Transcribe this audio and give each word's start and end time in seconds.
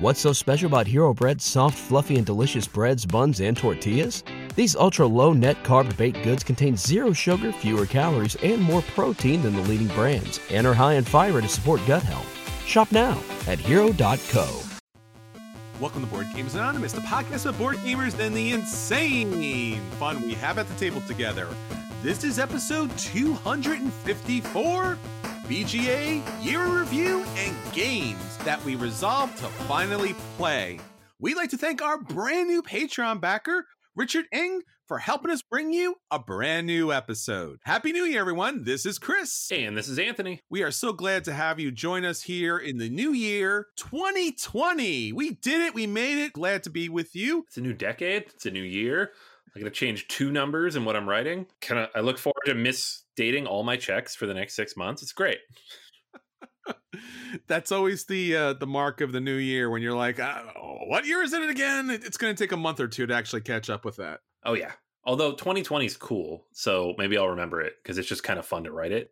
What's 0.00 0.20
so 0.20 0.32
special 0.32 0.66
about 0.66 0.86
Hero 0.86 1.12
Bread's 1.12 1.44
soft, 1.44 1.76
fluffy, 1.76 2.16
and 2.16 2.24
delicious 2.24 2.66
breads, 2.66 3.04
buns, 3.04 3.40
and 3.40 3.54
tortillas? 3.54 4.24
These 4.56 4.74
ultra 4.74 5.06
low 5.06 5.34
net 5.34 5.62
carb 5.62 5.94
baked 5.98 6.22
goods 6.22 6.42
contain 6.42 6.74
zero 6.74 7.12
sugar, 7.12 7.52
fewer 7.52 7.84
calories, 7.84 8.34
and 8.36 8.62
more 8.62 8.80
protein 8.80 9.42
than 9.42 9.54
the 9.54 9.60
leading 9.60 9.88
brands, 9.88 10.40
and 10.50 10.66
are 10.66 10.72
high 10.72 10.94
in 10.94 11.04
fiber 11.04 11.42
to 11.42 11.48
support 11.48 11.82
gut 11.86 12.02
health. 12.02 12.26
Shop 12.64 12.90
now 12.90 13.22
at 13.46 13.58
hero.co. 13.58 14.62
Welcome 15.78 16.00
to 16.00 16.06
Board 16.06 16.28
Games 16.34 16.54
Anonymous, 16.54 16.92
the 16.92 17.02
podcast 17.02 17.44
of 17.44 17.58
board 17.58 17.76
gamers 17.76 18.18
and 18.18 18.34
the 18.34 18.52
insane 18.52 19.82
fun 19.98 20.22
we 20.22 20.32
have 20.32 20.56
at 20.56 20.66
the 20.66 20.74
table 20.76 21.02
together. 21.02 21.46
This 22.02 22.24
is 22.24 22.38
episode 22.38 22.90
254 22.96 24.98
BGA 25.50 26.22
Year 26.44 26.62
in 26.62 26.70
Review 26.70 27.24
and 27.36 27.56
Games 27.72 28.36
that 28.44 28.64
we 28.64 28.76
resolved 28.76 29.36
to 29.38 29.46
finally 29.66 30.14
play. 30.36 30.78
We'd 31.18 31.36
like 31.36 31.50
to 31.50 31.58
thank 31.58 31.82
our 31.82 31.98
brand 31.98 32.46
new 32.46 32.62
Patreon 32.62 33.20
backer, 33.20 33.66
Richard 33.96 34.26
Ing, 34.30 34.62
for 34.86 34.98
helping 34.98 35.32
us 35.32 35.42
bring 35.42 35.72
you 35.72 35.96
a 36.08 36.20
brand 36.20 36.68
new 36.68 36.92
episode. 36.92 37.58
Happy 37.64 37.92
New 37.92 38.04
Year, 38.04 38.20
everyone. 38.20 38.62
This 38.62 38.86
is 38.86 39.00
Chris. 39.00 39.50
And 39.50 39.76
this 39.76 39.88
is 39.88 39.98
Anthony. 39.98 40.40
We 40.48 40.62
are 40.62 40.70
so 40.70 40.92
glad 40.92 41.24
to 41.24 41.32
have 41.32 41.58
you 41.58 41.72
join 41.72 42.04
us 42.04 42.22
here 42.22 42.56
in 42.56 42.78
the 42.78 42.88
new 42.88 43.12
year 43.12 43.66
2020. 43.76 45.12
We 45.12 45.32
did 45.32 45.62
it. 45.62 45.74
We 45.74 45.88
made 45.88 46.22
it. 46.22 46.32
Glad 46.32 46.62
to 46.62 46.70
be 46.70 46.88
with 46.88 47.16
you. 47.16 47.42
It's 47.48 47.56
a 47.56 47.60
new 47.60 47.74
decade, 47.74 48.26
it's 48.32 48.46
a 48.46 48.52
new 48.52 48.62
year. 48.62 49.10
I'm 49.54 49.60
going 49.60 49.70
to 49.70 49.76
change 49.76 50.08
two 50.08 50.30
numbers 50.30 50.76
in 50.76 50.84
what 50.84 50.96
I'm 50.96 51.08
writing. 51.08 51.46
Can 51.60 51.78
I, 51.78 51.88
I 51.94 52.00
look 52.00 52.18
forward 52.18 52.42
to 52.46 52.54
misdating 52.54 53.46
all 53.46 53.62
my 53.62 53.76
checks 53.76 54.14
for 54.14 54.26
the 54.26 54.34
next 54.34 54.54
six 54.54 54.76
months. 54.76 55.02
It's 55.02 55.12
great. 55.12 55.38
That's 57.46 57.72
always 57.72 58.04
the 58.04 58.36
uh, 58.36 58.52
the 58.54 58.66
mark 58.66 59.00
of 59.00 59.12
the 59.12 59.20
new 59.20 59.36
year 59.36 59.70
when 59.70 59.82
you're 59.82 59.96
like, 59.96 60.20
oh, 60.20 60.78
what 60.86 61.06
year 61.06 61.22
is 61.22 61.32
it 61.32 61.48
again? 61.48 61.90
It's 61.90 62.16
going 62.16 62.34
to 62.34 62.44
take 62.44 62.52
a 62.52 62.56
month 62.56 62.80
or 62.80 62.88
two 62.88 63.06
to 63.06 63.14
actually 63.14 63.42
catch 63.42 63.70
up 63.70 63.84
with 63.84 63.96
that. 63.96 64.20
Oh, 64.44 64.54
yeah. 64.54 64.72
Although 65.04 65.32
2020 65.32 65.86
is 65.86 65.96
cool. 65.96 66.46
So 66.52 66.94
maybe 66.98 67.16
I'll 67.16 67.28
remember 67.28 67.60
it 67.60 67.74
because 67.82 67.98
it's 67.98 68.08
just 68.08 68.22
kind 68.22 68.38
of 68.38 68.46
fun 68.46 68.64
to 68.64 68.72
write 68.72 68.92
it. 68.92 69.10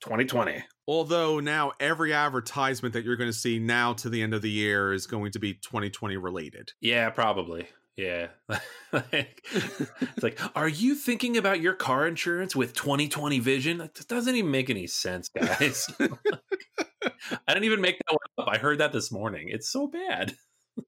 2020. 0.00 0.64
Although 0.86 1.40
now 1.40 1.72
every 1.80 2.12
advertisement 2.12 2.94
that 2.94 3.04
you're 3.04 3.16
going 3.16 3.30
to 3.30 3.36
see 3.36 3.58
now 3.58 3.92
to 3.94 4.08
the 4.08 4.22
end 4.22 4.32
of 4.32 4.42
the 4.42 4.50
year 4.50 4.92
is 4.92 5.06
going 5.06 5.32
to 5.32 5.38
be 5.38 5.54
2020 5.54 6.16
related. 6.16 6.72
Yeah, 6.80 7.10
probably. 7.10 7.68
Yeah. 7.98 8.28
like, 8.92 9.44
it's 9.52 10.22
like, 10.22 10.38
are 10.56 10.68
you 10.68 10.94
thinking 10.94 11.36
about 11.36 11.60
your 11.60 11.74
car 11.74 12.06
insurance 12.06 12.54
with 12.54 12.72
2020 12.72 13.40
vision? 13.40 13.78
That 13.78 14.06
doesn't 14.06 14.36
even 14.36 14.52
make 14.52 14.70
any 14.70 14.86
sense, 14.86 15.28
guys. 15.36 15.90
I 16.00 16.08
didn't 17.48 17.64
even 17.64 17.80
make 17.80 17.98
that 17.98 18.12
one 18.12 18.46
up. 18.46 18.54
I 18.54 18.58
heard 18.58 18.78
that 18.78 18.92
this 18.92 19.10
morning. 19.10 19.48
It's 19.48 19.68
so 19.68 19.88
bad. 19.88 20.36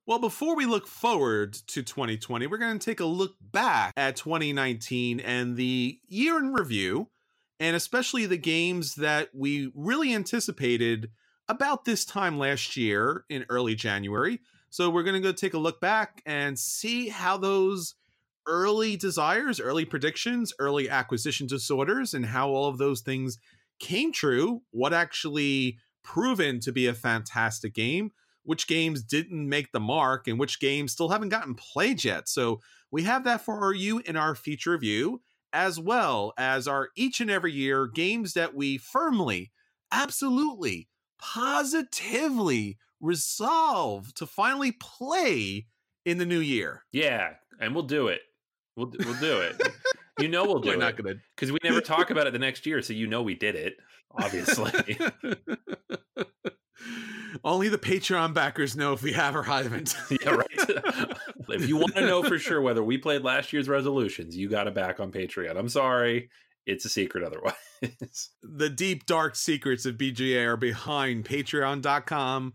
Well, 0.07 0.21
before 0.21 0.55
we 0.55 0.67
look 0.67 0.87
forward 0.87 1.55
to 1.55 1.83
2020, 1.83 2.47
we're 2.47 2.59
going 2.59 2.79
to 2.79 2.85
take 2.85 3.01
a 3.01 3.05
look 3.05 3.35
back 3.41 3.93
at 3.97 4.15
2019 4.15 5.19
and 5.19 5.57
the 5.57 5.99
year 6.07 6.39
in 6.39 6.53
review, 6.53 7.09
and 7.59 7.75
especially 7.75 8.25
the 8.27 8.39
games 8.39 8.95
that 8.95 9.31
we 9.35 9.73
really 9.75 10.15
anticipated 10.15 11.11
about 11.49 11.87
this 11.87 12.05
time 12.05 12.39
last 12.39 12.77
year 12.77 13.25
in 13.29 13.45
early 13.49 13.75
January. 13.75 14.39
So 14.71 14.89
we're 14.89 15.03
going 15.03 15.21
to 15.21 15.29
go 15.29 15.33
take 15.33 15.55
a 15.55 15.59
look 15.59 15.81
back 15.81 16.23
and 16.25 16.59
see 16.59 17.09
how 17.09 17.37
those 17.37 17.97
early 18.47 18.97
desires, 18.97 19.61
early 19.61 19.85
predictions, 19.85 20.53
early 20.59 20.89
acquisition 20.89 21.47
disorders, 21.47 22.15
and 22.15 22.27
how 22.27 22.51
all 22.51 22.69
of 22.69 22.79
those 22.79 23.01
things 23.01 23.39
came 23.81 24.13
true, 24.13 24.63
what 24.71 24.93
actually 24.93 25.79
proven 26.03 26.61
to 26.61 26.73
be 26.73 26.87
a 26.87 26.95
fantastic 26.95 27.75
game, 27.75 28.13
which 28.45 28.67
games 28.67 29.03
didn't 29.03 29.49
make 29.49 29.73
the 29.73 29.81
mark, 29.81 30.29
and 30.29 30.39
which 30.39 30.61
games 30.61 30.93
still 30.93 31.09
haven't 31.09 31.29
gotten 31.29 31.55
played 31.55 32.05
yet. 32.05 32.29
So 32.29 32.61
we 32.91 33.03
have 33.03 33.25
that 33.25 33.43
for 33.43 33.75
you 33.75 33.99
in 34.01 34.17
our 34.17 34.35
feature 34.35 34.71
review, 34.71 35.21
as 35.53 35.81
well 35.81 36.33
as 36.39 36.69
our 36.69 36.91
each 36.97 37.21
and 37.21 37.31
every 37.31 37.53
year 37.53 37.87
games 37.87 38.35
that 38.35 38.55
we 38.55 38.79
firmly, 38.79 39.51
absolutely, 39.91 40.89
positively 41.19 42.79
resolve 43.01 44.13
to 44.15 44.27
finally 44.27 44.73
play 44.73 45.67
in 46.05 46.19
the 46.19 46.27
new 46.27 46.41
year. 46.41 46.85
Yeah, 46.93 47.35
and 47.61 47.75
we'll 47.75 47.85
do 47.85 48.09
it. 48.09 48.21
We'll 48.77 48.93
we'll 49.05 49.21
do 49.21 49.41
it. 49.41 49.61
you 50.19 50.29
know 50.29 50.45
we'll 50.45 50.59
do 50.61 50.69
We're 50.71 50.75
it. 50.75 50.79
not 50.79 50.97
gonna 50.97 51.15
because 51.37 51.53
we 51.53 51.59
never 51.63 51.81
talk 51.81 52.11
about 52.11 52.27
it 52.27 52.33
the 52.33 52.39
next 52.39 52.67
year, 52.67 52.83
so 52.83 52.93
you 52.93 53.07
know 53.07 53.23
we 53.23 53.35
did 53.35 53.55
it. 53.57 53.77
Obviously. 54.13 54.99
Only 57.45 57.69
the 57.69 57.79
Patreon 57.79 58.35
backers 58.35 58.77
know 58.77 58.93
if 58.93 59.03
we 59.03 59.13
have 59.13 59.37
or 59.37 59.43
haven't. 59.45 59.95
yeah, 60.11 60.31
right. 60.31 60.47
if 61.49 61.69
you 61.69 61.77
want 61.77 61.95
to 61.95 62.01
know 62.03 62.23
for 62.23 62.39
sure 62.39 62.61
whether 62.61 62.83
we 62.83 62.99
played 62.99 63.23
last 63.23 63.53
year's 63.53 63.69
resolutions, 63.69 64.37
you 64.37 64.49
got 64.49 64.65
to 64.65 64.71
back 64.71 65.01
on 65.01 65.13
Patreon. 65.13 65.57
I'm 65.57 65.69
sorry, 65.69 66.29
it's 66.67 66.85
a 66.85 66.89
secret 66.89 67.25
otherwise. 67.25 68.31
the 68.43 68.69
deep 68.69 69.07
dark 69.07 69.37
secrets 69.37 69.87
of 69.87 69.97
BGA 69.97 70.45
are 70.47 70.57
behind 70.57 71.25
patreon.com 71.25 72.53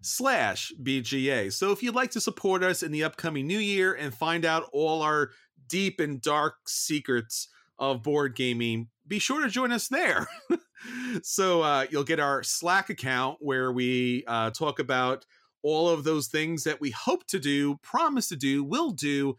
slash 0.00 0.72
BGA. 0.82 1.52
So 1.52 1.72
if 1.72 1.82
you'd 1.82 1.94
like 1.94 2.10
to 2.12 2.20
support 2.20 2.62
us 2.62 2.82
in 2.82 2.92
the 2.92 3.04
upcoming 3.04 3.46
new 3.46 3.58
year 3.58 3.94
and 3.94 4.14
find 4.14 4.44
out 4.44 4.68
all 4.72 5.02
our 5.02 5.30
deep 5.68 6.00
and 6.00 6.20
dark 6.20 6.54
secrets 6.68 7.48
of 7.78 8.02
board 8.02 8.36
gaming, 8.36 8.88
be 9.06 9.18
sure 9.18 9.42
to 9.42 9.48
join 9.48 9.72
us 9.72 9.88
there. 9.88 10.28
so 11.22 11.62
uh, 11.62 11.86
you'll 11.90 12.04
get 12.04 12.20
our 12.20 12.42
Slack 12.42 12.90
account 12.90 13.38
where 13.40 13.72
we 13.72 14.24
uh, 14.26 14.50
talk 14.50 14.78
about 14.78 15.24
all 15.62 15.88
of 15.88 16.04
those 16.04 16.28
things 16.28 16.64
that 16.64 16.80
we 16.80 16.90
hope 16.90 17.26
to 17.26 17.38
do, 17.38 17.76
promise 17.82 18.28
to 18.28 18.36
do, 18.36 18.62
will 18.62 18.90
do, 18.90 19.36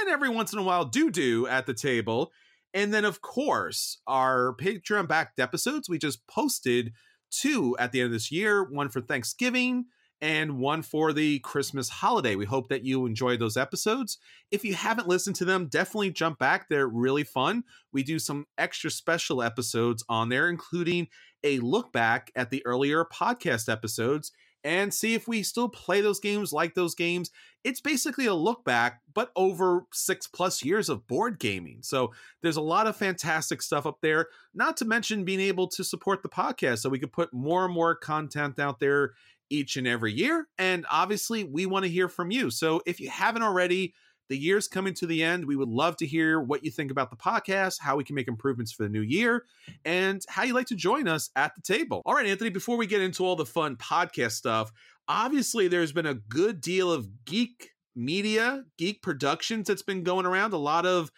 and 0.00 0.10
every 0.10 0.28
once 0.28 0.52
in 0.52 0.58
a 0.58 0.62
while 0.62 0.84
do 0.84 1.10
do 1.10 1.46
at 1.46 1.66
the 1.66 1.74
table. 1.74 2.32
And 2.74 2.92
then, 2.92 3.04
of 3.04 3.20
course, 3.20 4.00
our 4.06 4.54
Patreon 4.56 5.06
backed 5.06 5.38
episodes 5.38 5.88
we 5.88 5.98
just 5.98 6.26
posted 6.26 6.92
two 7.32 7.76
at 7.78 7.90
the 7.90 8.00
end 8.00 8.06
of 8.06 8.12
this 8.12 8.30
year 8.30 8.62
one 8.62 8.88
for 8.88 9.00
Thanksgiving 9.00 9.86
and 10.20 10.58
one 10.58 10.82
for 10.82 11.12
the 11.12 11.40
Christmas 11.40 11.88
holiday. 11.88 12.36
We 12.36 12.44
hope 12.44 12.68
that 12.68 12.84
you 12.84 13.06
enjoyed 13.06 13.40
those 13.40 13.56
episodes. 13.56 14.18
If 14.52 14.64
you 14.64 14.74
haven't 14.74 15.08
listened 15.08 15.34
to 15.36 15.44
them, 15.44 15.66
definitely 15.66 16.12
jump 16.12 16.38
back. 16.38 16.68
They're 16.68 16.86
really 16.86 17.24
fun. 17.24 17.64
We 17.92 18.04
do 18.04 18.20
some 18.20 18.46
extra 18.56 18.88
special 18.90 19.42
episodes 19.42 20.04
on 20.08 20.28
there, 20.28 20.48
including 20.48 21.08
a 21.42 21.58
look 21.58 21.92
back 21.92 22.30
at 22.36 22.50
the 22.50 22.64
earlier 22.64 23.04
podcast 23.04 23.68
episodes 23.68 24.30
and 24.64 24.92
see 24.92 25.14
if 25.14 25.26
we 25.26 25.42
still 25.42 25.68
play 25.68 26.00
those 26.00 26.20
games, 26.20 26.52
like 26.52 26.74
those 26.74 26.94
games. 26.94 27.30
It's 27.64 27.80
basically 27.80 28.26
a 28.26 28.34
look 28.34 28.64
back, 28.64 29.02
but 29.14 29.30
over 29.36 29.86
six 29.92 30.26
plus 30.26 30.64
years 30.64 30.88
of 30.88 31.06
board 31.06 31.38
gaming. 31.38 31.78
So 31.82 32.12
there's 32.42 32.56
a 32.56 32.62
lot 32.62 32.86
of 32.86 32.96
fantastic 32.96 33.62
stuff 33.62 33.86
up 33.86 33.98
there, 34.02 34.26
not 34.54 34.76
to 34.78 34.84
mention 34.84 35.24
being 35.24 35.40
able 35.40 35.68
to 35.68 35.84
support 35.84 36.22
the 36.22 36.28
podcast 36.28 36.78
so 36.78 36.90
we 36.90 36.98
could 36.98 37.12
put 37.12 37.32
more 37.32 37.64
and 37.64 37.74
more 37.74 37.94
content 37.94 38.58
out 38.58 38.80
there 38.80 39.12
each 39.50 39.76
and 39.76 39.86
every 39.86 40.12
year. 40.12 40.48
And 40.58 40.86
obviously, 40.90 41.44
we 41.44 41.66
want 41.66 41.84
to 41.84 41.90
hear 41.90 42.08
from 42.08 42.30
you. 42.30 42.50
So 42.50 42.82
if 42.86 43.00
you 43.00 43.10
haven't 43.10 43.42
already, 43.42 43.94
the 44.28 44.38
year's 44.38 44.68
coming 44.68 44.94
to 44.94 45.06
the 45.06 45.22
end. 45.22 45.44
We 45.44 45.56
would 45.56 45.68
love 45.68 45.96
to 45.98 46.06
hear 46.06 46.40
what 46.40 46.64
you 46.64 46.70
think 46.70 46.90
about 46.90 47.10
the 47.10 47.16
podcast, 47.16 47.80
how 47.80 47.96
we 47.96 48.04
can 48.04 48.14
make 48.14 48.28
improvements 48.28 48.72
for 48.72 48.84
the 48.84 48.88
new 48.88 49.02
year, 49.02 49.44
and 49.84 50.22
how 50.28 50.44
you 50.44 50.54
like 50.54 50.66
to 50.68 50.74
join 50.74 51.08
us 51.08 51.30
at 51.36 51.54
the 51.54 51.62
table. 51.62 52.02
All 52.06 52.14
right, 52.14 52.26
Anthony, 52.26 52.50
before 52.50 52.76
we 52.76 52.86
get 52.86 53.00
into 53.00 53.24
all 53.24 53.36
the 53.36 53.46
fun 53.46 53.76
podcast 53.76 54.32
stuff, 54.32 54.72
obviously 55.08 55.68
there's 55.68 55.92
been 55.92 56.06
a 56.06 56.14
good 56.14 56.60
deal 56.60 56.90
of 56.92 57.24
geek 57.24 57.70
media, 57.94 58.64
geek 58.78 59.02
productions 59.02 59.68
that's 59.68 59.82
been 59.82 60.02
going 60.02 60.26
around. 60.26 60.52
A 60.52 60.58
lot 60.58 60.86
of, 60.86 61.10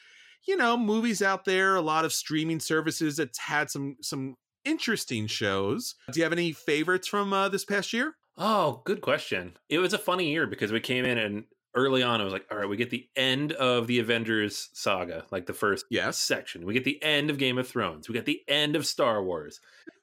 you 0.47 0.57
know, 0.57 0.77
movies 0.77 1.23
out 1.23 1.45
there, 1.45 1.77
a 1.77 1.81
lot 1.81 2.05
of 2.05 2.13
streaming 2.13 2.61
services 2.61 3.17
that's 3.17 3.39
had 3.39 3.71
some 3.71 3.97
some 4.01 4.37
interesting 4.65 5.27
shows. 5.27 5.95
Do 6.11 6.19
you 6.19 6.25
have 6.25 6.33
any 6.33 6.53
favorites 6.53 7.07
from 7.07 7.33
uh, 7.33 7.49
this 7.49 7.65
past 7.65 7.93
year? 7.93 8.17
Oh, 8.37 8.83
good 8.85 9.01
question. 9.01 9.57
It 9.69 9.79
was 9.79 9.93
a 9.93 9.99
funny 9.99 10.31
year 10.31 10.47
because 10.47 10.73
we 10.73 10.81
came 10.81 11.05
in 11.05 11.19
and 11.19 11.45
early 11.75 12.03
on, 12.03 12.21
I 12.21 12.25
was 12.25 12.33
like, 12.33 12.47
all 12.51 12.59
right, 12.59 12.69
we 12.69 12.77
get 12.77 12.91
the 12.91 13.09
end 13.17 13.53
of 13.53 13.87
the 13.87 13.99
Avengers 13.99 14.71
saga, 14.73 15.25
like 15.31 15.47
the 15.47 15.53
first 15.53 15.87
yes. 15.91 16.19
section. 16.19 16.65
We 16.65 16.75
get 16.75 16.85
the 16.85 17.03
end 17.03 17.31
of 17.31 17.39
Game 17.39 17.59
of 17.59 17.69
Thrones. 17.69 18.09
We 18.09 18.15
get 18.15 18.27
the 18.27 18.43
end 18.49 18.77
of 18.77 18.87
Star 18.87 19.23
Wars. 19.23 19.61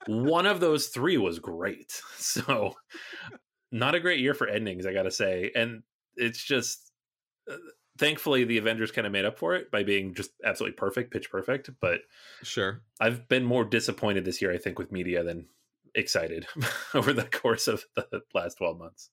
One 0.08 0.46
of 0.46 0.60
those 0.60 0.88
three 0.88 1.18
was 1.18 1.40
great. 1.40 2.02
So, 2.22 2.76
not 3.72 3.96
a 3.96 4.00
great 4.00 4.20
year 4.20 4.34
for 4.34 4.48
endings, 4.48 4.86
I 4.86 4.94
got 4.94 5.04
to 5.04 5.12
say. 5.12 5.52
And 5.56 5.82
it's 6.16 6.42
just, 6.42 6.92
uh, 7.52 7.56
thankfully, 7.98 8.44
the 8.44 8.58
Avengers 8.58 8.92
kind 8.92 9.08
of 9.08 9.12
made 9.12 9.26
up 9.26 9.38
for 9.38 9.56
it 9.56 9.72
by 9.72 9.84
being 9.84 10.14
just 10.14 10.32
absolutely 10.46 10.76
perfect, 10.76 11.12
pitch 11.12 11.30
perfect. 11.30 11.72
But 11.82 12.02
sure, 12.44 12.84
I've 13.02 13.28
been 13.28 13.44
more 13.44 13.66
disappointed 13.66 14.24
this 14.24 14.42
year, 14.42 14.54
I 14.54 14.58
think, 14.58 14.78
with 14.80 14.92
media 14.92 15.24
than 15.24 15.48
excited 15.96 16.48
over 16.94 17.12
the 17.12 17.26
course 17.26 17.68
of 17.68 17.86
the 17.96 18.22
last 18.34 18.60
12 18.60 18.78
months. 18.78 19.10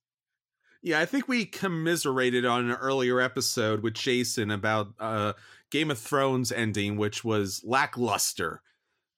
Yeah, 0.82 1.00
I 1.00 1.06
think 1.06 1.26
we 1.26 1.44
commiserated 1.44 2.44
on 2.44 2.70
an 2.70 2.76
earlier 2.76 3.20
episode 3.20 3.82
with 3.82 3.94
Jason 3.94 4.50
about 4.50 4.88
uh, 5.00 5.32
Game 5.70 5.90
of 5.90 5.98
Thrones 5.98 6.52
ending, 6.52 6.96
which 6.96 7.24
was 7.24 7.62
lackluster, 7.64 8.62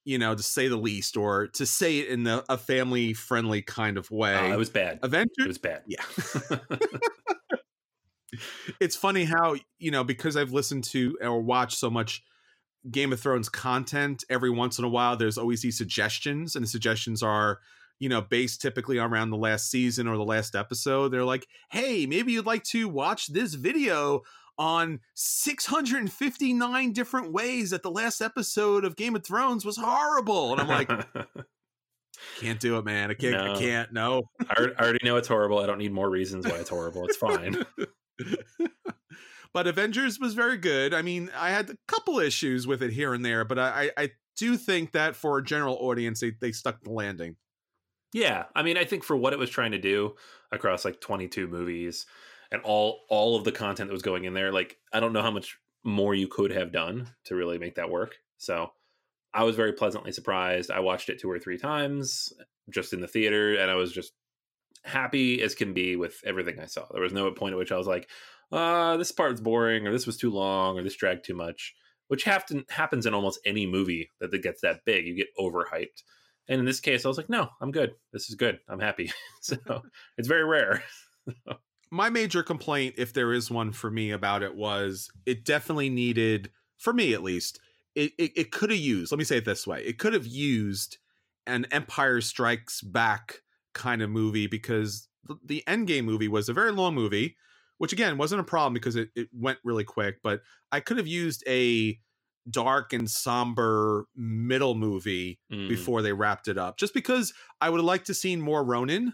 you 0.05 0.19
know, 0.19 0.35
to 0.35 0.43
say 0.43 0.69
the 0.69 0.77
least, 0.77 1.17
or 1.17 1.49
to 1.49 1.67
say 1.67 1.99
it 1.99 2.09
in 2.09 2.25
the, 2.25 2.45
a 2.49 2.57
family 2.57 3.13
friendly 3.13 3.61
kind 3.61 3.99
of 3.99 4.11
way. 4.11 4.35
Oh, 4.35 4.53
it 4.53 4.57
was 4.59 4.71
bad. 4.71 5.01
Avengers? 5.03 5.35
It 5.39 5.49
was 5.49 5.59
bad. 5.59 5.83
Yeah. 5.87 6.03
it's 8.81 8.97
funny 8.97 9.25
how, 9.25 9.57
you 9.79 9.91
know, 9.91 10.05
because 10.05 10.37
I've 10.37 10.53
listened 10.53 10.85
to 10.85 11.19
or 11.21 11.41
watched 11.41 11.79
so 11.79 11.91
much 11.91 12.23
Game 12.91 13.13
of 13.13 13.21
Thrones 13.21 13.49
content, 13.49 14.25
every 14.31 14.51
once 14.51 14.79
in 14.79 14.85
a 14.85 14.89
while, 14.89 15.17
there's 15.17 15.37
always 15.37 15.61
these 15.61 15.77
suggestions, 15.77 16.57
and 16.57 16.65
the 16.65 16.69
suggestions 16.69 17.23
are, 17.23 17.59
you 18.01 18.09
know, 18.09 18.23
based 18.23 18.61
typically 18.61 18.99
around 18.99 19.31
the 19.31 19.37
last 19.37 19.71
season 19.71 20.09
or 20.09 20.17
the 20.17 20.25
last 20.25 20.57
episode. 20.57 21.11
They're 21.11 21.25
like, 21.25 21.47
hey, 21.71 22.07
maybe 22.07 22.33
you'd 22.33 22.47
like 22.47 22.65
to 22.65 22.89
watch 22.89 23.29
this 23.29 23.55
video 23.55 24.23
on 24.59 25.01
659 25.15 26.93
different 26.93 27.33
ways 27.33 27.71
that 27.71 27.83
the 27.83 27.91
last 27.91 28.21
episode 28.21 28.85
of 28.85 28.97
Game 28.97 29.15
of 29.15 29.25
Thrones 29.25 29.65
was 29.65 29.77
horrible. 29.77 30.53
And 30.53 30.61
I'm 30.63 30.69
like, 30.69 30.89
can't 32.41 32.59
do 32.59 32.79
it, 32.79 32.85
man. 32.85 33.11
I 33.11 33.15
can't, 33.15 33.33
no. 33.33 33.53
I 33.53 33.59
can't, 33.59 33.93
no. 33.93 34.23
I 34.49 34.69
already 34.81 34.99
know 35.05 35.17
it's 35.17 35.29
horrible. 35.29 35.59
I 35.59 35.67
don't 35.67 35.79
need 35.79 35.93
more 35.93 36.11
reasons 36.11 36.47
why 36.47 36.57
it's 36.57 36.71
horrible. 36.71 37.05
It's 37.05 37.17
fine. 37.17 37.65
but 39.53 39.67
Avengers 39.67 40.19
was 40.19 40.33
very 40.33 40.57
good. 40.57 40.95
I 40.95 41.03
mean, 41.03 41.31
I 41.37 41.51
had 41.51 41.69
a 41.69 41.77
couple 41.87 42.19
issues 42.19 42.67
with 42.67 42.83
it 42.83 42.93
here 42.93 43.13
and 43.13 43.25
there, 43.25 43.45
but 43.45 43.59
I, 43.59 43.91
I 43.97 44.11
do 44.37 44.57
think 44.57 44.93
that 44.93 45.17
for 45.17 45.39
a 45.39 45.45
general 45.45 45.77
audience, 45.81 46.21
they, 46.21 46.33
they 46.41 46.53
stuck 46.53 46.83
the 46.83 46.91
landing. 46.91 47.37
Yeah, 48.13 48.45
I 48.55 48.63
mean, 48.63 48.77
I 48.77 48.85
think 48.85 49.05
for 49.05 49.17
what 49.17 49.33
it 49.33 49.39
was 49.39 49.51
trying 49.51 49.73
to 49.73 49.79
do 49.79 50.15
across 50.51 50.85
like 50.85 51.01
22 51.01 51.47
movies 51.47 52.07
and 52.51 52.61
all 52.63 53.03
all 53.09 53.37
of 53.37 53.45
the 53.45 53.53
content 53.53 53.89
that 53.89 53.93
was 53.95 54.03
going 54.03 54.25
in 54.25 54.35
there, 54.35 54.53
like 54.53 54.79
I 54.93 55.01
don't 55.01 55.13
know 55.13 55.23
how 55.23 55.31
much 55.31 55.59
more 55.85 56.15
you 56.15 56.29
could 56.29 56.51
have 56.51 56.73
done 56.73 57.09
to 57.25 57.35
really 57.35 57.59
make 57.59 57.77
that 57.77 57.91
work. 57.91 58.17
So, 58.39 58.73
I 59.33 59.45
was 59.45 59.57
very 59.57 59.73
pleasantly 59.73 60.13
surprised. 60.13 60.71
I 60.71 60.81
watched 60.81 61.09
it 61.09 61.21
two 61.21 61.31
or 61.31 61.39
three 61.39 61.59
times 61.59 62.33
just 62.69 62.93
in 62.93 63.01
the 63.01 63.09
theater 63.09 63.55
and 63.55 63.71
I 63.71 63.75
was 63.75 63.93
just 63.93 64.13
happy 64.85 65.43
as 65.43 65.55
can 65.55 65.73
be 65.73 65.97
with 65.97 66.21
everything 66.25 66.59
I 66.59 66.67
saw. 66.67 66.87
There 66.93 67.03
was 67.03 67.13
no 67.13 67.31
point 67.31 67.53
at 67.53 67.59
which 67.59 67.73
I 67.73 67.77
was 67.77 67.87
like, 67.87 68.09
uh, 68.53 68.97
this 68.97 69.13
part's 69.13 69.41
boring 69.41 69.87
or 69.87 69.93
this 69.93 70.07
was 70.07 70.17
too 70.17 70.31
long 70.31 70.79
or 70.79 70.83
this 70.83 70.97
dragged 70.97 71.25
too 71.25 71.35
much, 71.35 71.75
which 72.09 72.25
happens 72.25 73.07
in 73.07 73.15
almost 73.15 73.41
any 73.45 73.67
movie 73.67 74.11
that 74.21 74.37
gets 74.43 74.63
that 74.63 74.85
big. 74.85 75.07
You 75.07 75.15
get 75.15 75.29
overhyped. 75.39 76.03
And 76.51 76.59
in 76.59 76.67
this 76.67 76.81
case, 76.81 77.05
I 77.05 77.09
was 77.09 77.17
like, 77.17 77.31
no, 77.31 77.49
I'm 77.61 77.71
good. 77.71 77.95
This 78.13 78.29
is 78.29 78.35
good. 78.35 78.59
I'm 78.69 78.81
happy. 78.81 79.13
so 79.41 79.57
it's 80.19 80.29
very 80.29 80.45
rare. 80.45 80.83
My 81.93 82.11
major 82.11 82.43
complaint, 82.43 82.97
if 82.99 83.13
there 83.13 83.33
is 83.33 83.51
one 83.51 83.73
for 83.73 83.91
me 83.91 84.11
about 84.11 84.43
it, 84.43 84.55
was 84.55 85.09
it 85.27 85.45
definitely 85.45 85.89
needed, 85.89 86.51
for 86.77 86.93
me 86.93 87.15
at 87.15 87.23
least, 87.23 87.61
it, 87.95 88.13
it, 88.19 88.33
it 88.37 88.53
could 88.53 88.71
have 88.71 88.79
used, 88.79 89.11
let 89.11 89.19
me 89.19 89.25
say 89.25 89.39
it 89.39 89.45
this 89.45 89.67
way, 89.67 89.83
it 89.83 89.99
could 89.99 90.13
have 90.13 90.27
used 90.27 90.99
an 91.47 91.67
Empire 91.73 92.21
Strikes 92.21 92.81
Back 92.81 93.41
kind 93.73 94.03
of 94.03 94.11
movie 94.11 94.47
because 94.47 95.09
the, 95.45 95.65
Endgame 95.67 96.05
movie 96.05 96.29
was 96.29 96.49
a 96.49 96.53
very 96.53 96.71
long 96.71 96.95
movie, 96.95 97.37
which 97.79 97.93
again 97.93 98.19
wasn't 98.19 98.41
a 98.41 98.45
problem 98.45 98.75
because 98.75 98.95
it, 98.95 99.11
it 99.17 99.29
went 99.33 99.59
really 99.65 99.85
quick, 99.85 100.17
but 100.23 100.43
I 100.71 100.79
could 100.81 100.97
have 100.97 101.09
used 101.09 101.43
a 101.49 101.99
dark 102.51 102.93
and 102.93 103.11
somber 103.11 104.07
middle 104.17 104.75
movie 104.75 105.39
mm. 105.53 105.69
before 105.69 106.03
they 106.03 106.13
wrapped 106.13 106.49
it 106.49 106.59
up. 106.59 106.79
Just 106.79 106.95
because 106.95 107.33
I 107.61 107.71
would 107.71 107.79
have 107.79 107.85
liked 107.85 108.07
to 108.07 108.15
seen 108.15 108.41
more 108.41 108.65
Ronin. 108.65 109.13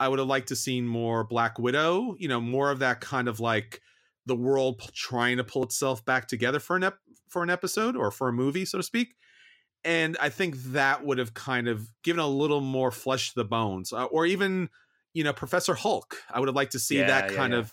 I 0.00 0.08
would 0.08 0.18
have 0.18 0.28
liked 0.28 0.48
to 0.48 0.56
seen 0.56 0.86
more 0.86 1.24
Black 1.24 1.58
Widow, 1.58 2.16
you 2.18 2.26
know, 2.26 2.40
more 2.40 2.70
of 2.70 2.80
that 2.80 3.00
kind 3.00 3.28
of 3.28 3.38
like 3.38 3.80
the 4.26 4.34
world 4.34 4.90
trying 4.92 5.36
to 5.36 5.44
pull 5.44 5.62
itself 5.62 6.04
back 6.04 6.26
together 6.26 6.58
for 6.58 6.76
an 6.76 6.84
ep- 6.84 6.98
for 7.28 7.42
an 7.42 7.50
episode 7.50 7.96
or 7.96 8.10
for 8.10 8.28
a 8.28 8.32
movie, 8.32 8.64
so 8.64 8.78
to 8.78 8.82
speak. 8.82 9.14
And 9.84 10.16
I 10.20 10.30
think 10.30 10.56
that 10.72 11.04
would 11.04 11.18
have 11.18 11.34
kind 11.34 11.68
of 11.68 11.88
given 12.02 12.20
a 12.20 12.26
little 12.26 12.60
more 12.60 12.90
flesh 12.90 13.30
to 13.30 13.34
the 13.36 13.44
bones, 13.44 13.92
uh, 13.92 14.04
or 14.06 14.24
even, 14.26 14.70
you 15.12 15.22
know, 15.22 15.32
Professor 15.32 15.74
Hulk. 15.74 16.16
I 16.32 16.40
would 16.40 16.48
have 16.48 16.56
liked 16.56 16.72
to 16.72 16.78
see 16.78 16.98
yeah, 16.98 17.06
that 17.06 17.32
kind 17.32 17.52
yeah. 17.52 17.60
of 17.60 17.72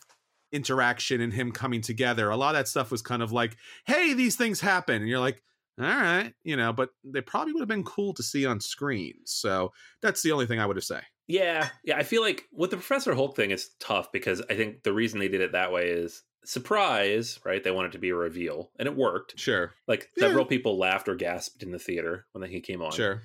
interaction 0.52 1.22
and 1.22 1.34
him 1.34 1.52
coming 1.52 1.82
together. 1.82 2.30
A 2.30 2.38
lot 2.38 2.56
of 2.56 2.60
that 2.60 2.68
stuff 2.68 2.92
was 2.92 3.02
kind 3.02 3.22
of 3.22 3.32
like, 3.32 3.58
hey, 3.86 4.14
these 4.14 4.36
things 4.36 4.60
happen. 4.60 4.96
And 4.96 5.08
you're 5.08 5.20
like, 5.20 5.42
all 5.80 5.86
right, 5.86 6.34
you 6.44 6.56
know, 6.56 6.74
but 6.74 6.90
they 7.04 7.22
probably 7.22 7.54
would 7.54 7.62
have 7.62 7.70
been 7.70 7.84
cool 7.84 8.14
to 8.14 8.24
see 8.24 8.46
on 8.46 8.60
screen. 8.60 9.14
So 9.26 9.72
that's 10.02 10.22
the 10.22 10.32
only 10.32 10.46
thing 10.46 10.60
I 10.60 10.66
would 10.66 10.76
have 10.76 10.84
say. 10.84 11.02
Yeah. 11.28 11.70
Yeah. 11.84 11.98
I 11.98 12.04
feel 12.04 12.22
like 12.22 12.46
with 12.52 12.72
the 12.72 12.78
Professor 12.78 13.16
Hulk 13.16 13.36
thing, 13.36 13.52
it's 13.52 13.70
tough 13.80 14.12
because 14.12 14.42
I 14.50 14.56
think 14.56 14.84
the 14.84 14.94
reason 14.94 15.20
they 15.20 15.30
did 15.30 15.42
it 15.42 15.54
that 15.54 15.72
way 15.72 15.88
is 15.88 16.24
surprise, 16.44 17.40
right? 17.46 17.64
They 17.64 17.72
wanted 17.72 17.90
it 17.90 17.92
to 17.94 18.00
be 18.00 18.10
a 18.10 18.16
reveal 18.16 18.72
and 18.78 18.88
it 18.88 18.96
worked. 18.96 19.40
Sure. 19.40 19.74
Like 19.88 20.10
yeah. 20.18 20.28
several 20.28 20.46
people 20.46 20.78
laughed 20.78 21.08
or 21.08 21.16
gasped 21.16 21.64
in 21.64 21.72
the 21.72 21.80
theater 21.80 22.26
when 22.34 22.50
he 22.50 22.60
came 22.60 22.82
on. 22.82 22.92
Sure. 22.92 23.22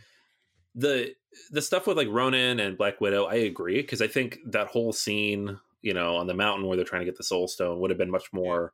The 0.74 1.14
the 1.50 1.62
stuff 1.62 1.86
with 1.86 1.96
like 1.96 2.08
Ronin 2.10 2.60
and 2.60 2.78
Black 2.78 3.00
Widow, 3.00 3.24
I 3.24 3.36
agree 3.36 3.80
because 3.80 4.00
I 4.00 4.06
think 4.06 4.38
that 4.46 4.68
whole 4.68 4.92
scene 4.92 5.58
you 5.82 5.94
know, 5.94 6.16
on 6.16 6.26
the 6.26 6.34
mountain 6.34 6.66
where 6.66 6.76
they're 6.76 6.84
trying 6.84 7.02
to 7.02 7.06
get 7.06 7.16
the 7.16 7.24
soul 7.24 7.48
stone 7.48 7.80
would 7.80 7.90
have 7.90 7.98
been 7.98 8.10
much 8.10 8.32
more 8.32 8.72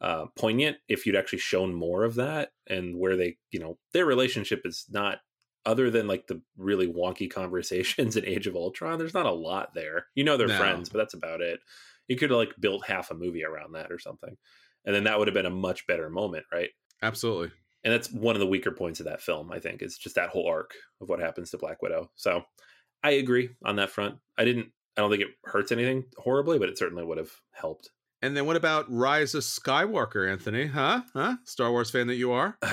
uh, 0.00 0.26
poignant 0.36 0.76
if 0.88 1.06
you'd 1.06 1.16
actually 1.16 1.38
shown 1.38 1.74
more 1.74 2.04
of 2.04 2.16
that 2.16 2.50
and 2.68 2.98
where 2.98 3.16
they, 3.16 3.36
you 3.50 3.58
know, 3.58 3.78
their 3.92 4.06
relationship 4.06 4.62
is 4.64 4.84
not 4.90 5.18
other 5.64 5.90
than 5.90 6.06
like 6.06 6.26
the 6.26 6.40
really 6.56 6.86
wonky 6.86 7.30
conversations 7.32 8.16
in 8.16 8.24
Age 8.24 8.46
of 8.46 8.56
Ultron. 8.56 8.98
There's 8.98 9.14
not 9.14 9.26
a 9.26 9.32
lot 9.32 9.74
there. 9.74 10.06
You 10.14 10.24
know, 10.24 10.36
they're 10.36 10.48
no. 10.48 10.58
friends, 10.58 10.88
but 10.88 10.98
that's 10.98 11.14
about 11.14 11.40
it. 11.40 11.60
You 12.08 12.16
could 12.16 12.30
have 12.30 12.38
like 12.38 12.54
built 12.60 12.86
half 12.86 13.10
a 13.10 13.14
movie 13.14 13.44
around 13.44 13.72
that 13.72 13.90
or 13.90 13.98
something, 13.98 14.36
and 14.84 14.94
then 14.94 15.04
that 15.04 15.18
would 15.18 15.26
have 15.26 15.34
been 15.34 15.44
a 15.44 15.50
much 15.50 15.86
better 15.88 16.08
moment, 16.08 16.46
right? 16.52 16.70
Absolutely. 17.02 17.50
And 17.82 17.92
that's 17.92 18.10
one 18.12 18.36
of 18.36 18.40
the 18.40 18.46
weaker 18.46 18.70
points 18.70 19.00
of 19.00 19.06
that 19.06 19.20
film. 19.20 19.50
I 19.50 19.58
think 19.58 19.82
is 19.82 19.98
just 19.98 20.14
that 20.14 20.28
whole 20.28 20.46
arc 20.46 20.74
of 21.00 21.08
what 21.08 21.18
happens 21.18 21.50
to 21.50 21.58
Black 21.58 21.82
Widow. 21.82 22.10
So 22.14 22.42
I 23.02 23.12
agree 23.12 23.50
on 23.64 23.76
that 23.76 23.90
front. 23.90 24.16
I 24.38 24.44
didn't 24.44 24.70
I 24.96 25.02
don't 25.02 25.10
think 25.10 25.22
it 25.22 25.28
hurts 25.44 25.72
anything 25.72 26.04
horribly, 26.16 26.58
but 26.58 26.68
it 26.68 26.78
certainly 26.78 27.04
would 27.04 27.18
have 27.18 27.32
helped. 27.52 27.90
And 28.22 28.36
then 28.36 28.46
what 28.46 28.56
about 28.56 28.90
Rise 28.90 29.34
of 29.34 29.42
Skywalker, 29.42 30.30
Anthony? 30.30 30.66
Huh? 30.66 31.02
Huh? 31.12 31.36
Star 31.44 31.70
Wars 31.70 31.90
fan 31.90 32.06
that 32.06 32.14
you 32.14 32.32
are? 32.32 32.56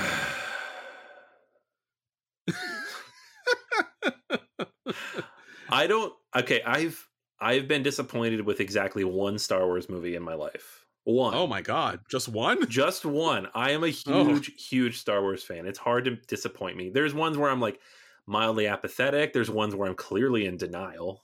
I 5.69 5.87
don't 5.87 6.13
okay, 6.35 6.61
I've 6.65 7.09
I've 7.39 7.67
been 7.67 7.83
disappointed 7.83 8.45
with 8.45 8.59
exactly 8.59 9.03
one 9.03 9.37
Star 9.37 9.65
Wars 9.65 9.89
movie 9.89 10.15
in 10.15 10.23
my 10.23 10.35
life. 10.35 10.85
One. 11.03 11.33
Oh 11.33 11.47
my 11.47 11.61
god, 11.61 11.99
just 12.09 12.29
one? 12.29 12.69
Just 12.69 13.05
one. 13.05 13.47
I 13.53 13.71
am 13.71 13.83
a 13.83 13.87
oh. 14.07 14.23
huge, 14.25 14.51
oh. 14.51 14.55
huge 14.57 14.99
Star 14.99 15.21
Wars 15.21 15.43
fan. 15.43 15.65
It's 15.65 15.79
hard 15.79 16.05
to 16.05 16.15
disappoint 16.27 16.77
me. 16.77 16.89
There's 16.89 17.13
ones 17.13 17.37
where 17.37 17.49
I'm 17.49 17.59
like, 17.59 17.79
mildly 18.27 18.67
apathetic. 18.67 19.33
There's 19.33 19.49
ones 19.49 19.75
where 19.75 19.87
I'm 19.87 19.95
clearly 19.95 20.45
in 20.45 20.57
denial. 20.57 21.21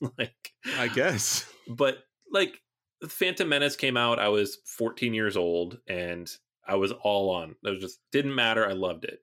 like 0.18 0.52
I 0.78 0.88
guess. 0.88 1.46
But 1.68 1.98
like 2.30 2.60
Phantom 3.08 3.48
Menace 3.48 3.76
came 3.76 3.96
out, 3.96 4.18
I 4.18 4.28
was 4.28 4.58
14 4.76 5.14
years 5.14 5.36
old 5.36 5.78
and 5.88 6.30
I 6.66 6.76
was 6.76 6.92
all 6.92 7.30
on. 7.30 7.56
It 7.64 7.70
was 7.70 7.80
just 7.80 7.98
didn't 8.12 8.34
matter. 8.34 8.68
I 8.68 8.72
loved 8.72 9.04
it. 9.04 9.20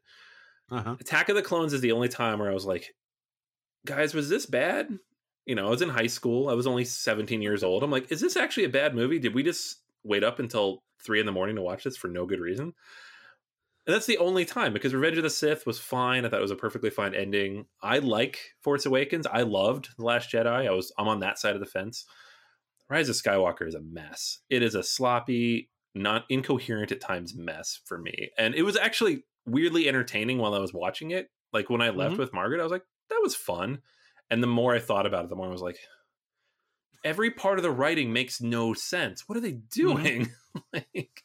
Uh-huh. 0.72 0.96
Attack 1.00 1.30
of 1.30 1.36
the 1.36 1.42
Clones 1.42 1.74
is 1.74 1.82
the 1.82 1.94
only 1.94 2.10
time 2.10 2.40
where 2.40 2.52
I 2.52 2.54
was 2.54 2.66
like, 2.66 2.94
guys, 3.86 4.14
was 4.14 4.30
this 4.30 4.46
bad? 4.46 4.90
You 5.46 5.56
know, 5.56 5.68
I 5.68 5.70
was 5.70 5.82
in 5.82 5.90
high 5.90 6.08
school. 6.08 6.50
I 6.50 6.54
was 6.54 6.68
only 6.68 6.86
17 6.86 7.42
years 7.42 7.64
old. 7.64 7.82
I'm 7.82 7.92
like, 7.92 8.12
is 8.12 8.22
this 8.22 8.38
actually 8.38 8.66
a 8.66 8.70
bad 8.70 8.94
movie? 8.94 9.20
Did 9.20 9.34
we 9.34 9.42
just 9.42 9.82
wait 10.04 10.24
up 10.24 10.40
until 10.40 10.84
three 11.04 11.20
in 11.20 11.26
the 11.26 11.32
morning 11.32 11.56
to 11.56 11.62
watch 11.62 11.84
this 11.84 11.98
for 11.98 12.08
no 12.08 12.26
good 12.26 12.40
reason? 12.40 12.74
And 13.90 13.96
that's 13.96 14.06
the 14.06 14.20
only 14.20 14.46
time 14.46 14.72
because 14.72 14.94
Revenge 14.94 15.18
of 15.18 15.24
the 15.24 15.32
Sith 15.32 15.66
was 15.66 15.80
fine. 15.80 16.24
I 16.24 16.30
thought 16.30 16.38
it 16.38 16.44
was 16.44 16.52
a 16.52 16.56
perfectly 16.56 16.92
fine 16.92 17.16
ending. 17.16 17.66
I 17.82 17.98
like 17.98 18.38
Force 18.62 18.86
Awakens. 18.86 19.26
I 19.26 19.42
loved 19.42 19.90
The 19.98 20.04
Last 20.04 20.32
Jedi. 20.32 20.68
I 20.68 20.70
was 20.70 20.92
I'm 21.00 21.08
on 21.08 21.22
that 21.22 21.40
side 21.40 21.56
of 21.56 21.60
the 21.60 21.66
fence. 21.66 22.06
Rise 22.88 23.10
of 23.10 23.16
Skywalker 23.16 23.68
is 23.68 23.74
a 23.74 23.82
mess. 23.82 24.42
It 24.48 24.62
is 24.62 24.76
a 24.76 24.84
sloppy, 24.84 25.72
not 25.96 26.26
incoherent 26.30 26.92
at 26.92 27.02
times 27.02 27.34
mess 27.36 27.80
for 27.84 27.98
me. 27.98 28.30
And 28.38 28.54
it 28.54 28.62
was 28.62 28.78
actually 28.78 29.24
weirdly 29.48 29.88
entertaining 29.88 30.38
while 30.38 30.54
I 30.54 30.60
was 30.60 30.72
watching 30.72 31.10
it. 31.10 31.32
Like 31.52 31.72
when 31.72 31.82
I 31.82 31.90
left 31.90 32.14
Mhm. 32.14 32.20
with 32.20 32.32
Margaret, 32.32 32.60
I 32.60 32.64
was 32.64 32.72
like, 32.72 32.86
that 33.10 33.22
was 33.24 33.36
fun. 33.36 33.82
And 34.30 34.44
the 34.44 34.48
more 34.48 34.76
I 34.76 34.80
thought 34.80 35.08
about 35.08 35.24
it, 35.26 35.30
the 35.32 35.36
more 35.36 35.48
I 35.48 35.52
was 35.52 35.64
like, 35.64 35.80
every 37.04 37.32
part 37.32 37.58
of 37.58 37.64
the 37.64 37.72
writing 37.72 38.14
makes 38.14 38.40
no 38.40 38.76
sense. 38.76 39.24
What 39.28 39.36
are 39.36 39.42
they 39.42 39.54
doing? 39.54 40.30
like, 40.74 41.24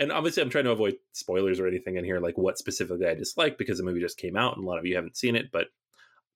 and 0.00 0.10
obviously, 0.10 0.42
I'm 0.42 0.48
trying 0.48 0.64
to 0.64 0.70
avoid 0.70 0.96
spoilers 1.12 1.60
or 1.60 1.68
anything 1.68 1.96
in 1.96 2.04
here, 2.04 2.20
like 2.20 2.38
what 2.38 2.56
specifically 2.56 3.06
I 3.06 3.14
dislike 3.14 3.58
because 3.58 3.76
the 3.76 3.84
movie 3.84 4.00
just 4.00 4.16
came 4.16 4.34
out 4.34 4.56
and 4.56 4.64
a 4.64 4.68
lot 4.68 4.78
of 4.78 4.86
you 4.86 4.96
haven't 4.96 5.18
seen 5.18 5.36
it. 5.36 5.52
But 5.52 5.66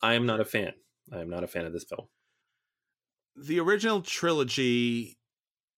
I 0.03 0.15
am 0.15 0.27
not 0.27 0.41
a 0.41 0.45
fan. 0.45 0.75
I 1.11 1.21
am 1.21 1.31
not 1.31 1.45
a 1.45 1.47
fan 1.47 1.65
of 1.65 1.73
this 1.73 1.85
film. 1.85 2.09
The 3.35 3.59
original 3.61 4.03
trilogy 4.03 5.17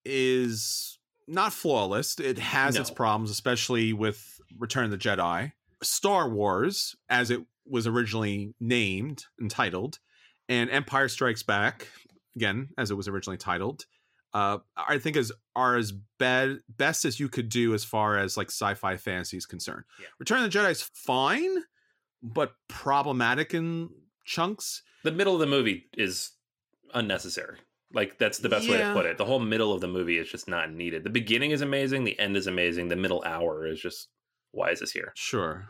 is 0.04 0.98
not 1.28 1.52
flawless. 1.52 2.18
It 2.18 2.38
has 2.38 2.76
its 2.76 2.90
problems, 2.90 3.30
especially 3.30 3.92
with 3.92 4.40
Return 4.58 4.84
of 4.84 4.90
the 4.90 4.98
Jedi. 4.98 5.52
Star 5.82 6.28
Wars, 6.28 6.96
as 7.08 7.30
it 7.30 7.40
was 7.66 7.86
originally 7.86 8.52
named 8.58 9.24
and 9.38 9.50
titled, 9.50 10.00
and 10.48 10.70
Empire 10.70 11.08
Strikes 11.08 11.44
Back, 11.44 11.88
again, 12.34 12.68
as 12.76 12.90
it 12.90 12.94
was 12.94 13.06
originally 13.06 13.38
titled, 13.38 13.86
uh, 14.36 14.58
I 14.76 14.98
think 14.98 15.16
is 15.16 15.32
are 15.54 15.76
as 15.76 15.92
bad 16.18 16.58
best 16.68 17.06
as 17.06 17.18
you 17.18 17.26
could 17.30 17.48
do 17.48 17.72
as 17.72 17.84
far 17.84 18.18
as 18.18 18.36
like 18.36 18.50
sci-fi 18.50 18.98
fantasy 18.98 19.38
is 19.38 19.46
concerned. 19.46 19.84
Yeah. 19.98 20.08
Return 20.18 20.44
of 20.44 20.52
the 20.52 20.58
Jedi 20.58 20.72
is 20.72 20.82
fine, 20.82 21.62
but 22.22 22.52
problematic 22.68 23.54
in 23.54 23.88
chunks. 24.26 24.82
The 25.04 25.12
middle 25.12 25.32
of 25.32 25.40
the 25.40 25.46
movie 25.46 25.86
is 25.96 26.32
unnecessary. 26.92 27.56
Like 27.94 28.18
that's 28.18 28.38
the 28.38 28.50
best 28.50 28.68
way 28.68 28.76
to 28.76 28.92
put 28.92 29.06
it. 29.06 29.16
The 29.16 29.24
whole 29.24 29.40
middle 29.40 29.72
of 29.72 29.80
the 29.80 29.88
movie 29.88 30.18
is 30.18 30.28
just 30.28 30.48
not 30.48 30.70
needed. 30.70 31.02
The 31.02 31.08
beginning 31.08 31.52
is 31.52 31.62
amazing. 31.62 32.04
The 32.04 32.18
end 32.18 32.36
is 32.36 32.46
amazing. 32.46 32.88
The 32.88 32.96
middle 32.96 33.22
hour 33.24 33.66
is 33.66 33.80
just 33.80 34.08
why 34.52 34.68
is 34.68 34.80
this 34.80 34.92
here? 34.92 35.12
Sure. 35.14 35.68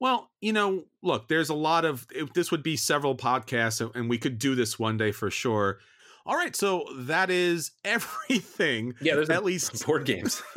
Well, 0.00 0.30
you 0.40 0.54
know, 0.54 0.84
look, 1.02 1.28
there's 1.28 1.50
a 1.50 1.54
lot 1.54 1.84
of 1.84 2.06
it, 2.10 2.32
this 2.32 2.50
would 2.50 2.62
be 2.62 2.76
several 2.76 3.16
podcasts, 3.16 3.94
and 3.94 4.08
we 4.08 4.16
could 4.16 4.38
do 4.38 4.54
this 4.54 4.78
one 4.78 4.96
day 4.96 5.12
for 5.12 5.30
sure. 5.30 5.78
All 6.24 6.36
right, 6.36 6.54
so 6.54 6.84
that 6.96 7.30
is 7.30 7.72
everything. 7.84 8.94
Yeah, 9.00 9.14
there's 9.16 9.30
at 9.30 9.44
least 9.44 9.86
board 9.86 10.04
games. 10.04 10.42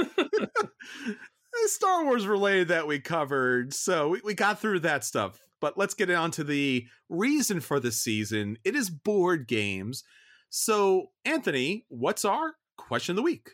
Star 1.67 2.05
Wars 2.05 2.27
related 2.27 2.67
that 2.67 2.85
we 2.85 2.99
covered. 2.99 3.73
So 3.73 4.09
we, 4.09 4.21
we 4.23 4.33
got 4.33 4.59
through 4.59 4.81
that 4.81 5.03
stuff. 5.03 5.39
But 5.61 5.77
let's 5.77 5.93
get 5.93 6.11
on 6.11 6.29
to 6.31 6.43
the 6.43 6.85
reason 7.09 7.59
for 7.59 7.79
the 7.79 7.91
season. 7.91 8.57
It 8.63 8.75
is 8.75 8.89
board 8.89 9.47
games. 9.47 10.03
So, 10.49 11.07
Anthony, 11.23 11.85
what's 11.87 12.23
our 12.23 12.55
question 12.77 13.13
of 13.13 13.15
the 13.17 13.23
week? 13.23 13.49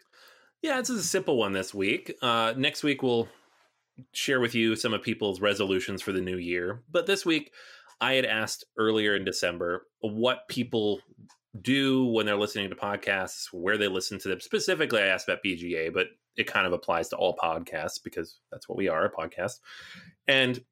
Yeah, 0.61 0.79
this 0.79 0.89
is 0.89 0.99
a 0.99 1.07
simple 1.07 1.37
one 1.37 1.53
this 1.53 1.73
week. 1.73 2.13
Uh, 2.21 2.53
next 2.57 2.83
week, 2.83 3.01
we'll 3.01 3.29
share 4.13 4.39
with 4.39 4.55
you 4.55 4.75
some 4.75 4.93
of 4.93 5.03
people's 5.03 5.41
resolutions 5.41 6.01
for 6.01 6.11
the 6.11 6.21
new 6.21 6.37
year. 6.37 6.83
But 6.91 7.05
this 7.05 7.25
week, 7.25 7.51
I 7.99 8.13
had 8.13 8.25
asked 8.25 8.65
earlier 8.77 9.15
in 9.15 9.23
December 9.23 9.85
what 10.01 10.47
people 10.49 11.01
do 11.59 12.05
when 12.05 12.25
they're 12.25 12.37
listening 12.37 12.69
to 12.69 12.75
podcasts, 12.75 13.47
where 13.51 13.77
they 13.77 13.87
listen 13.87 14.19
to 14.19 14.29
them. 14.29 14.39
Specifically, 14.39 15.01
I 15.01 15.07
asked 15.07 15.27
about 15.27 15.43
BGA, 15.43 15.93
but 15.93 16.07
it 16.37 16.47
kind 16.47 16.65
of 16.65 16.73
applies 16.73 17.09
to 17.09 17.17
all 17.17 17.35
podcasts 17.35 17.99
because 18.01 18.39
that's 18.51 18.69
what 18.69 18.77
we 18.77 18.87
are 18.87 19.05
a 19.05 19.11
podcast. 19.11 19.59
And 20.27 20.63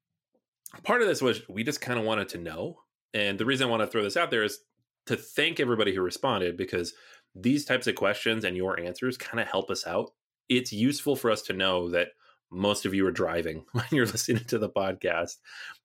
part 0.82 1.02
of 1.02 1.08
this 1.08 1.20
was 1.20 1.42
we 1.48 1.64
just 1.64 1.80
kind 1.80 1.98
of 1.98 2.04
wanted 2.04 2.30
to 2.30 2.38
know. 2.38 2.78
And 3.12 3.38
the 3.38 3.44
reason 3.44 3.66
I 3.66 3.70
want 3.70 3.82
to 3.82 3.86
throw 3.86 4.02
this 4.02 4.16
out 4.16 4.30
there 4.30 4.44
is 4.44 4.60
to 5.06 5.16
thank 5.16 5.60
everybody 5.60 5.94
who 5.94 6.00
responded 6.00 6.56
because 6.56 6.94
these 7.34 7.64
types 7.64 7.86
of 7.86 7.94
questions 7.94 8.44
and 8.44 8.56
your 8.56 8.80
answers 8.80 9.16
kind 9.16 9.40
of 9.40 9.48
help 9.48 9.70
us 9.70 9.86
out. 9.86 10.12
It's 10.48 10.72
useful 10.72 11.16
for 11.16 11.30
us 11.30 11.42
to 11.42 11.52
know 11.52 11.90
that 11.90 12.08
most 12.50 12.84
of 12.84 12.94
you 12.94 13.06
are 13.06 13.12
driving 13.12 13.64
when 13.72 13.84
you're 13.90 14.06
listening 14.06 14.44
to 14.44 14.58
the 14.58 14.70
podcast. 14.70 15.36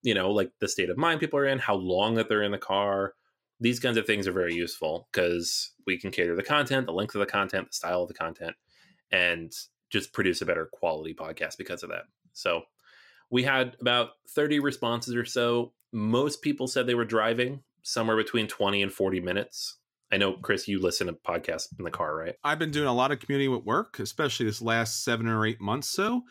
You 0.04 0.14
know, 0.14 0.32
like 0.32 0.52
the 0.60 0.68
state 0.68 0.90
of 0.90 0.98
mind 0.98 1.20
people 1.20 1.40
are 1.40 1.46
in, 1.46 1.60
how 1.60 1.76
long 1.76 2.16
that 2.16 2.30
they're 2.30 2.44
in 2.44 2.52
the 2.52 2.58
car. 2.58 3.14
These 3.60 3.80
kinds 3.80 3.98
of 3.98 4.06
things 4.06 4.28
are 4.28 4.34
very 4.34 4.54
useful 4.54 5.08
because 5.12 5.72
we 5.88 5.98
can 5.98 6.12
cater 6.12 6.36
the 6.36 6.44
content, 6.44 6.86
the 6.86 6.94
length 6.94 7.16
of 7.16 7.20
the 7.20 7.26
content, 7.26 7.68
the 7.70 7.76
style 7.76 8.02
of 8.02 8.08
the 8.08 8.14
content, 8.14 8.56
and 9.12 9.52
just 9.90 10.14
produce 10.14 10.42
a 10.42 10.46
better 10.46 10.70
quality 10.72 11.14
podcast 11.14 11.58
because 11.58 11.84
of 11.84 11.90
that. 11.90 12.04
So 12.34 12.64
we 13.30 13.44
had 13.44 13.76
about 13.80 14.10
30 14.30 14.60
responses 14.60 15.16
or 15.16 15.26
so. 15.26 15.74
Most 15.94 16.42
people 16.42 16.68
said 16.68 16.86
they 16.86 16.96
were 16.96 17.06
driving 17.06 17.62
somewhere 17.84 18.18
between 18.18 18.48
20 18.48 18.82
and 18.82 18.92
40 18.92 19.22
minutes. 19.22 19.78
I 20.12 20.18
know, 20.18 20.34
Chris, 20.34 20.68
you 20.68 20.82
listen 20.82 21.08
to 21.08 21.14
podcasts 21.14 21.68
in 21.78 21.84
the 21.84 21.92
car, 21.92 22.16
right? 22.16 22.36
I've 22.44 22.60
been 22.60 22.72
doing 22.72 22.88
a 22.88 22.94
lot 22.94 23.12
of 23.12 23.20
commuting 23.20 23.52
with 23.52 23.64
work, 23.64 24.00
especially 24.00 24.46
this 24.46 24.62
last 24.62 25.04
seven 25.04 25.28
or 25.28 25.46
eight 25.46 25.62
months 25.62 25.90
so. 25.90 26.22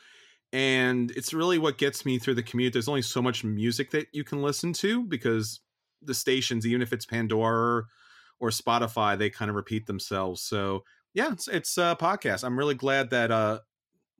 And 0.53 1.11
it's 1.13 1.35
really 1.35 1.59
what 1.59 1.79
gets 1.79 2.07
me 2.07 2.19
through 2.19 2.35
the 2.35 2.43
commute. 2.43 2.73
There's 2.73 2.89
only 2.89 3.03
so 3.03 3.21
much 3.21 3.43
music 3.43 3.91
that 3.91 4.07
you 4.13 4.23
can 4.23 4.41
listen 4.41 4.73
to 4.75 5.05
because 5.05 5.61
the 6.07 6.15
stations, 6.15 6.67
even 6.67 6.83
if 6.83 6.93
it's 6.93 7.07
Pandora 7.07 7.85
or 8.41 8.51
Spotify, 8.51 9.17
they 9.17 9.31
kind 9.31 9.49
of 9.49 9.55
repeat 9.55 9.87
themselves. 9.87 10.43
So 10.43 10.85
yeah, 11.13 11.33
it's 11.33 11.49
it's 11.49 11.79
a 11.79 11.97
podcast. 12.01 12.45
I'm 12.45 12.59
really 12.59 12.75
glad 12.75 13.11
that 13.11 13.31
uh 13.31 13.61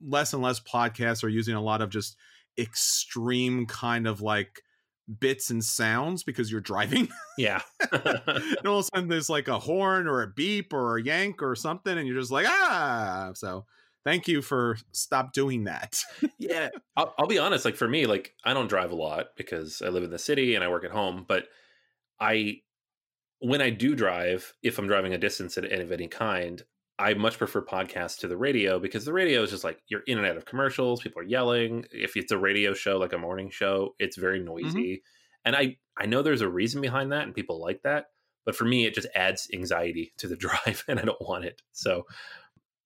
less 0.01 0.33
and 0.33 0.41
less 0.41 0.59
podcasts 0.59 1.23
are 1.23 1.29
using 1.29 1.55
a 1.55 1.61
lot 1.61 1.81
of 1.81 1.89
just 1.89 2.15
extreme 2.57 3.65
kind 3.65 4.07
of 4.07 4.21
like 4.21 4.61
bits 5.19 5.49
and 5.49 5.63
sounds 5.63 6.23
because 6.23 6.51
you're 6.51 6.61
driving. 6.61 7.07
Yeah. 7.37 7.61
and 7.91 8.65
all 8.65 8.79
of 8.79 8.85
a 8.85 8.95
sudden 8.95 9.09
there's 9.09 9.29
like 9.29 9.49
a 9.49 9.59
horn 9.59 10.07
or 10.07 10.21
a 10.21 10.27
beep 10.27 10.73
or 10.73 10.97
a 10.97 11.03
yank 11.03 11.43
or 11.43 11.55
something, 11.55 11.97
and 11.97 12.07
you're 12.07 12.19
just 12.19 12.31
like, 12.31 12.45
ah. 12.47 13.31
So 13.35 13.65
thank 14.05 14.27
you 14.27 14.41
for 14.41 14.77
stop 14.93 15.33
doing 15.33 15.65
that. 15.65 16.01
yeah. 16.37 16.69
I'll, 16.95 17.13
I'll 17.17 17.27
be 17.27 17.39
honest. 17.39 17.65
Like 17.65 17.75
for 17.75 17.87
me, 17.87 18.05
like 18.05 18.33
I 18.45 18.53
don't 18.53 18.69
drive 18.69 18.91
a 18.91 18.95
lot 18.95 19.27
because 19.35 19.81
I 19.81 19.89
live 19.89 20.03
in 20.03 20.11
the 20.11 20.19
city 20.19 20.55
and 20.55 20.63
I 20.63 20.69
work 20.69 20.85
at 20.85 20.91
home. 20.91 21.25
But 21.27 21.47
I, 22.19 22.61
when 23.39 23.61
I 23.61 23.69
do 23.69 23.95
drive, 23.95 24.53
if 24.63 24.77
I'm 24.77 24.87
driving 24.87 25.13
a 25.13 25.17
distance 25.17 25.57
of 25.57 25.65
of 25.65 25.91
any 25.91 26.07
kind, 26.07 26.63
I 26.97 27.13
much 27.13 27.37
prefer 27.37 27.61
podcasts 27.61 28.19
to 28.19 28.27
the 28.27 28.37
radio 28.37 28.79
because 28.79 29.03
the 29.03 29.13
radio 29.13 29.43
is 29.43 29.49
just 29.49 29.63
like 29.63 29.79
you're 29.87 30.03
in 30.07 30.17
and 30.17 30.25
out 30.25 30.37
of 30.37 30.45
commercials. 30.45 31.01
People 31.01 31.21
are 31.21 31.25
yelling. 31.25 31.85
If 31.91 32.15
it's 32.15 32.31
a 32.31 32.37
radio 32.37 32.73
show, 32.73 32.97
like 32.97 33.13
a 33.13 33.17
morning 33.17 33.49
show, 33.49 33.95
it's 33.99 34.17
very 34.17 34.39
mm-hmm. 34.39 34.67
noisy. 34.67 35.03
And 35.43 35.55
I, 35.55 35.77
I 35.97 36.05
know 36.05 36.21
there's 36.21 36.41
a 36.41 36.49
reason 36.49 36.81
behind 36.81 37.11
that 37.11 37.23
and 37.23 37.35
people 37.35 37.61
like 37.61 37.81
that. 37.83 38.05
But 38.45 38.55
for 38.55 38.65
me, 38.65 38.85
it 38.85 38.93
just 38.93 39.07
adds 39.13 39.49
anxiety 39.53 40.13
to 40.17 40.27
the 40.27 40.35
drive 40.37 40.83
and 40.87 40.99
I 40.99 41.03
don't 41.03 41.21
want 41.21 41.45
it. 41.45 41.61
So 41.73 42.05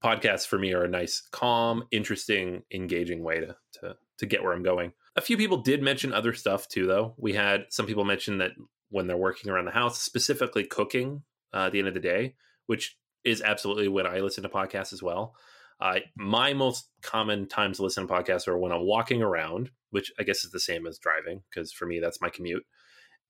podcasts 0.04 0.48
for 0.48 0.58
me 0.58 0.74
are 0.74 0.86
a 0.86 0.90
nice, 0.90 1.22
calm, 1.32 1.84
interesting, 1.92 2.64
engaging 2.74 3.24
way 3.24 3.42
to, 3.42 3.56
to, 3.82 3.96
to 4.18 4.26
get 4.26 4.42
where 4.42 4.54
I'm 4.54 4.64
going. 4.64 4.94
A 5.16 5.22
few 5.22 5.38
people 5.38 5.58
did 5.58 5.84
mention 5.84 6.14
other 6.14 6.34
stuff 6.34 6.68
too, 6.68 6.88
though. 6.88 7.14
We 7.18 7.34
had 7.34 7.66
some 7.70 7.86
people 7.86 8.06
mention 8.06 8.40
that 8.40 8.52
when 8.90 9.08
they're 9.08 9.18
working 9.18 9.52
around 9.52 9.66
the 9.66 9.72
house, 9.72 10.02
specifically 10.02 10.66
cooking 10.66 11.24
uh, 11.54 11.66
at 11.66 11.72
the 11.72 11.80
end 11.80 11.88
of 11.88 11.94
the 11.94 12.00
day, 12.00 12.36
which 12.66 12.98
is 13.24 13.42
absolutely 13.42 13.88
when 13.88 14.08
I 14.08 14.20
listen 14.20 14.44
to 14.44 14.50
podcasts 14.50 14.94
as 14.94 15.04
well. 15.04 15.36
Uh, 15.82 16.00
my 16.18 16.54
most 16.54 16.90
common 17.02 17.48
times 17.48 17.78
to 17.78 17.84
listen 17.84 18.08
to 18.08 18.14
podcasts 18.14 18.48
are 18.48 18.58
when 18.58 18.72
I'm 18.72 18.86
walking 18.86 19.22
around, 19.22 19.72
which 19.92 20.12
I 20.20 20.24
guess 20.24 20.44
is 20.44 20.52
the 20.52 20.60
same 20.60 20.86
as 20.86 21.00
driving, 21.00 21.42
because 21.50 21.72
for 21.72 21.86
me, 21.86 22.00
that's 22.00 22.22
my 22.22 22.30
commute, 22.30 22.66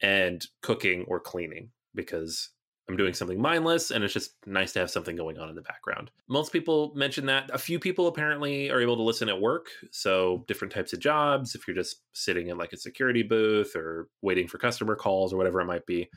and 0.01 0.43
cooking 0.61 1.05
or 1.07 1.19
cleaning, 1.19 1.71
because 1.93 2.49
I'm 2.89 2.98
doing 2.98 3.13
something 3.13 3.39
mindless 3.39 3.91
and 3.91 4.03
it's 4.03 4.13
just 4.13 4.34
nice 4.48 4.74
to 4.74 4.79
have 4.79 4.89
something 4.89 5.15
going 5.15 5.38
on 5.38 5.48
in 5.48 5.55
the 5.55 5.62
background. 5.62 6.10
Most 6.27 6.51
people 6.51 6.91
mention 6.96 7.27
that. 7.27 7.50
A 7.53 7.58
few 7.58 7.79
people 7.79 8.08
apparently 8.08 8.72
are 8.72 8.81
able 8.81 8.96
to 8.98 9.03
listen 9.03 9.29
at 9.29 9.39
work. 9.39 9.67
So, 9.91 10.43
different 10.48 10.74
types 10.74 10.91
of 10.91 11.00
jobs, 11.00 11.53
if 11.53 11.67
you're 11.67 11.75
just 11.75 12.01
sitting 12.13 12.48
in 12.48 12.58
like 12.58 12.74
a 12.74 12.77
security 12.77 13.22
booth 13.22 13.75
or 13.75 14.10
waiting 14.22 14.48
for 14.48 14.58
customer 14.58 14.96
calls 14.96 15.31
or 15.31 15.38
whatever 15.38 15.62
it 15.62 15.65
might 15.65 15.86
be, 15.86 16.10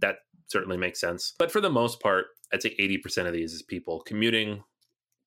that 0.00 0.18
certainly 0.48 0.76
makes 0.76 1.00
sense. 1.00 1.34
But 1.38 1.50
for 1.50 1.62
the 1.62 1.70
most 1.70 2.00
part, 2.00 2.26
I'd 2.52 2.62
say 2.62 2.76
80% 2.78 3.26
of 3.26 3.32
these 3.32 3.54
is 3.54 3.62
people 3.62 4.00
commuting 4.00 4.62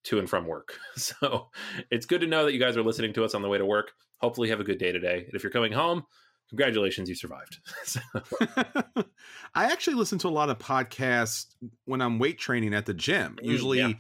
to 0.04 0.20
and 0.20 0.30
from 0.30 0.46
work. 0.46 0.78
So, 0.96 1.50
it's 1.90 2.06
good 2.06 2.22
to 2.22 2.28
know 2.28 2.46
that 2.46 2.54
you 2.54 2.60
guys 2.60 2.78
are 2.78 2.84
listening 2.84 3.14
to 3.14 3.24
us 3.24 3.34
on 3.34 3.42
the 3.42 3.50
way 3.50 3.58
to 3.58 3.66
work. 3.66 3.92
Hopefully, 4.18 4.50
have 4.50 4.60
a 4.60 4.64
good 4.64 4.78
day 4.78 4.92
today. 4.92 5.24
And 5.26 5.34
if 5.34 5.42
you're 5.42 5.52
coming 5.52 5.72
home, 5.72 6.04
congratulations, 6.52 7.08
you 7.10 7.16
survived. 7.16 7.60
so, 7.86 8.00
I 9.56 9.72
actually 9.72 9.96
listen 9.96 10.20
to 10.20 10.28
a 10.28 10.30
lot 10.30 10.50
of 10.50 10.60
podcasts 10.60 11.48
when 11.86 12.02
I'm 12.02 12.20
weight 12.20 12.38
training 12.38 12.74
at 12.74 12.86
the 12.86 12.94
gym. 12.94 13.38
Mm, 13.42 13.46
Usually, 13.46 13.80
yeah. 13.80 13.94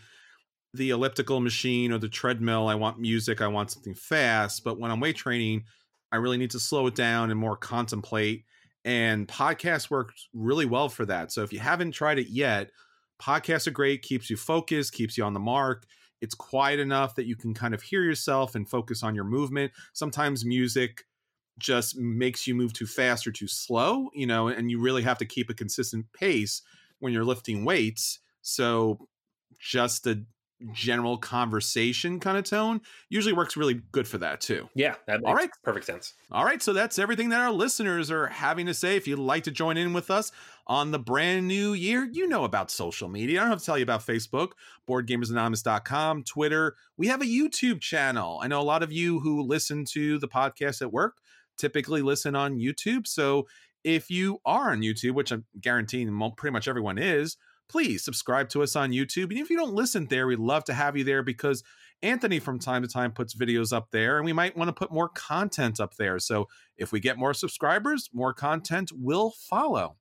the 0.74 0.90
elliptical 0.92 1.40
machine 1.40 1.92
or 1.92 1.98
the 1.98 2.10
treadmill, 2.10 2.68
I 2.68 2.76
want 2.76 3.00
music, 3.00 3.42
I 3.42 3.48
want 3.48 3.72
something 3.72 3.96
fast. 3.96 4.64
But 4.64 4.80
when 4.80 4.92
I'm 4.92 5.00
weight 5.00 5.16
training, 5.16 5.64
I 6.12 6.18
really 6.18 6.38
need 6.38 6.52
to 6.52 6.60
slow 6.60 6.88
it 6.88 6.96
down 6.96 7.32
and 7.32 7.40
more 7.40 7.56
contemplate. 7.56 8.44
And 8.84 9.28
podcasts 9.28 9.90
work 9.90 10.12
really 10.34 10.66
well 10.66 10.90
for 10.90 11.06
that. 11.06 11.32
So 11.32 11.44
if 11.44 11.54
you 11.54 11.60
haven't 11.60 11.92
tried 11.92 12.20
it 12.20 12.28
yet, 12.30 12.72
podcasts 13.22 13.68
are 13.68 13.72
great, 13.72 14.02
keeps 14.02 14.30
you 14.30 14.36
focused, 14.36 14.94
keeps 14.94 15.18
you 15.18 15.24
on 15.24 15.34
the 15.34 15.40
mark. 15.40 15.86
It's 16.20 16.36
quiet 16.36 16.80
enough 16.80 17.16
that 17.16 17.26
you 17.28 17.36
can 17.36 17.54
kind 17.54 17.74
of 17.74 17.82
hear 17.82 18.04
yourself 18.04 18.56
and 18.56 18.70
focus 18.70 19.04
on 19.04 19.16
your 19.16 19.24
movement. 19.24 19.72
Sometimes 19.94 20.44
music 20.46 21.04
just 21.62 21.98
makes 21.98 22.48
you 22.48 22.56
move 22.56 22.74
too 22.74 22.88
fast 22.88 23.26
or 23.28 23.32
too 23.32 23.48
slow, 23.48 24.10
you 24.14 24.26
know, 24.28 24.48
and 24.48 24.72
you 24.72 24.80
really 24.80 25.04
have 25.04 25.18
to 25.20 25.26
keep 25.26 25.50
a 25.50 25.54
consistent 25.54 26.12
pace 26.14 26.62
when 27.00 27.14
you're 27.14 27.26
lifting 27.26 27.66
weights. 27.66 28.20
So 28.42 29.08
just 29.60 30.08
a 30.08 30.26
general 30.72 31.18
conversation 31.18 32.20
kind 32.20 32.38
of 32.38 32.44
tone 32.44 32.82
usually 33.10 33.34
works 33.34 33.58
really 33.58 33.82
good 33.92 34.08
for 34.08 34.18
that 34.20 34.42
too. 34.42 34.70
yeah, 34.76 34.96
that 35.08 35.22
makes 35.22 35.30
All 35.30 35.36
right. 35.36 35.50
perfect 35.64 35.86
sense. 35.86 36.14
All 36.32 36.46
right, 36.46 36.62
so 36.62 36.72
that's 36.72 36.98
everything 36.98 37.30
that 37.30 37.42
our 37.42 37.52
listeners 37.52 38.10
are 38.10 38.28
having 38.28 38.66
to 38.68 38.74
say. 38.74 38.96
If 38.96 39.08
you'd 39.08 39.20
like 39.20 39.44
to 39.44 39.52
join 39.52 39.76
in 39.76 39.92
with 39.92 40.10
us 40.10 40.32
on 40.66 40.92
the 40.92 41.00
brand 41.00 41.48
new 41.48 41.74
year, 41.74 42.08
you 42.10 42.28
know 42.28 42.46
about 42.46 42.72
social 42.72 43.10
media. 43.10 43.40
I 43.40 43.44
don't 43.44 43.52
have 43.52 43.60
to 43.60 43.66
tell 43.66 43.78
you 43.78 43.84
about 43.84 44.06
Facebook, 44.06 44.52
boardgamersanonymous.com, 44.88 46.24
Twitter. 46.24 46.76
We 46.96 47.08
have 47.08 47.22
a 47.22 47.26
YouTube 47.26 47.82
channel. 47.82 48.40
I 48.42 48.48
know 48.48 48.62
a 48.62 48.64
lot 48.64 48.82
of 48.84 48.94
you 48.94 49.20
who 49.20 49.42
listen 49.42 49.84
to 49.86 50.20
the 50.20 50.28
podcast 50.30 50.82
at 50.82 50.94
work 50.94 51.18
typically 51.58 52.02
listen 52.02 52.36
on 52.36 52.58
YouTube. 52.58 53.08
So 53.08 53.48
if 53.84 54.10
you 54.10 54.40
are 54.46 54.72
on 54.72 54.82
YouTube, 54.82 55.14
which 55.14 55.32
I'm 55.32 55.46
guaranteeing 55.60 56.32
pretty 56.38 56.54
much 56.54 56.68
everyone 56.68 56.98
is, 56.98 57.38
please 57.70 58.04
subscribe 58.04 58.50
to 58.50 58.62
us 58.62 58.76
on 58.76 58.92
YouTube. 58.92 59.30
And 59.32 59.40
if 59.40 59.50
you 59.50 59.58
don't 59.58 59.74
listen 59.74 60.08
there, 60.08 60.28
we'd 60.28 60.40
love 60.40 60.66
to 60.66 60.74
have 60.74 60.98
you 60.98 61.04
there 61.04 61.24
because 61.24 61.64
Anthony 62.04 62.40
from 62.40 62.60
time 62.60 62.82
to 62.82 62.88
time 62.88 63.12
puts 63.12 63.36
videos 63.36 63.72
up 63.72 63.92
there, 63.92 64.18
and 64.18 64.26
we 64.26 64.34
might 64.34 64.58
want 64.58 64.68
to 64.68 64.74
put 64.74 64.92
more 64.92 65.10
content 65.10 65.80
up 65.80 65.96
there. 65.96 66.20
So 66.20 66.48
if 66.78 66.92
we 66.92 67.00
get 67.00 67.18
more 67.18 67.34
subscribers, 67.34 68.10
more 68.12 68.34
content 68.34 68.92
will 68.94 69.32
follow. 69.50 69.98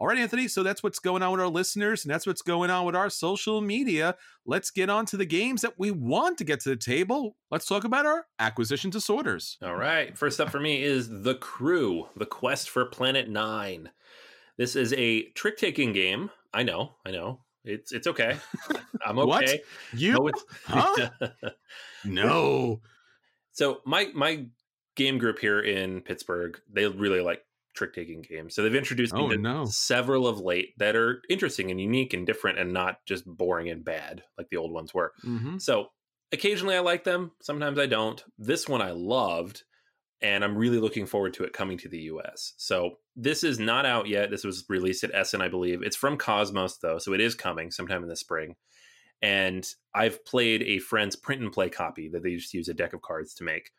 All 0.00 0.06
right, 0.06 0.16
Anthony. 0.16 0.48
So 0.48 0.62
that's 0.62 0.82
what's 0.82 0.98
going 0.98 1.22
on 1.22 1.30
with 1.32 1.42
our 1.42 1.48
listeners, 1.48 2.06
and 2.06 2.10
that's 2.12 2.26
what's 2.26 2.40
going 2.40 2.70
on 2.70 2.86
with 2.86 2.96
our 2.96 3.10
social 3.10 3.60
media. 3.60 4.16
Let's 4.46 4.70
get 4.70 4.88
on 4.88 5.04
to 5.06 5.18
the 5.18 5.26
games 5.26 5.60
that 5.60 5.74
we 5.78 5.90
want 5.90 6.38
to 6.38 6.44
get 6.44 6.60
to 6.60 6.70
the 6.70 6.76
table. 6.76 7.36
Let's 7.50 7.66
talk 7.66 7.84
about 7.84 8.06
our 8.06 8.24
acquisition 8.38 8.88
disorders. 8.88 9.58
All 9.62 9.76
right. 9.76 10.16
First 10.16 10.40
up 10.40 10.48
for 10.48 10.58
me 10.58 10.82
is 10.82 11.22
The 11.22 11.34
Crew, 11.34 12.08
The 12.16 12.24
Quest 12.24 12.70
for 12.70 12.86
Planet 12.86 13.28
Nine. 13.28 13.90
This 14.56 14.74
is 14.74 14.94
a 14.94 15.24
trick 15.32 15.58
taking 15.58 15.92
game. 15.92 16.30
I 16.54 16.62
know, 16.62 16.94
I 17.06 17.10
know. 17.10 17.40
It's 17.62 17.92
it's 17.92 18.06
okay. 18.06 18.38
I'm 19.06 19.16
What? 19.16 19.44
okay. 19.44 19.60
You? 19.92 20.12
No, 20.14 20.30
Huh? 20.66 21.08
no. 22.06 22.80
so 23.52 23.80
my 23.84 24.08
my 24.14 24.46
game 24.96 25.18
group 25.18 25.38
here 25.38 25.60
in 25.60 26.00
Pittsburgh, 26.00 26.58
they 26.72 26.86
really 26.86 27.20
like 27.20 27.42
trick 27.74 27.94
taking 27.94 28.22
games. 28.22 28.54
So 28.54 28.62
they've 28.62 28.74
introduced 28.74 29.14
Oh, 29.14 29.28
no. 29.28 29.64
several 29.66 30.26
of 30.26 30.40
late 30.40 30.74
that 30.78 30.96
are 30.96 31.22
interesting 31.28 31.70
and 31.70 31.80
unique 31.80 32.12
and 32.14 32.26
different 32.26 32.58
and 32.58 32.72
not 32.72 33.04
just 33.06 33.24
boring 33.26 33.68
and 33.70 33.84
bad 33.84 34.22
like 34.38 34.48
the 34.50 34.56
old 34.56 34.72
ones 34.72 34.92
were. 34.94 35.12
hmm 35.22 35.58
So 35.58 35.88
occasionally 36.32 36.76
I 36.76 36.80
like 36.80 37.04
them, 37.04 37.32
sometimes 37.42 37.78
I 37.78 37.86
don't. 37.86 38.22
This 38.38 38.68
one 38.68 38.82
I 38.82 38.90
loved, 38.92 39.64
and 40.22 40.44
I'm 40.44 40.56
really 40.56 40.78
looking 40.78 41.06
forward 41.06 41.34
to 41.34 41.44
it 41.44 41.52
coming 41.52 41.78
to 41.78 41.88
the 41.88 42.00
US. 42.02 42.54
So 42.58 42.96
this 43.16 43.42
is 43.44 43.58
not 43.58 43.86
out 43.86 44.06
yet. 44.08 44.30
This 44.30 44.44
was 44.44 44.64
released 44.68 45.02
at 45.04 45.14
Essen, 45.14 45.40
I 45.40 45.48
believe. 45.48 45.82
It's 45.82 45.96
from 45.96 46.18
Kosmos, 46.18 46.78
though, 46.80 46.98
so 46.98 47.12
it 47.14 47.20
is 47.20 47.34
coming 47.34 47.70
sometime 47.70 48.02
in 48.02 48.08
the 48.08 48.16
spring. 48.16 48.56
And 49.22 49.66
I've 49.94 50.24
played 50.24 50.62
a 50.62 50.78
friend's 50.78 51.16
print 51.16 51.42
and 51.42 51.52
play 51.52 51.68
copy 51.68 52.08
that 52.08 52.22
they 52.22 52.36
just 52.36 52.54
use 52.54 52.68
a 52.68 52.74
deck 52.74 52.92
of 52.94 53.02
cards 53.02 53.34
to 53.34 53.44
make. 53.44 53.70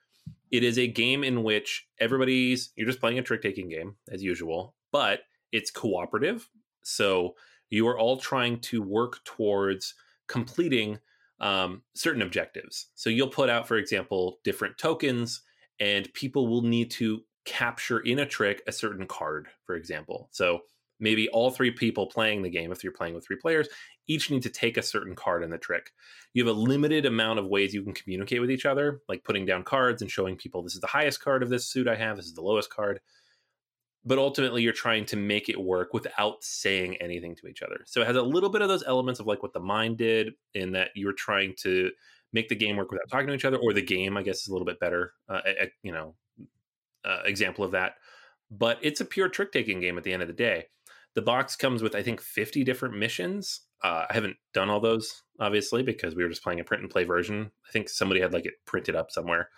It 0.51 0.63
is 0.63 0.77
a 0.77 0.88
game 0.88 1.24
in 1.24 1.43
which 1.43 1.88
everybody's, 2.00 2.72
you're 2.75 2.88
just 2.88 3.00
playing 3.00 3.20
a 3.20 3.24
trick 3.24 3.41
taking 3.41 3.70
game 3.70 3.96
as 4.12 4.22
usual, 4.22 4.75
but 4.91 5.22
it's 5.51 5.72
cooperative. 5.72 6.50
So 6.84 7.36
you 7.70 7.88
are 7.88 7.98
all 7.98 8.17
trying 8.17 8.60
to 8.60 8.81
work 8.81 9.24
towards 9.24 9.93
completing 10.27 11.00
um, 11.39 11.82
certain 11.95 12.21
objectives. 12.21 12.88
So 12.95 13.10
you'll 13.10 13.30
put 13.30 13.49
out, 13.49 13.67
for 13.67 13.78
example, 13.78 14.39
different 14.43 14.78
tokens, 14.78 15.41
and 15.80 16.13
people 16.13 16.47
will 16.47 16.62
need 16.62 16.91
to 16.91 17.21
capture 17.45 17.99
in 17.99 18.19
a 18.19 18.25
trick 18.25 18.62
a 18.67 18.71
certain 18.71 19.08
card, 19.08 19.47
for 19.65 19.75
example. 19.75 20.30
So 20.32 20.62
maybe 21.01 21.27
all 21.29 21.51
three 21.51 21.71
people 21.71 22.07
playing 22.07 22.41
the 22.41 22.49
game, 22.49 22.71
if 22.71 22.83
you're 22.83 22.93
playing 22.93 23.15
with 23.15 23.25
three 23.25 23.35
players, 23.35 23.67
each 24.07 24.31
need 24.31 24.43
to 24.43 24.49
take 24.49 24.77
a 24.77 24.81
certain 24.81 25.15
card 25.15 25.43
in 25.43 25.49
the 25.49 25.57
trick. 25.57 25.91
You 26.33 26.45
have 26.45 26.55
a 26.55 26.59
limited 26.59 27.05
amount 27.05 27.39
of 27.39 27.47
ways 27.47 27.73
you 27.73 27.83
can 27.83 27.93
communicate 27.93 28.39
with 28.39 28.51
each 28.51 28.65
other, 28.65 29.01
like 29.09 29.23
putting 29.23 29.45
down 29.45 29.63
cards 29.63 30.01
and 30.01 30.09
showing 30.09 30.37
people 30.37 30.61
this 30.61 30.75
is 30.75 30.81
the 30.81 30.87
highest 30.87 31.21
card 31.21 31.43
of 31.43 31.49
this 31.49 31.67
suit 31.67 31.87
I 31.87 31.95
have, 31.95 32.15
this 32.15 32.27
is 32.27 32.35
the 32.35 32.41
lowest 32.41 32.69
card. 32.69 33.01
But 34.03 34.17
ultimately, 34.17 34.63
you're 34.63 34.73
trying 34.73 35.05
to 35.05 35.15
make 35.15 35.47
it 35.47 35.61
work 35.61 35.93
without 35.93 36.43
saying 36.43 36.95
anything 36.95 37.35
to 37.35 37.47
each 37.47 37.61
other. 37.61 37.81
So 37.85 38.01
it 38.01 38.07
has 38.07 38.15
a 38.15 38.21
little 38.21 38.49
bit 38.49 38.63
of 38.63 38.67
those 38.67 38.83
elements 38.87 39.19
of 39.19 39.27
like 39.27 39.43
what 39.43 39.53
the 39.53 39.59
mind 39.59 39.97
did, 39.97 40.33
in 40.55 40.71
that 40.71 40.89
you 40.95 41.05
were 41.05 41.13
trying 41.13 41.53
to 41.59 41.91
make 42.33 42.49
the 42.49 42.55
game 42.55 42.77
work 42.77 42.89
without 42.89 43.09
talking 43.11 43.27
to 43.27 43.33
each 43.33 43.45
other, 43.45 43.57
or 43.57 43.73
the 43.73 43.81
game, 43.81 44.17
I 44.17 44.23
guess, 44.23 44.41
is 44.41 44.47
a 44.47 44.51
little 44.53 44.65
bit 44.65 44.79
better, 44.79 45.13
uh, 45.29 45.41
a- 45.45 45.71
you 45.83 45.91
know, 45.91 46.15
uh, 47.05 47.21
example 47.25 47.63
of 47.63 47.71
that. 47.71 47.97
But 48.49 48.79
it's 48.81 49.01
a 49.01 49.05
pure 49.05 49.29
trick 49.29 49.51
taking 49.51 49.79
game 49.79 49.97
at 49.97 50.03
the 50.03 50.13
end 50.13 50.23
of 50.23 50.27
the 50.27 50.33
day. 50.33 50.65
The 51.15 51.21
box 51.21 51.56
comes 51.56 51.82
with, 51.82 51.95
I 51.95 52.04
think, 52.04 52.21
50 52.21 52.63
different 52.63 52.97
missions. 52.97 53.62
Uh, 53.84 54.06
I 54.10 54.13
haven't 54.13 54.38
done 54.54 54.69
all 54.69 54.80
those, 54.80 55.24
obviously, 55.39 55.84
because 55.84 56.15
we 56.15 56.24
were 56.24 56.30
just 56.30 56.43
playing 56.43 56.60
a 56.60 56.63
print 56.63 56.84
and 56.84 56.91
play 56.91 57.04
version. 57.04 57.52
I 57.67 57.71
think 57.71 57.89
somebody 57.89 58.21
had 58.21 58.34
like 58.34 58.45
it 58.45 58.54
printed 58.65 58.95
up 58.95 59.12
somewhere. 59.12 59.50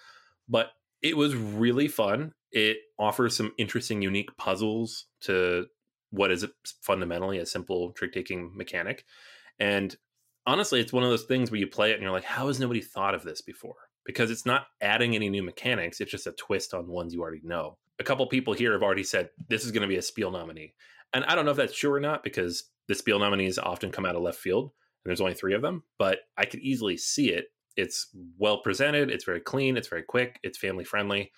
But 0.50 0.72
it 1.02 1.18
was 1.18 1.36
really 1.36 1.88
fun. 1.88 2.34
It 2.52 2.78
offers 2.98 3.36
some 3.36 3.52
interesting, 3.58 4.02
unique 4.02 4.36
puzzles 4.38 5.06
to 5.22 5.68
what 6.12 6.32
is 6.32 6.46
fundamentally 6.82 7.40
a 7.40 7.46
simple 7.46 7.92
trick 7.92 8.14
taking 8.14 8.56
mechanic. 8.56 9.04
And 9.60 9.96
honestly, 10.46 10.80
it's 10.80 10.94
one 10.94 11.04
of 11.04 11.10
those 11.10 11.24
things 11.24 11.52
where 11.52 11.60
you 11.60 11.68
play 11.68 11.92
it 11.92 11.96
and 11.96 12.04
you're 12.04 12.12
like, 12.12 12.24
how 12.24 12.48
has 12.48 12.60
nobody 12.60 12.82
thought 12.82 13.16
of 13.16 13.24
this 13.24 13.42
before? 13.42 13.76
Because 14.06 14.30
it's 14.32 14.46
not 14.46 14.68
adding 14.82 15.16
any 15.16 15.30
new 15.30 15.44
mechanics, 15.44 16.00
it's 16.00 16.12
just 16.12 16.28
a 16.28 16.34
twist 16.34 16.74
on 16.74 16.88
ones 16.88 17.14
you 17.14 17.22
already 17.22 17.42
know. 17.44 17.78
A 18.00 18.04
couple 18.04 18.26
people 18.28 18.54
here 18.54 18.74
have 18.74 18.84
already 18.84 19.04
said 19.04 19.30
this 19.50 19.66
is 19.66 19.72
going 19.72 19.82
to 19.82 19.88
be 19.88 19.98
a 19.98 20.02
Spiel 20.02 20.32
nominee. 20.32 20.74
And 21.14 21.24
I 21.26 21.36
don't 21.36 21.46
know 21.46 21.52
if 21.52 21.58
that's 21.58 21.78
true 21.78 21.94
or 21.94 22.00
not 22.00 22.24
because 22.24 22.64
the 22.88 22.96
Spiel 22.96 23.20
nominees 23.20 23.58
often 23.58 23.92
come 23.92 24.06
out 24.06 24.16
of 24.16 24.22
left 24.22 24.40
field 24.40 24.72
and 25.04 25.10
there's 25.10 25.22
only 25.22 25.34
three 25.34 25.54
of 25.54 25.62
them, 25.62 25.84
but 25.98 26.20
I 26.38 26.46
could 26.46 26.62
easily 26.62 26.98
see 26.98 27.30
it. 27.30 27.48
It's 27.76 28.08
well 28.38 28.62
presented, 28.62 29.10
it's 29.10 29.24
very 29.24 29.40
clean, 29.40 29.78
it's 29.78 29.88
very 29.88 30.04
quick, 30.04 30.40
it's 30.44 30.58
family 30.58 30.84
friendly. 30.84 31.32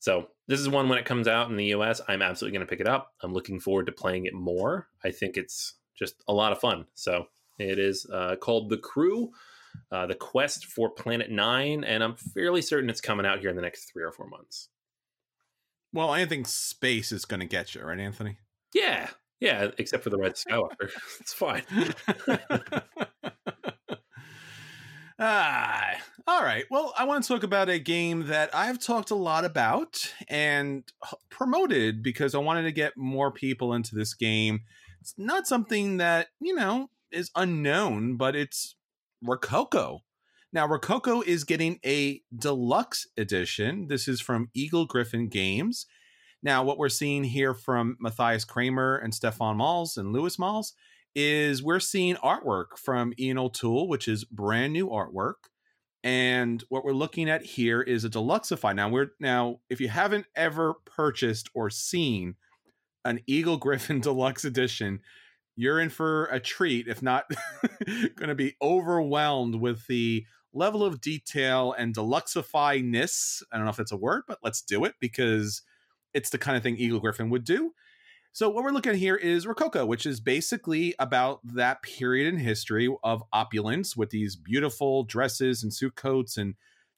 So, 0.00 0.28
this 0.48 0.58
is 0.58 0.68
one 0.68 0.88
when 0.88 0.98
it 0.98 1.04
comes 1.04 1.28
out 1.28 1.48
in 1.48 1.56
the 1.56 1.66
US, 1.66 2.00
I'm 2.08 2.22
absolutely 2.22 2.58
going 2.58 2.66
to 2.66 2.70
pick 2.70 2.80
it 2.80 2.88
up. 2.88 3.12
I'm 3.22 3.32
looking 3.32 3.60
forward 3.60 3.86
to 3.86 3.92
playing 3.92 4.26
it 4.26 4.34
more. 4.34 4.88
I 5.04 5.12
think 5.12 5.36
it's 5.36 5.74
just 5.96 6.16
a 6.26 6.32
lot 6.32 6.50
of 6.50 6.58
fun. 6.58 6.86
So, 6.94 7.26
it 7.58 7.78
is 7.78 8.04
uh, 8.12 8.34
called 8.36 8.68
The 8.68 8.78
Crew, 8.78 9.30
uh, 9.92 10.06
The 10.06 10.16
Quest 10.16 10.66
for 10.66 10.90
Planet 10.90 11.30
Nine, 11.30 11.84
and 11.84 12.02
I'm 12.02 12.16
fairly 12.16 12.62
certain 12.62 12.90
it's 12.90 13.00
coming 13.00 13.24
out 13.24 13.38
here 13.38 13.50
in 13.50 13.56
the 13.56 13.62
next 13.62 13.92
three 13.92 14.02
or 14.02 14.10
four 14.10 14.26
months. 14.26 14.68
Well, 15.92 16.14
anything 16.14 16.46
space 16.46 17.12
is 17.12 17.24
going 17.24 17.40
to 17.40 17.46
get 17.46 17.74
you, 17.74 17.82
right, 17.82 18.00
Anthony? 18.00 18.38
Yeah, 18.74 19.08
yeah, 19.40 19.70
except 19.78 20.04
for 20.04 20.10
the 20.10 20.18
Red 20.18 20.34
Skywalker. 20.36 20.90
it's 21.20 21.32
fine. 21.32 21.64
ah, 25.18 25.90
all 26.26 26.42
right. 26.42 26.64
Well, 26.70 26.94
I 26.96 27.04
want 27.04 27.24
to 27.24 27.28
talk 27.28 27.42
about 27.42 27.68
a 27.68 27.78
game 27.78 28.26
that 28.26 28.54
I've 28.54 28.78
talked 28.78 29.10
a 29.10 29.16
lot 29.16 29.44
about 29.44 30.12
and 30.28 30.84
promoted 31.28 32.02
because 32.02 32.34
I 32.34 32.38
wanted 32.38 32.62
to 32.62 32.72
get 32.72 32.96
more 32.96 33.32
people 33.32 33.74
into 33.74 33.94
this 33.94 34.14
game. 34.14 34.60
It's 35.00 35.14
not 35.18 35.48
something 35.48 35.96
that, 35.96 36.28
you 36.40 36.54
know, 36.54 36.88
is 37.10 37.30
unknown, 37.34 38.16
but 38.16 38.36
it's 38.36 38.76
Rococo. 39.22 40.00
Now, 40.52 40.68
Rococo 40.68 41.22
is 41.22 41.44
getting 41.44 41.80
a 41.84 42.20
deluxe 42.36 43.06
edition. 43.16 43.88
This 43.88 44.06
is 44.06 44.20
from 44.20 44.50
Eagle 44.54 44.86
Gryphon 44.86 45.28
Games. 45.28 45.86
Now, 46.42 46.64
what 46.64 46.78
we're 46.78 46.88
seeing 46.88 47.22
here 47.24 47.54
from 47.54 47.96
Matthias 48.00 48.44
Cramer 48.44 48.96
and 48.96 49.14
Stefan 49.14 49.58
Malz 49.58 49.96
and 49.96 50.12
Louis 50.12 50.36
Malz 50.36 50.72
is 51.14 51.62
we're 51.62 51.80
seeing 51.80 52.16
artwork 52.16 52.76
from 52.76 53.12
Ian 53.18 53.38
O'Toole, 53.38 53.88
which 53.88 54.08
is 54.08 54.24
brand 54.24 54.72
new 54.72 54.88
artwork. 54.88 55.34
And 56.02 56.64
what 56.68 56.84
we're 56.84 56.92
looking 56.92 57.30
at 57.30 57.44
here 57.44 57.80
is 57.80 58.04
a 58.04 58.10
deluxify. 58.10 58.74
Now 58.74 58.88
we're 58.88 59.12
now, 59.20 59.60
if 59.70 59.80
you 59.80 59.88
haven't 59.88 60.26
ever 60.34 60.74
purchased 60.84 61.48
or 61.54 61.70
seen 61.70 62.34
an 63.04 63.20
Eagle 63.26 63.56
Gryphon 63.56 64.00
Deluxe 64.02 64.44
Edition, 64.44 65.00
you're 65.54 65.78
in 65.78 65.90
for 65.90 66.24
a 66.26 66.40
treat, 66.40 66.88
if 66.88 67.02
not 67.02 67.30
going 68.16 68.28
to 68.28 68.34
be 68.34 68.56
overwhelmed 68.60 69.54
with 69.54 69.86
the 69.86 70.26
level 70.52 70.84
of 70.84 71.00
detail 71.00 71.72
and 71.78 71.94
deluxify-ness. 71.94 73.42
I 73.52 73.56
don't 73.56 73.64
know 73.64 73.70
if 73.70 73.76
that's 73.76 73.92
a 73.92 73.96
word, 73.96 74.22
but 74.26 74.38
let's 74.42 74.62
do 74.62 74.84
it 74.84 74.94
because 74.98 75.62
it's 76.14 76.30
the 76.30 76.38
kind 76.38 76.56
of 76.56 76.62
thing 76.62 76.76
Eagle-Gryphon 76.76 77.30
would 77.30 77.44
do. 77.44 77.72
So 78.32 78.48
what 78.48 78.64
we're 78.64 78.70
looking 78.70 78.92
at 78.92 78.98
here 78.98 79.16
is 79.16 79.46
Rococo, 79.46 79.84
which 79.84 80.06
is 80.06 80.18
basically 80.20 80.94
about 80.98 81.40
that 81.44 81.82
period 81.82 82.32
in 82.32 82.40
history 82.40 82.88
of 83.04 83.22
opulence 83.32 83.94
with 83.94 84.10
these 84.10 84.36
beautiful 84.36 85.04
dresses 85.04 85.62
and 85.62 85.72
suit 85.72 85.96
coats 85.96 86.38
and 86.38 86.54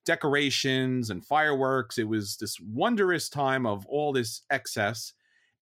decorations 0.07 1.11
and 1.11 1.25
fireworks. 1.25 1.99
It 1.99 2.09
was 2.09 2.37
this 2.37 2.59
wondrous 2.61 3.29
time 3.29 3.67
of 3.67 3.85
all 3.87 4.13
this 4.13 4.43
excess. 4.51 5.13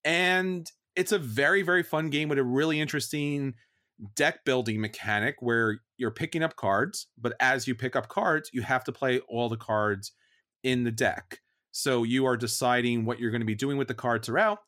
And 0.04 0.70
it's 0.94 1.12
a 1.12 1.18
very, 1.18 1.62
very 1.62 1.82
fun 1.82 2.10
game 2.10 2.28
with 2.28 2.38
a 2.38 2.44
really 2.44 2.78
interesting 2.80 3.54
deck 4.16 4.44
building 4.44 4.80
mechanic 4.80 5.36
where 5.40 5.78
you're 5.96 6.10
picking 6.10 6.42
up 6.42 6.56
cards, 6.56 7.06
but 7.16 7.34
as 7.38 7.68
you 7.68 7.74
pick 7.74 7.94
up 7.94 8.08
cards, 8.08 8.50
you 8.52 8.62
have 8.62 8.84
to 8.84 8.92
play 8.92 9.20
all 9.28 9.48
the 9.48 9.56
cards 9.56 10.12
in 10.64 10.84
the 10.84 10.90
deck. 10.90 11.38
So 11.72 12.04
you 12.04 12.26
are 12.26 12.36
deciding 12.36 13.04
what 13.04 13.18
you're 13.18 13.30
going 13.30 13.40
to 13.40 13.46
be 13.46 13.54
doing 13.54 13.78
with 13.78 13.88
the 13.88 13.94
cards 13.94 14.26
throughout. 14.26 14.58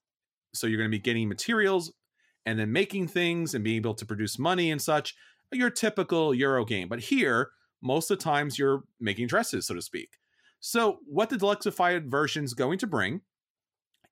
So 0.54 0.66
you're 0.66 0.78
going 0.78 0.90
to 0.90 0.96
be 0.96 1.02
getting 1.02 1.28
materials 1.28 1.92
and 2.46 2.58
then 2.58 2.72
making 2.72 3.08
things 3.08 3.54
and 3.54 3.62
being 3.62 3.76
able 3.76 3.94
to 3.94 4.06
produce 4.06 4.38
money 4.38 4.70
and 4.70 4.80
such. 4.80 5.14
Your 5.52 5.70
typical 5.70 6.34
Euro 6.34 6.64
game. 6.64 6.88
But 6.88 7.00
here, 7.00 7.50
most 7.82 8.10
of 8.10 8.18
the 8.18 8.24
times 8.24 8.58
you're 8.58 8.84
making 8.98 9.26
dresses, 9.26 9.66
so 9.66 9.74
to 9.74 9.82
speak. 9.82 10.18
So 10.60 10.98
what 11.06 11.28
the 11.28 11.36
deluxified 11.36 12.10
version 12.10 12.44
is 12.44 12.54
going 12.54 12.78
to 12.78 12.86
bring 12.86 13.20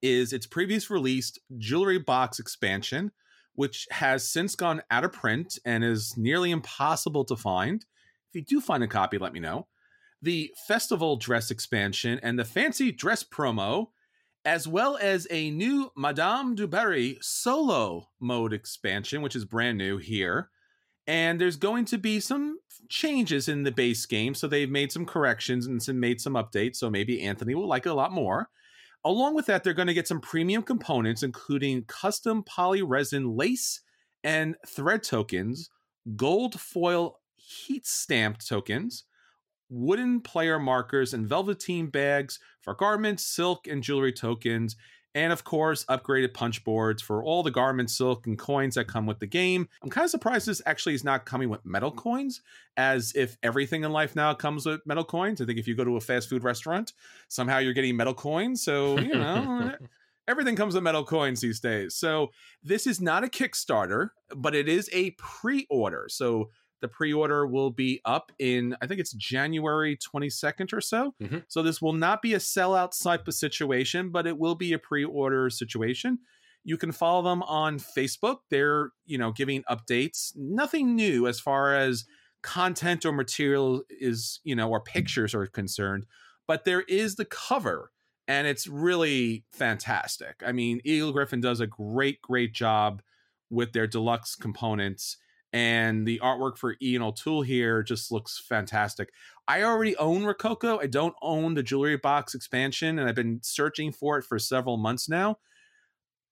is 0.03 0.33
its 0.33 0.47
previous 0.47 0.91
released 0.91 1.39
jewelry 1.57 1.99
box 1.99 2.39
expansion, 2.39 3.13
which 3.55 3.87
has 3.91 4.29
since 4.29 4.55
gone 4.55 4.83
out 4.91 5.05
of 5.05 5.13
print 5.13 5.59
and 5.65 5.83
is 5.83 6.15
nearly 6.17 6.51
impossible 6.51 7.25
to 7.25 7.37
find. 7.37 7.87
If 8.29 8.35
you 8.35 8.43
do 8.43 8.61
find 8.61 8.83
a 8.83 8.89
copy, 8.89 9.17
let 9.17 9.33
me 9.33 9.41
know. 9.41 9.69
The 10.23 10.53
festival 10.69 11.17
dress 11.17 11.51
expansion 11.51 12.21
and 12.23 12.39
the 12.39 12.45
fancy 12.45 12.93
dress 12.93 13.25
promo, 13.25 13.89
as 14.45 14.69
well 14.69 14.97
as 15.01 15.27
a 15.31 15.51
new 15.51 15.91
Madame 15.97 16.55
du 16.55 16.67
Barry 16.67 17.19
solo 17.21 18.09
mode 18.21 18.53
expansion, 18.53 19.21
which 19.21 19.37
is 19.37 19.45
brand 19.45 19.79
new 19.79 19.99
here. 19.99 20.51
And 21.09 21.41
there's 21.41 21.57
going 21.57 21.85
to 21.87 21.99
be 21.99 22.21
some 22.21 22.59
changes 22.89 23.49
in 23.49 23.65
the 23.65 23.73
base 23.73 24.07
game. 24.07 24.35
So 24.35 24.47
they've 24.47 24.71
made 24.71 24.93
some 24.93 25.05
corrections 25.05 25.67
and 25.67 25.83
some 25.83 25.99
made 25.99 26.21
some 26.21 26.35
updates. 26.35 26.77
So 26.77 26.89
maybe 26.89 27.23
Anthony 27.23 27.57
will 27.57 27.67
like 27.67 27.87
it 27.87 27.91
a 27.91 27.95
lot 27.95 28.13
more. 28.13 28.49
Along 29.05 29.35
with 29.35 29.47
that, 29.47 29.65
they're 29.65 29.75
going 29.75 29.89
to 29.89 29.95
get 29.95 30.07
some 30.07 30.21
premium 30.21 30.63
components, 30.63 31.25
including 31.25 31.85
custom 31.87 32.45
poly 32.45 32.83
resin 32.83 33.37
lace 33.37 33.81
and 34.23 34.55
thread 34.65 35.03
tokens, 35.03 35.69
gold 36.15 36.61
foil 36.61 37.19
heat 37.35 37.85
stamped 37.85 38.47
tokens, 38.47 39.05
wooden 39.73 40.21
player 40.21 40.59
markers, 40.59 41.15
and 41.15 41.27
velveteen 41.27 41.87
bags 41.87 42.39
for 42.61 42.75
garments, 42.75 43.25
silk, 43.25 43.67
and 43.67 43.83
jewelry 43.83 44.13
tokens. 44.13 44.77
And 45.15 45.33
of 45.33 45.45
course, 45.45 45.85
upgraded 45.87 46.33
punch 46.33 46.65
boards 46.65 47.03
for 47.03 47.23
all 47.23 47.43
the 47.43 47.51
garments, 47.51 47.97
silk, 47.97 48.27
and 48.27 48.39
coins 48.39 48.77
that 48.77 48.87
come 48.87 49.05
with 49.05 49.19
the 49.19 49.27
game. 49.27 49.69
I'm 49.83 49.91
kind 49.91 50.05
of 50.05 50.11
surprised 50.11 50.47
this 50.47 50.63
actually 50.65 50.95
is 50.95 51.05
not 51.05 51.27
coming 51.27 51.51
with 51.51 51.67
metal 51.67 51.91
coins, 51.91 52.41
as 52.77 53.13
if 53.15 53.37
everything 53.43 53.85
in 53.85 53.93
life 53.93 54.17
now 54.17 54.33
comes 54.33 54.65
with 54.65 54.81
metal 54.87 55.05
coins. 55.05 55.41
I 55.41 55.45
think 55.45 55.59
if 55.59 55.69
you 55.69 55.75
go 55.75 55.85
to 55.85 55.97
a 55.97 56.01
fast 56.01 56.31
food 56.31 56.45
restaurant, 56.45 56.95
somehow 57.29 57.59
you're 57.59 57.75
getting 57.75 57.97
metal 57.97 58.15
coins. 58.15 58.63
So, 58.63 58.99
you 58.99 59.13
know, 59.15 59.73
eh, 59.75 59.87
everything 60.29 60.57
comes 60.57 60.75
with 60.75 60.83
metal 60.83 61.05
coins 61.05 61.43
these 61.43 61.61
days. 61.61 61.95
So, 61.95 62.31
this 62.63 62.87
is 62.87 62.99
not 62.99 63.23
a 63.23 63.29
Kickstarter, 63.29 64.11
but 64.35 64.55
it 64.55 64.67
is 64.67 64.89
a 64.95 65.11
pre 65.13 65.67
order. 65.69 66.07
So, 66.09 66.49
the 66.83 66.89
pre-order 66.89 67.47
will 67.47 67.71
be 67.71 68.03
up 68.05 68.33
in 68.39 68.77
I 68.83 68.87
think 68.87 69.01
it's 69.01 69.13
January 69.15 69.97
22nd 69.97 70.75
or 70.75 70.83
so. 70.83 71.15
Mm-hmm. 71.23 71.39
So 71.49 71.63
this 71.63 71.81
will 71.81 71.95
not 71.95 72.21
be 72.21 72.35
a 72.35 72.39
sellout 72.39 73.01
type 73.01 73.27
of 73.27 73.35
situation, 73.35 74.11
but 74.11 74.27
it 74.27 74.37
will 74.37 74.57
be 74.57 74.75
a 74.75 74.79
pre-order 74.79 75.49
situation. 75.49 76.19
You 76.65 76.77
can 76.77 76.93
follow 76.93 77.23
them 77.23 77.43
on 77.45 77.79
Facebook. 77.79 78.39
They're, 78.51 78.91
you 79.07 79.17
know, 79.17 79.33
giving 79.33 79.63
updates. 79.71 80.33
Nothing 80.37 80.95
new 80.95 81.27
as 81.27 81.41
far 81.41 81.75
as 81.75 82.05
content 82.43 83.07
or 83.07 83.13
material 83.13 83.83
is, 83.89 84.41
you 84.45 84.55
know, 84.55 84.69
or 84.69 84.81
pictures 84.81 85.35
are 85.35 85.47
concerned, 85.47 86.05
but 86.47 86.65
there 86.65 86.83
is 86.83 87.15
the 87.15 87.25
cover 87.25 87.93
and 88.29 88.47
it's 88.47 88.67
really 88.67 89.45
fantastic. 89.53 90.43
I 90.45 90.53
mean, 90.53 90.81
Eagle-Gryphon 90.85 91.41
does 91.41 91.61
a 91.61 91.67
great 91.67 92.21
great 92.23 92.53
job 92.53 93.03
with 93.51 93.73
their 93.73 93.87
deluxe 93.87 94.35
components 94.35 95.19
and 95.53 96.07
the 96.07 96.19
artwork 96.23 96.57
for 96.57 96.77
Ian 96.81 97.03
O'Toole 97.03 97.43
here 97.43 97.83
just 97.83 98.11
looks 98.11 98.39
fantastic. 98.39 99.11
I 99.47 99.63
already 99.63 99.97
own 99.97 100.25
Rococo. 100.25 100.79
I 100.79 100.87
don't 100.87 101.15
own 101.21 101.55
the 101.55 101.63
jewelry 101.63 101.97
box 101.97 102.35
expansion, 102.35 102.99
and 102.99 103.09
I've 103.09 103.15
been 103.15 103.41
searching 103.43 103.93
for 103.93 104.19
it 104.19 104.25
for 104.25 104.39
several 104.39 104.79
months 104.79 105.09
now. 105.09 105.39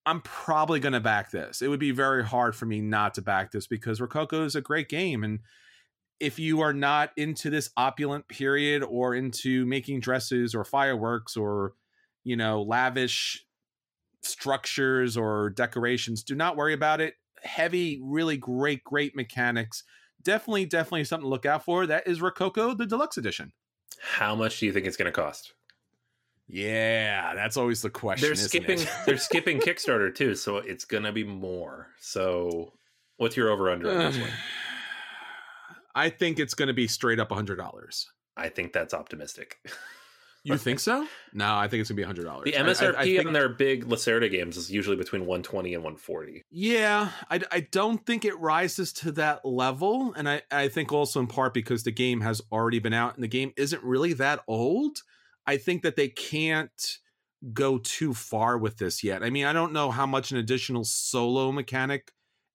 I'm 0.06 0.22
probably 0.22 0.80
going 0.80 0.94
to 0.94 1.00
back 1.00 1.30
this. 1.30 1.60
It 1.60 1.68
would 1.68 1.80
be 1.80 1.90
very 1.90 2.24
hard 2.24 2.56
for 2.56 2.64
me 2.64 2.80
not 2.80 3.14
to 3.14 3.22
back 3.22 3.52
this 3.52 3.66
because 3.66 4.00
Rococo 4.00 4.44
is 4.44 4.56
a 4.56 4.62
great 4.62 4.88
game. 4.88 5.22
And 5.22 5.40
if 6.18 6.38
you 6.38 6.62
are 6.62 6.72
not 6.72 7.10
into 7.18 7.50
this 7.50 7.70
opulent 7.76 8.26
period 8.26 8.82
or 8.82 9.14
into 9.14 9.66
making 9.66 10.00
dresses 10.00 10.54
or 10.54 10.64
fireworks 10.64 11.36
or, 11.36 11.74
you 12.24 12.36
know, 12.36 12.62
lavish 12.62 13.44
structures 14.22 15.18
or 15.18 15.50
decorations, 15.50 16.22
do 16.22 16.34
not 16.34 16.56
worry 16.56 16.72
about 16.72 17.02
it 17.02 17.14
heavy, 17.42 18.00
really 18.02 18.36
great, 18.36 18.84
great 18.84 19.14
mechanics. 19.16 19.84
Definitely, 20.22 20.66
definitely 20.66 21.04
something 21.04 21.24
to 21.24 21.30
look 21.30 21.46
out 21.46 21.64
for. 21.64 21.86
That 21.86 22.06
is 22.06 22.20
Rococo, 22.20 22.74
the 22.74 22.86
deluxe 22.86 23.16
edition. 23.16 23.52
How 24.00 24.34
much 24.34 24.60
do 24.60 24.66
you 24.66 24.72
think 24.72 24.86
it's 24.86 24.96
going 24.96 25.06
to 25.06 25.12
cost? 25.12 25.54
Yeah, 26.46 27.34
that's 27.34 27.56
always 27.56 27.80
the 27.80 27.90
question. 27.90 28.26
They're 28.26 28.34
skipping. 28.34 28.80
they're 29.06 29.18
skipping 29.18 29.60
Kickstarter 29.60 30.12
too, 30.14 30.34
so 30.34 30.56
it's 30.56 30.84
going 30.84 31.04
to 31.04 31.12
be 31.12 31.22
more. 31.22 31.88
So, 32.00 32.72
what's 33.18 33.36
your 33.36 33.50
over 33.50 33.70
under 33.70 33.90
on 33.90 33.98
this 33.98 34.18
one? 34.18 34.30
I 35.94 36.10
think 36.10 36.40
it's 36.40 36.54
going 36.54 36.68
to 36.68 36.74
be 36.74 36.88
straight 36.88 37.20
up 37.20 37.30
a 37.30 37.34
hundred 37.34 37.56
dollars. 37.56 38.10
I 38.36 38.48
think 38.48 38.72
that's 38.72 38.94
optimistic. 38.94 39.58
You 40.42 40.56
think 40.56 40.80
so? 40.80 41.06
No, 41.34 41.54
I 41.54 41.68
think 41.68 41.82
it's 41.82 41.90
gonna 41.90 41.96
be 41.96 42.02
hundred 42.02 42.24
dollars. 42.24 42.44
The 42.44 42.52
MSRP 42.52 42.94
I, 42.94 42.98
I, 42.98 43.00
I 43.02 43.04
think, 43.04 43.26
on 43.26 43.32
their 43.34 43.48
big 43.48 43.84
Lacerda 43.86 44.30
games 44.30 44.56
is 44.56 44.70
usually 44.70 44.96
between 44.96 45.26
one 45.26 45.42
twenty 45.42 45.74
and 45.74 45.84
one 45.84 45.96
forty. 45.96 46.44
Yeah, 46.50 47.10
I, 47.30 47.40
I 47.52 47.60
don't 47.60 48.04
think 48.06 48.24
it 48.24 48.38
rises 48.38 48.92
to 48.94 49.12
that 49.12 49.44
level, 49.44 50.14
and 50.14 50.28
I 50.28 50.42
I 50.50 50.68
think 50.68 50.92
also 50.92 51.20
in 51.20 51.26
part 51.26 51.52
because 51.52 51.82
the 51.82 51.92
game 51.92 52.22
has 52.22 52.40
already 52.50 52.78
been 52.78 52.94
out 52.94 53.14
and 53.14 53.22
the 53.22 53.28
game 53.28 53.52
isn't 53.56 53.82
really 53.82 54.14
that 54.14 54.40
old. 54.48 55.02
I 55.46 55.58
think 55.58 55.82
that 55.82 55.96
they 55.96 56.08
can't 56.08 56.98
go 57.52 57.78
too 57.78 58.14
far 58.14 58.56
with 58.56 58.78
this 58.78 59.04
yet. 59.04 59.22
I 59.22 59.30
mean, 59.30 59.44
I 59.44 59.52
don't 59.52 59.72
know 59.72 59.90
how 59.90 60.06
much 60.06 60.30
an 60.30 60.38
additional 60.38 60.84
solo 60.84 61.52
mechanic 61.52 62.12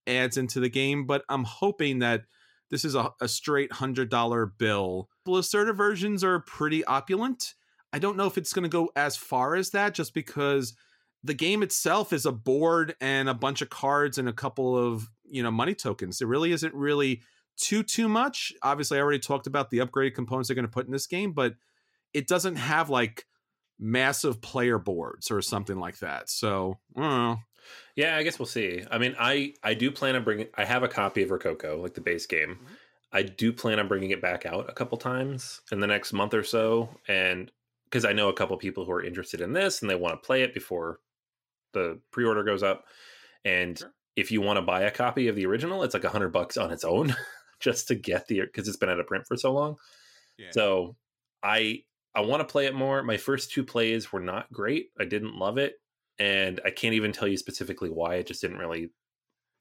adds 0.07 0.37
into 0.37 0.59
the 0.59 0.69
game, 0.69 1.05
but 1.05 1.23
I'm 1.29 1.43
hoping 1.43 1.99
that 1.99 2.23
this 2.71 2.83
is 2.83 2.95
a, 2.95 3.11
a 3.21 3.27
straight 3.27 3.73
hundred 3.73 4.09
dollar 4.09 4.47
bill. 4.47 5.09
The 5.25 5.31
Lacerda 5.31 5.75
versions 5.75 6.23
are 6.23 6.39
pretty 6.39 6.83
opulent 6.85 7.53
I 7.95 7.97
don't 7.97 8.17
know 8.17 8.27
if 8.27 8.37
it's 8.37 8.51
going 8.51 8.63
to 8.63 8.69
go 8.69 8.91
as 8.97 9.15
far 9.15 9.55
as 9.55 9.69
that 9.69 9.93
just 9.93 10.13
because 10.13 10.75
the 11.23 11.33
game 11.33 11.63
itself 11.63 12.11
is 12.11 12.25
a 12.25 12.31
board 12.33 12.93
and 12.99 13.29
a 13.29 13.33
bunch 13.33 13.61
of 13.61 13.69
cards 13.69 14.17
and 14.17 14.27
a 14.27 14.33
couple 14.33 14.77
of, 14.77 15.07
you 15.23 15.41
know, 15.41 15.49
money 15.49 15.73
tokens. 15.73 16.19
It 16.19 16.27
really 16.27 16.51
isn't 16.51 16.73
really 16.73 17.21
too 17.55 17.83
too 17.83 18.09
much. 18.09 18.51
Obviously, 18.61 18.97
I 18.97 19.01
already 19.01 19.19
talked 19.19 19.47
about 19.47 19.69
the 19.69 19.77
upgraded 19.77 20.13
components 20.13 20.49
they're 20.49 20.55
going 20.55 20.67
to 20.67 20.71
put 20.71 20.87
in 20.87 20.91
this 20.91 21.07
game, 21.07 21.31
but 21.31 21.53
it 22.13 22.27
doesn't 22.27 22.57
have 22.57 22.89
like 22.89 23.23
massive 23.79 24.41
player 24.41 24.77
boards 24.77 25.31
or 25.31 25.41
something 25.41 25.79
like 25.79 25.99
that. 25.99 26.29
So, 26.29 26.79
I 26.97 27.37
Yeah, 27.95 28.17
I 28.17 28.23
guess 28.23 28.37
we'll 28.37 28.45
see. 28.45 28.83
I 28.91 28.97
mean, 28.97 29.15
I 29.17 29.53
I 29.63 29.73
do 29.73 29.89
plan 29.89 30.17
on 30.17 30.25
bringing. 30.25 30.47
I 30.55 30.65
have 30.65 30.83
a 30.83 30.89
copy 30.89 31.23
of 31.23 31.31
Rococo, 31.31 31.81
like 31.81 31.93
the 31.93 32.01
base 32.01 32.25
game. 32.25 32.55
Mm-hmm. 32.55 32.73
I 33.13 33.21
do 33.21 33.53
plan 33.53 33.79
on 33.79 33.87
bringing 33.87 34.11
it 34.11 34.21
back 34.21 34.45
out 34.45 34.69
a 34.69 34.73
couple 34.73 34.97
times 34.97 35.61
in 35.71 35.79
the 35.79 35.87
next 35.87 36.11
month 36.11 36.33
or 36.33 36.43
so, 36.43 36.89
and 37.07 37.49
because 37.95 38.03
I 38.03 38.11
know 38.11 38.27
a 38.27 38.33
couple 38.33 38.57
people 38.57 38.83
who 38.83 38.91
are 38.91 39.01
interested 39.01 39.39
in 39.39 39.53
this 39.53 39.81
and 39.81 39.89
they 39.89 39.95
want 39.95 40.21
to 40.21 40.27
play 40.27 40.41
it 40.41 40.53
before 40.53 40.99
the 41.71 41.97
pre-order 42.11 42.43
goes 42.43 42.61
up. 42.61 42.83
And 43.45 43.79
sure. 43.79 43.93
if 44.17 44.33
you 44.33 44.41
want 44.41 44.57
to 44.57 44.61
buy 44.61 44.81
a 44.81 44.91
copy 44.91 45.29
of 45.29 45.37
the 45.37 45.45
original, 45.45 45.81
it's 45.81 45.93
like 45.93 46.03
a 46.03 46.09
hundred 46.09 46.33
bucks 46.33 46.57
on 46.57 46.73
its 46.73 46.83
own 46.83 47.15
just 47.61 47.87
to 47.87 47.95
get 47.95 48.27
the 48.27 48.41
because 48.41 48.67
it's 48.67 48.75
been 48.75 48.89
out 48.89 48.99
of 48.99 49.07
print 49.07 49.25
for 49.25 49.37
so 49.37 49.53
long. 49.53 49.77
Yeah. 50.37 50.49
So 50.51 50.97
I 51.41 51.83
I 52.13 52.19
want 52.19 52.41
to 52.41 52.51
play 52.51 52.65
it 52.65 52.75
more. 52.75 53.01
My 53.01 53.15
first 53.15 53.53
two 53.53 53.63
plays 53.63 54.11
were 54.11 54.19
not 54.19 54.51
great. 54.51 54.87
I 54.99 55.05
didn't 55.05 55.37
love 55.37 55.57
it, 55.57 55.75
and 56.19 56.59
I 56.65 56.71
can't 56.71 56.95
even 56.95 57.13
tell 57.13 57.29
you 57.29 57.37
specifically 57.37 57.89
why. 57.89 58.15
It 58.15 58.27
just 58.27 58.41
didn't 58.41 58.57
really 58.57 58.89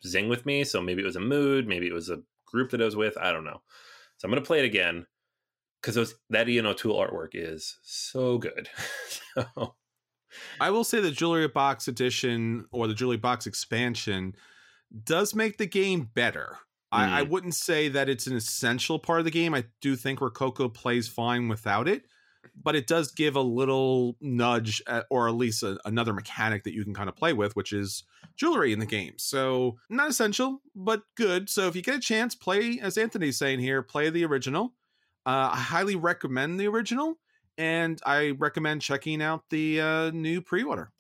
zing 0.05 0.29
with 0.29 0.44
me. 0.44 0.64
So 0.64 0.83
maybe 0.83 1.03
it 1.03 1.07
was 1.07 1.14
a 1.14 1.20
mood, 1.20 1.68
maybe 1.68 1.87
it 1.87 1.94
was 1.94 2.11
a 2.11 2.23
group 2.47 2.73
that 2.73 2.83
I 2.83 2.85
was 2.85 2.97
with. 2.97 3.16
I 3.16 3.31
don't 3.31 3.44
know. 3.44 3.62
So 4.16 4.27
I'm 4.27 4.33
gonna 4.33 4.42
play 4.42 4.59
it 4.59 4.64
again 4.64 5.07
because 5.85 6.14
that 6.31 6.49
Ian 6.49 6.66
O'Toole 6.66 6.99
artwork 6.99 7.31
is 7.33 7.79
so 7.83 8.38
good. 8.38 8.68
so. 9.35 9.75
I 10.61 10.70
will 10.70 10.85
say 10.85 11.01
the 11.01 11.11
Jewelry 11.11 11.49
Box 11.49 11.88
edition 11.88 12.66
or 12.73 12.87
the 12.87 12.94
Jewelry 12.94 13.18
Box 13.18 13.47
expansion 13.47 14.35
does 15.05 15.35
make 15.35 15.59
the 15.59 15.66
game 15.66 16.11
better. 16.14 16.59
Mm. 16.92 16.99
I, 16.99 17.20
I, 17.20 17.25
mm. 17.25 17.29
wouldn't 17.29 17.55
say 17.55 17.88
that 17.88 18.09
it's 18.09 18.27
an 18.27 18.37
essential 18.37 18.99
part 18.99 19.20
of 19.20 19.25
the 19.25 19.31
game. 19.31 19.55
I 19.55 19.64
do 19.81 19.97
think 19.97 20.20
Rococo 20.20 20.68
plays 20.68 21.07
fine 21.07 21.49
without 21.49 21.87
it, 21.87 22.05
but 22.61 22.75
it 22.75 22.87
does 22.87 23.12
give 23.12 23.37
a 23.37 23.40
little 23.40 24.16
nudge 24.20 24.83
at, 24.87 25.07
or 25.11 25.29
at 25.29 25.35
least 25.35 25.62
a, 25.62 25.79
another 25.85 26.12
mechanic 26.12 26.64
that 26.64 26.75
you 26.75 26.85
can 26.85 26.94
kind 26.94 27.09
of 27.09 27.16
play 27.16 27.33
with 27.33 27.57
which 27.57 27.73
is 27.73 28.05
jewelry 28.37 28.73
in 28.73 28.79
the 28.79 28.87
game 28.87 29.14
so 29.16 29.77
not 29.88 30.11
essential 30.11 30.61
but 30.75 31.03
good 31.16 31.49
so 31.49 31.66
if 31.66 31.77
you 31.77 31.83
get 31.83 31.97
a 31.97 32.01
chance 32.01 32.35
play 32.35 32.79
as 32.81 32.99
anthony's 32.99 33.38
saying 33.38 33.61
here 33.61 33.83
play 33.83 34.11
the 34.11 34.25
original 34.25 34.73
uh, 35.27 35.51
i 35.53 35.57
highly 35.57 35.97
recommend 35.97 36.59
the 36.59 36.67
original 36.67 37.19
and 37.59 38.01
i 38.05 38.31
recommend 38.39 38.81
checking 38.81 39.23
out 39.23 39.45
the 39.51 39.81
uh, 39.81 40.11
new 40.11 40.41
pre-order 40.41 40.91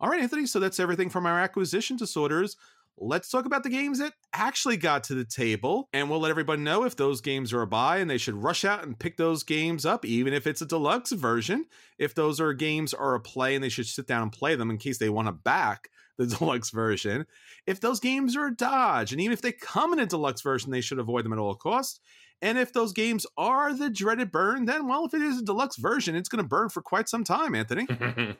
all 0.00 0.08
right 0.08 0.20
anthony 0.20 0.46
so 0.46 0.60
that's 0.60 0.80
everything 0.80 1.10
from 1.10 1.26
our 1.26 1.40
acquisition 1.40 1.96
disorders 1.96 2.56
let's 2.98 3.28
talk 3.28 3.44
about 3.44 3.62
the 3.62 3.68
games 3.68 3.98
that 3.98 4.14
actually 4.32 4.76
got 4.76 5.04
to 5.04 5.14
the 5.14 5.24
table. 5.24 5.88
And 5.92 6.08
we'll 6.08 6.20
let 6.20 6.30
everybody 6.30 6.62
know 6.62 6.84
if 6.84 6.96
those 6.96 7.20
games 7.20 7.52
are 7.52 7.62
a 7.62 7.66
buy 7.66 7.98
and 7.98 8.08
they 8.08 8.18
should 8.18 8.34
rush 8.34 8.64
out 8.64 8.84
and 8.84 8.98
pick 8.98 9.16
those 9.16 9.42
games 9.42 9.84
up, 9.84 10.04
even 10.04 10.32
if 10.32 10.46
it's 10.46 10.62
a 10.62 10.66
deluxe 10.66 11.12
version. 11.12 11.66
If 11.98 12.14
those 12.14 12.40
are 12.40 12.52
games 12.52 12.94
are 12.94 13.14
a 13.14 13.20
play 13.20 13.54
and 13.54 13.62
they 13.62 13.68
should 13.68 13.86
sit 13.86 14.06
down 14.06 14.22
and 14.22 14.32
play 14.32 14.54
them 14.54 14.70
in 14.70 14.78
case 14.78 14.98
they 14.98 15.10
want 15.10 15.28
to 15.28 15.32
back 15.32 15.90
the 16.16 16.26
deluxe 16.38 16.70
version. 16.70 17.26
If 17.66 17.80
those 17.80 18.00
games 18.00 18.36
are 18.36 18.46
a 18.46 18.54
dodge, 18.54 19.12
and 19.12 19.20
even 19.20 19.32
if 19.32 19.42
they 19.42 19.52
come 19.52 19.92
in 19.92 19.98
a 19.98 20.06
deluxe 20.06 20.42
version, 20.42 20.70
they 20.70 20.80
should 20.80 20.98
avoid 20.98 21.24
them 21.24 21.32
at 21.32 21.38
all 21.38 21.54
costs. 21.54 22.00
And 22.42 22.58
if 22.58 22.72
those 22.72 22.92
games 22.92 23.26
are 23.38 23.72
the 23.72 23.88
dreaded 23.88 24.30
burn, 24.30 24.66
then 24.66 24.86
well, 24.86 25.06
if 25.06 25.14
it 25.14 25.22
is 25.22 25.38
a 25.38 25.44
deluxe 25.44 25.76
version, 25.76 26.14
it's 26.14 26.28
going 26.28 26.42
to 26.42 26.48
burn 26.48 26.68
for 26.68 26.82
quite 26.82 27.08
some 27.08 27.24
time, 27.24 27.54
Anthony. 27.54 27.86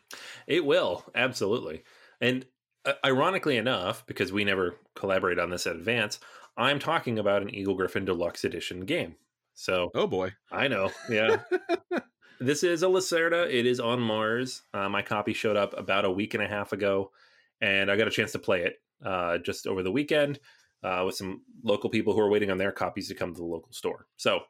it 0.47 0.65
will, 0.65 1.05
absolutely. 1.15 1.83
And 2.21 2.47
uh, 2.85 2.93
ironically 3.05 3.57
enough, 3.57 4.05
because 4.07 4.33
we 4.33 4.45
never 4.45 4.77
collaborate 4.95 5.39
on 5.39 5.51
this 5.51 5.67
at 5.67 5.77
Advance, 5.77 6.21
I'm 6.57 6.79
talking 6.79 7.19
about 7.19 7.43
an 7.43 7.55
Eagle-Gryphon 7.55 8.05
Deluxe 8.05 8.45
Edition 8.45 8.85
game. 8.85 9.17
So, 9.55 9.91
oh 9.95 10.07
boy, 10.07 10.35
I 10.53 10.69
know, 10.69 10.91
yeah. 11.09 11.39
this 12.41 12.63
is 12.63 12.83
a 12.83 12.87
Lacerda. 12.87 13.51
It 13.51 13.65
is 13.65 13.81
on 13.81 14.01
Mars. 14.01 14.63
Uh, 14.75 14.89
my 14.91 15.01
copy 15.01 15.33
showed 15.33 15.57
up 15.57 15.77
about 15.79 16.05
a 16.05 16.11
week 16.11 16.35
and 16.35 16.43
a 16.43 16.49
half 16.49 16.73
ago, 16.73 17.11
and 17.63 17.91
I 17.91 17.97
got 17.97 18.09
a 18.09 18.11
chance 18.11 18.33
to 18.33 18.39
play 18.39 18.65
it 18.65 18.77
uh, 19.03 19.39
just 19.39 19.67
over 19.67 19.83
the 19.83 19.93
weekend 19.93 20.39
uh, 20.87 21.05
with 21.05 21.17
some 21.17 21.43
local 21.65 21.91
people 21.91 22.15
who 22.15 22.21
are 22.21 22.31
waiting 22.31 22.51
on 22.51 22.59
their 22.59 22.71
copies 22.71 23.09
to 23.09 23.15
come 23.15 23.35
to 23.35 23.41
the 23.41 23.47
local 23.47 23.73
store. 23.73 24.07
So, 24.17 24.41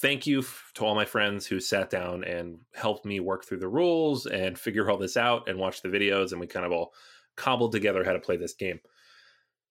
thank 0.00 0.26
you 0.26 0.42
to 0.72 0.84
all 0.84 0.94
my 0.94 1.04
friends 1.04 1.46
who 1.46 1.60
sat 1.60 1.90
down 1.90 2.24
and 2.24 2.60
helped 2.74 3.04
me 3.04 3.20
work 3.20 3.44
through 3.44 3.58
the 3.58 3.68
rules 3.68 4.24
and 4.24 4.58
figure 4.58 4.90
all 4.90 4.96
this 4.96 5.18
out 5.18 5.46
and 5.46 5.58
watch 5.58 5.82
the 5.82 5.90
videos, 5.90 6.32
and 6.32 6.40
we 6.40 6.46
kind 6.46 6.64
of 6.64 6.72
all 6.72 6.94
cobbled 7.36 7.72
together 7.72 8.04
how 8.04 8.14
to 8.14 8.20
play 8.20 8.38
this 8.38 8.54
game. 8.54 8.80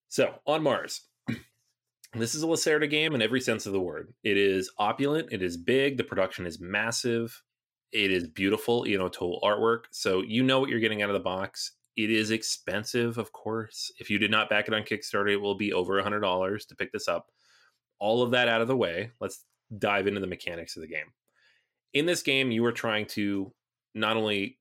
So, 0.10 0.36
on 0.46 0.64
Mars. 0.64 1.02
This 2.16 2.36
is 2.36 2.44
a 2.44 2.46
Lacerda 2.46 2.88
game 2.88 3.16
in 3.16 3.24
every 3.24 3.42
sense 3.42 3.66
of 3.66 3.74
the 3.74 3.82
word. 3.82 4.14
It 4.24 4.38
is 4.38 4.70
opulent, 4.78 5.30
it 5.32 5.42
is 5.42 5.58
big, 5.58 5.98
the 5.98 6.04
production 6.04 6.46
is 6.46 6.60
massive, 6.60 7.42
it 7.92 8.12
is 8.12 8.28
beautiful, 8.28 8.88
you 8.88 9.00
know, 9.00 9.08
total 9.08 9.40
artwork. 9.44 9.86
So 9.90 10.22
you 10.22 10.44
know 10.44 10.60
what 10.60 10.70
you're 10.70 10.80
getting 10.80 11.02
out 11.02 11.10
of 11.10 11.16
the 11.16 11.20
box. 11.22 11.72
It 11.96 12.10
is 12.10 12.32
expensive, 12.32 13.18
of 13.18 13.32
course. 13.32 13.92
If 14.00 14.10
you 14.10 14.18
did 14.18 14.32
not 14.32 14.50
back 14.50 14.68
it 14.68 14.74
on 14.74 14.84
Kickstarter, 14.84 15.32
it 15.32 15.38
will 15.38 15.56
be 15.56 15.74
over 15.74 16.00
a 16.00 16.04
$100 16.04 16.68
to 16.68 16.76
pick 16.76 16.92
this 16.92 17.08
up. 17.08 17.28
All 18.00 18.24
of 18.24 18.32
that 18.32 18.48
out 18.48 18.62
of 18.62 18.68
the 18.68 18.76
way, 18.76 19.12
let's 19.20 19.46
dive 19.78 20.08
into 20.08 20.20
the 20.20 20.28
mechanics 20.28 20.76
of 20.76 20.82
the 20.82 20.88
game. 20.88 21.14
In 21.94 22.06
this 22.06 22.24
game, 22.24 22.52
you 22.52 22.66
are 22.66 22.72
trying 22.72 23.06
to 23.08 23.54
not 23.94 24.18
only 24.18 24.58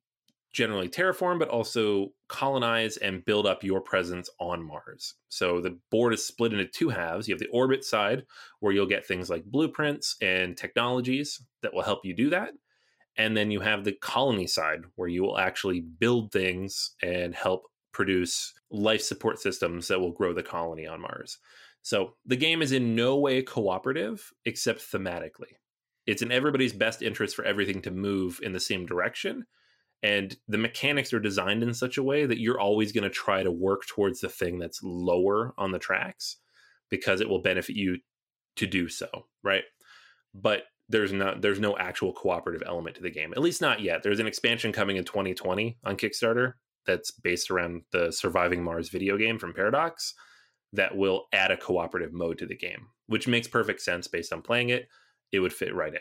generally 0.53 0.89
terraform, 0.89 1.39
but 1.39 1.49
also 1.49 2.13
colonize 2.29 2.99
and 2.99 3.25
build 3.25 3.47
up 3.47 3.65
your 3.65 3.81
presence 3.81 4.29
on 4.39 4.63
Mars. 4.63 5.15
So 5.31 5.61
the 5.61 5.79
board 5.91 6.13
is 6.13 6.27
split 6.27 6.53
into 6.53 6.67
two 6.67 6.91
halves. 6.91 7.27
You 7.27 7.35
have 7.35 7.41
the 7.41 7.49
orbit 7.49 7.85
side, 7.85 8.25
where 8.61 8.73
you'll 8.73 8.87
get 8.87 9.07
things 9.07 9.31
like 9.31 9.45
blueprints 9.45 10.17
and 10.21 10.57
technologies 10.57 11.43
that 11.63 11.73
will 11.73 11.83
help 11.83 12.05
you 12.05 12.15
do 12.15 12.29
that. 12.31 12.53
And 13.17 13.37
then 13.37 13.51
you 13.51 13.61
have 13.61 13.85
the 13.85 13.93
colony 13.93 14.47
side, 14.47 14.83
where 14.97 15.09
you 15.09 15.23
will 15.23 15.39
actually 15.39 15.81
build 15.81 16.33
things 16.33 16.93
and 17.03 17.35
help 17.35 17.65
produce 17.93 18.55
life 18.71 19.03
support 19.03 19.39
systems 19.39 19.89
that 19.89 20.01
will 20.01 20.13
grow 20.13 20.33
the 20.33 20.43
colony 20.43 20.87
on 20.87 21.01
Mars. 21.01 21.39
So 21.83 22.15
the 22.25 22.37
game 22.37 22.63
is 22.63 22.73
in 22.73 22.95
no 22.95 23.19
way 23.19 23.43
cooperative 23.43 24.33
except 24.47 24.81
thematically. 24.81 25.57
It's 26.07 26.23
in 26.23 26.33
everybody's 26.33 26.73
best 26.73 27.03
interest 27.03 27.37
for 27.37 27.45
everything 27.45 27.83
to 27.83 27.91
move 27.91 28.41
in 28.43 28.53
the 28.53 28.61
same 28.61 28.87
direction 28.87 29.45
and 30.03 30.37
the 30.49 30.59
mechanics 30.59 31.13
are 31.13 31.21
designed 31.21 31.63
in 31.63 31.73
such 31.75 31.97
a 31.97 32.03
way 32.03 32.27
that 32.27 32.41
you're 32.41 32.61
always 32.61 32.93
going 32.93 33.05
to 33.05 33.11
try 33.11 33.43
to 33.43 33.53
work 33.53 33.87
towards 33.87 34.21
the 34.21 34.29
thing 34.29 34.59
that's 34.59 34.83
lower 34.83 35.55
on 35.57 35.71
the 35.71 35.79
tracks 35.79 36.39
because 36.91 37.21
it 37.21 37.29
will 37.29 37.41
benefit 37.41 37.77
you 37.77 37.99
to 38.57 38.67
do 38.67 38.89
so 38.89 39.07
right 39.43 39.65
but 40.35 40.65
there's 40.93 41.13
not 41.13 41.43
there's 41.43 41.61
no 41.61 41.77
actual 41.79 42.13
cooperative 42.13 42.63
element 42.67 42.95
to 42.95 43.03
the 43.03 43.11
game 43.11 43.33
at 43.33 43.43
least 43.43 43.61
not 43.61 43.81
yet 43.81 44.03
there's 44.03 44.21
an 44.21 44.27
expansion 44.27 44.73
coming 44.73 44.97
in 44.97 45.05
2020 45.05 45.79
on 45.85 45.97
kickstarter 45.97 46.55
that's 46.87 47.11
based 47.11 47.51
around 47.51 47.83
the 47.91 48.13
surviving 48.13 48.63
mars 48.63 48.89
video 48.89 49.17
game 49.17 49.39
from 49.39 49.53
paradox 49.53 50.15
that 50.73 50.97
will 50.97 51.27
add 51.33 51.51
a 51.51 51.57
cooperative 51.57 52.13
mode 52.13 52.39
to 52.39 52.47
the 52.47 52.57
game 52.57 52.87
which 53.07 53.27
makes 53.27 53.49
perfect 53.49 53.81
sense 53.81 54.07
based 54.07 54.33
on 54.33 54.41
playing 54.41 54.69
it 54.69 54.89
it 55.33 55.41
would 55.41 55.53
fit 55.53 55.75
right 55.75 55.95
in 55.95 56.01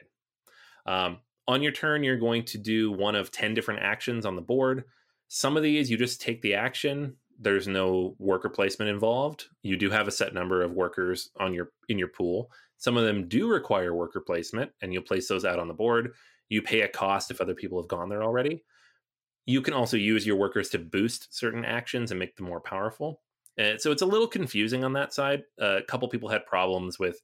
um, 0.86 1.19
on 1.47 1.62
your 1.62 1.71
turn, 1.71 2.04
you're 2.04 2.17
going 2.17 2.45
to 2.45 2.58
do 2.58 2.91
one 2.91 3.15
of 3.15 3.32
10 3.32 3.54
different 3.54 3.82
actions 3.82 4.25
on 4.25 4.36
the 4.36 4.41
board. 4.41 4.86
Some 5.27 5.58
of 5.58 5.63
these, 5.63 5.89
you 5.89 5.97
just 5.97 6.21
take 6.21 6.41
the 6.41 6.56
action. 6.56 7.17
There's 7.41 7.67
no 7.67 8.15
worker 8.19 8.49
placement 8.49 8.91
involved. 8.91 9.45
You 9.63 9.75
do 9.75 9.89
have 9.89 10.08
a 10.08 10.12
set 10.12 10.34
number 10.34 10.62
of 10.62 10.73
workers 10.73 11.30
on 11.39 11.54
your 11.54 11.71
in 11.89 11.97
your 11.97 12.08
pool. 12.08 12.51
Some 12.77 12.97
of 12.97 13.04
them 13.04 13.27
do 13.27 13.47
require 13.47 13.95
worker 13.95 14.21
placement, 14.21 14.71
and 14.82 14.93
you'll 14.93 15.04
place 15.04 15.27
those 15.27 15.45
out 15.45 15.60
on 15.60 15.67
the 15.67 15.73
board. 15.73 16.13
You 16.49 16.62
pay 16.62 16.82
a 16.82 16.88
cost 16.88 17.32
if 17.32 17.41
other 17.41 17.56
people 17.56 17.82
have 17.82 17.89
gone 17.89 18.10
there 18.10 18.23
already. 18.23 18.63
You 19.45 19.62
can 19.62 19.73
also 19.73 19.97
use 19.97 20.25
your 20.25 20.36
workers 20.36 20.69
to 20.69 20.80
boost 20.80 21.36
certain 21.36 21.65
actions 21.65 22.12
and 22.12 22.19
make 22.19 22.36
them 22.36 22.45
more 22.45 22.62
powerful. 22.62 23.21
And 23.58 23.82
so 23.82 23.91
it's 23.91 24.01
a 24.01 24.08
little 24.08 24.27
confusing 24.27 24.84
on 24.84 24.93
that 24.93 25.13
side. 25.13 25.43
A 25.60 25.82
couple 25.88 26.08
people 26.10 26.30
had 26.30 26.45
problems 26.45 26.99
with 26.99 27.21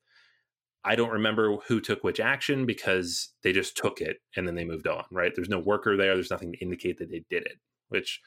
I 0.84 0.95
don't 0.95 1.12
remember 1.12 1.58
who 1.67 1.82
took 1.82 2.03
which 2.03 2.19
action 2.19 2.65
because 2.65 3.34
they 3.43 3.51
just 3.51 3.75
took 3.75 3.99
it 3.99 4.17
and 4.36 4.47
then 4.47 4.56
they 4.56 4.63
moved 4.63 4.88
on, 4.88 5.03
right? 5.12 5.34
There's 5.36 5.49
no 5.49 5.60
worker 5.60 5.97
there. 5.97 6.13
There's 6.13 6.32
nothing 6.32 6.53
to 6.53 6.60
indicate 6.60 6.97
that 6.99 7.12
they 7.12 7.25
did 7.30 7.43
it, 7.45 7.58
which 7.89 8.21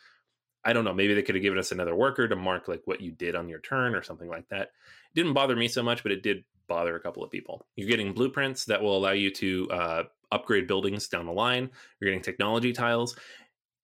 I 0.64 0.72
don't 0.72 0.84
know. 0.84 0.92
Maybe 0.92 1.14
they 1.14 1.22
could 1.22 1.34
have 1.34 1.42
given 1.42 1.58
us 1.58 1.72
another 1.72 1.94
worker 1.94 2.28
to 2.28 2.36
mark 2.36 2.68
like 2.68 2.82
what 2.84 3.00
you 3.00 3.12
did 3.12 3.34
on 3.34 3.48
your 3.48 3.60
turn 3.60 3.94
or 3.94 4.02
something 4.02 4.28
like 4.28 4.48
that. 4.48 4.62
It 4.62 5.14
didn't 5.14 5.32
bother 5.32 5.56
me 5.56 5.68
so 5.68 5.82
much, 5.82 6.02
but 6.02 6.12
it 6.12 6.22
did 6.22 6.44
bother 6.68 6.96
a 6.96 7.00
couple 7.00 7.24
of 7.24 7.30
people. 7.30 7.66
You're 7.76 7.88
getting 7.88 8.12
blueprints 8.12 8.66
that 8.66 8.82
will 8.82 8.96
allow 8.96 9.12
you 9.12 9.30
to 9.32 9.70
uh, 9.70 10.02
upgrade 10.30 10.66
buildings 10.66 11.08
down 11.08 11.26
the 11.26 11.32
line. 11.32 11.70
You're 11.98 12.10
getting 12.10 12.22
technology 12.22 12.72
tiles. 12.72 13.16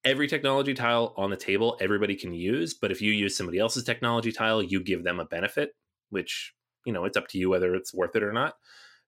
Every 0.05 0.27
technology 0.27 0.73
tile 0.73 1.13
on 1.17 1.31
the 1.31 1.35
table, 1.35 1.77
everybody 1.81 2.15
can 2.15 2.33
use, 2.33 2.73
but 2.73 2.91
if 2.91 3.01
you 3.01 3.11
use 3.11 3.35
somebody 3.35 3.59
else's 3.59 3.83
technology 3.83 4.31
tile, 4.31 4.61
you 4.61 4.79
give 4.79 5.03
them 5.03 5.19
a 5.19 5.25
benefit, 5.25 5.75
which 6.11 6.53
you 6.85 6.93
know 6.93 7.03
it's 7.03 7.17
up 7.17 7.27
to 7.27 7.37
you 7.37 7.49
whether 7.49 7.75
it's 7.75 7.93
worth 7.93 8.15
it 8.15 8.23
or 8.23 8.31
not 8.31 8.55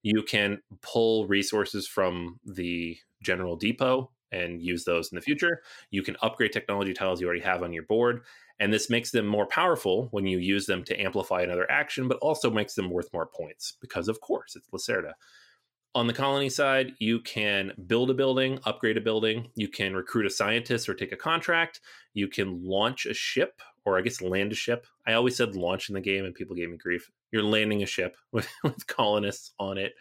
you 0.02 0.24
can 0.24 0.62
pull 0.82 1.28
resources 1.28 1.88
from 1.88 2.40
the 2.46 2.98
general 3.22 3.56
depot 3.56 4.12
and 4.32 4.62
use 4.62 4.84
those 4.84 5.12
in 5.12 5.16
the 5.16 5.22
future 5.22 5.62
you 5.92 6.04
can 6.04 6.16
upgrade 6.22 6.52
technology 6.52 6.94
tiles 6.94 7.20
you 7.20 7.28
already 7.28 7.42
have 7.42 7.64
on 7.64 7.74
your 7.74 7.84
board 7.84 8.22
and 8.60 8.74
this 8.74 8.90
makes 8.90 9.12
them 9.12 9.26
more 9.26 9.46
powerful 9.46 10.08
when 10.12 10.26
you 10.26 10.38
use 10.38 10.66
them 10.66 10.84
to 10.84 11.00
amplify 11.00 11.42
another 11.42 11.70
action 11.72 12.08
but 12.08 12.18
also 12.18 12.50
makes 12.50 12.76
them 12.76 12.90
worth 12.90 13.12
more 13.14 13.26
points 13.28 13.78
because 13.82 14.08
of 14.08 14.20
course 14.22 14.56
it's 14.56 14.70
lacerda 14.70 15.14
on 15.96 16.08
the 16.08 16.14
colony 16.14 16.50
side, 16.50 16.94
you 17.00 17.20
can 17.20 17.74
build 17.88 18.12
a 18.12 18.14
building, 18.14 18.60
upgrade 18.66 18.98
a 18.98 19.02
building. 19.02 19.50
You 19.56 19.68
can 19.68 19.96
recruit 19.96 20.26
a 20.26 20.30
scientist 20.30 20.88
or 20.88 20.94
take 20.94 21.12
a 21.12 21.18
contract. 21.18 21.82
You 22.14 22.28
can 22.28 22.64
launch 22.64 23.06
a 23.06 23.14
ship, 23.14 23.62
or 23.86 23.98
I 23.98 24.02
guess 24.02 24.22
land 24.22 24.52
a 24.52 24.56
ship. 24.56 24.86
I 25.08 25.14
always 25.14 25.36
said 25.36 25.56
launch 25.56 25.90
in 25.90 25.96
the 25.96 26.02
game, 26.02 26.26
and 26.26 26.36
people 26.36 26.56
gave 26.56 26.70
me 26.70 26.78
grief. 26.78 27.10
You're 27.32 27.44
landing 27.44 27.82
a 27.82 27.88
ship 27.88 28.18
with, 28.32 28.48
with 28.64 28.86
colonists 28.88 29.54
on 29.60 29.78
it, 29.78 29.94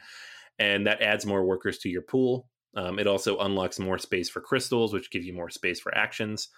and 0.58 0.86
that 0.86 1.00
adds 1.00 1.24
more 1.24 1.44
workers 1.44 1.78
to 1.78 1.88
your 1.88 2.02
pool. 2.02 2.46
Um, 2.74 2.98
it 2.98 3.06
also 3.06 3.38
unlocks 3.38 3.78
more 3.78 3.98
space 3.98 4.28
for 4.28 4.40
crystals, 4.40 4.92
which 4.92 5.10
give 5.10 5.24
you 5.24 5.32
more 5.32 5.50
space 5.50 5.80
for 5.80 5.94
actions. 5.96 6.48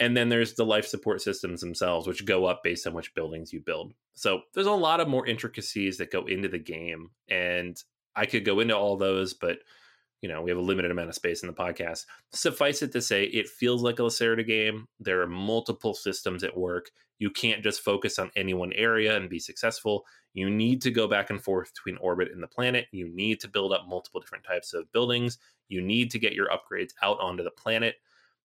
And 0.00 0.16
then 0.16 0.28
there's 0.28 0.54
the 0.54 0.64
life 0.64 0.86
support 0.86 1.20
systems 1.20 1.60
themselves, 1.60 2.06
which 2.06 2.24
go 2.24 2.46
up 2.46 2.62
based 2.62 2.86
on 2.86 2.94
which 2.94 3.14
buildings 3.14 3.52
you 3.52 3.60
build. 3.60 3.92
So 4.14 4.42
there's 4.54 4.66
a 4.66 4.72
lot 4.72 5.00
of 5.00 5.08
more 5.08 5.26
intricacies 5.26 5.98
that 5.98 6.10
go 6.10 6.24
into 6.26 6.48
the 6.48 6.58
game. 6.58 7.10
And 7.28 7.76
I 8.16 8.26
could 8.26 8.44
go 8.44 8.60
into 8.60 8.76
all 8.76 8.96
those, 8.96 9.34
but 9.34 9.58
you 10.22 10.28
know, 10.28 10.40
we 10.40 10.50
have 10.50 10.58
a 10.58 10.62
limited 10.62 10.90
amount 10.90 11.08
of 11.08 11.14
space 11.14 11.42
in 11.42 11.48
the 11.48 11.52
podcast. 11.52 12.06
Suffice 12.32 12.80
it 12.82 12.92
to 12.92 13.02
say, 13.02 13.24
it 13.24 13.48
feels 13.48 13.82
like 13.82 13.98
a 13.98 14.02
Lacerda 14.02 14.46
game. 14.46 14.86
There 15.00 15.20
are 15.20 15.26
multiple 15.26 15.94
systems 15.94 16.44
at 16.44 16.56
work. 16.56 16.90
You 17.22 17.30
can't 17.30 17.62
just 17.62 17.82
focus 17.82 18.18
on 18.18 18.32
any 18.34 18.52
one 18.52 18.72
area 18.72 19.16
and 19.16 19.30
be 19.30 19.38
successful. 19.38 20.04
You 20.34 20.50
need 20.50 20.82
to 20.82 20.90
go 20.90 21.06
back 21.06 21.30
and 21.30 21.40
forth 21.40 21.72
between 21.72 21.96
orbit 21.98 22.32
and 22.32 22.42
the 22.42 22.48
planet. 22.48 22.88
You 22.90 23.08
need 23.08 23.38
to 23.42 23.48
build 23.48 23.72
up 23.72 23.86
multiple 23.86 24.20
different 24.20 24.42
types 24.42 24.74
of 24.74 24.90
buildings. 24.90 25.38
You 25.68 25.82
need 25.82 26.10
to 26.10 26.18
get 26.18 26.32
your 26.32 26.48
upgrades 26.48 26.94
out 27.00 27.20
onto 27.20 27.44
the 27.44 27.52
planet. 27.52 27.94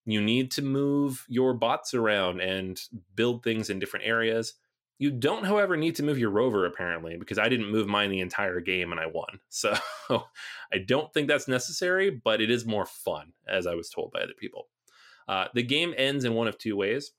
You 0.06 0.22
need 0.22 0.52
to 0.52 0.62
move 0.62 1.26
your 1.28 1.56
bots 1.56 1.96
around 1.96 2.40
and 2.40 2.80
build 3.16 3.42
things 3.42 3.72
in 3.72 3.80
different 3.80 4.06
areas. 4.06 4.54
You 5.00 5.10
don't, 5.10 5.44
however, 5.44 5.76
need 5.76 5.96
to 5.96 6.04
move 6.04 6.20
your 6.20 6.30
rover 6.30 6.68
apparently, 6.68 7.18
because 7.18 7.40
I 7.40 7.50
didn't 7.50 7.72
move 7.72 7.88
mine 7.88 8.12
the 8.12 8.20
entire 8.20 8.60
game 8.60 8.92
and 8.92 9.02
I 9.02 9.08
won. 9.08 9.40
So 9.50 9.74
I 10.72 10.78
don't 10.86 11.12
think 11.16 11.28
that's 11.28 11.48
necessary, 11.48 12.12
but 12.12 12.42
it 12.42 12.52
is 12.52 12.64
more 12.64 12.86
fun, 12.86 13.34
as 13.48 13.66
I 13.66 13.74
was 13.74 13.90
told 13.90 14.12
by 14.12 14.20
other 14.20 14.36
people. 14.38 14.68
Uh, 15.28 15.48
the 15.56 15.64
game 15.64 15.96
ends 15.98 16.26
in 16.26 16.36
one 16.36 16.48
of 16.48 16.60
two 16.60 16.76
ways. 16.78 17.14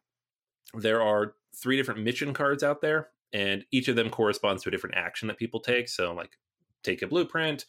There 0.74 1.02
are 1.02 1.34
three 1.54 1.76
different 1.76 2.02
mission 2.02 2.32
cards 2.32 2.62
out 2.62 2.80
there, 2.80 3.08
and 3.32 3.64
each 3.70 3.88
of 3.88 3.96
them 3.96 4.10
corresponds 4.10 4.62
to 4.62 4.68
a 4.68 4.72
different 4.72 4.96
action 4.96 5.28
that 5.28 5.38
people 5.38 5.60
take. 5.60 5.88
So, 5.88 6.12
like, 6.12 6.38
take 6.82 7.02
a 7.02 7.06
blueprint, 7.06 7.64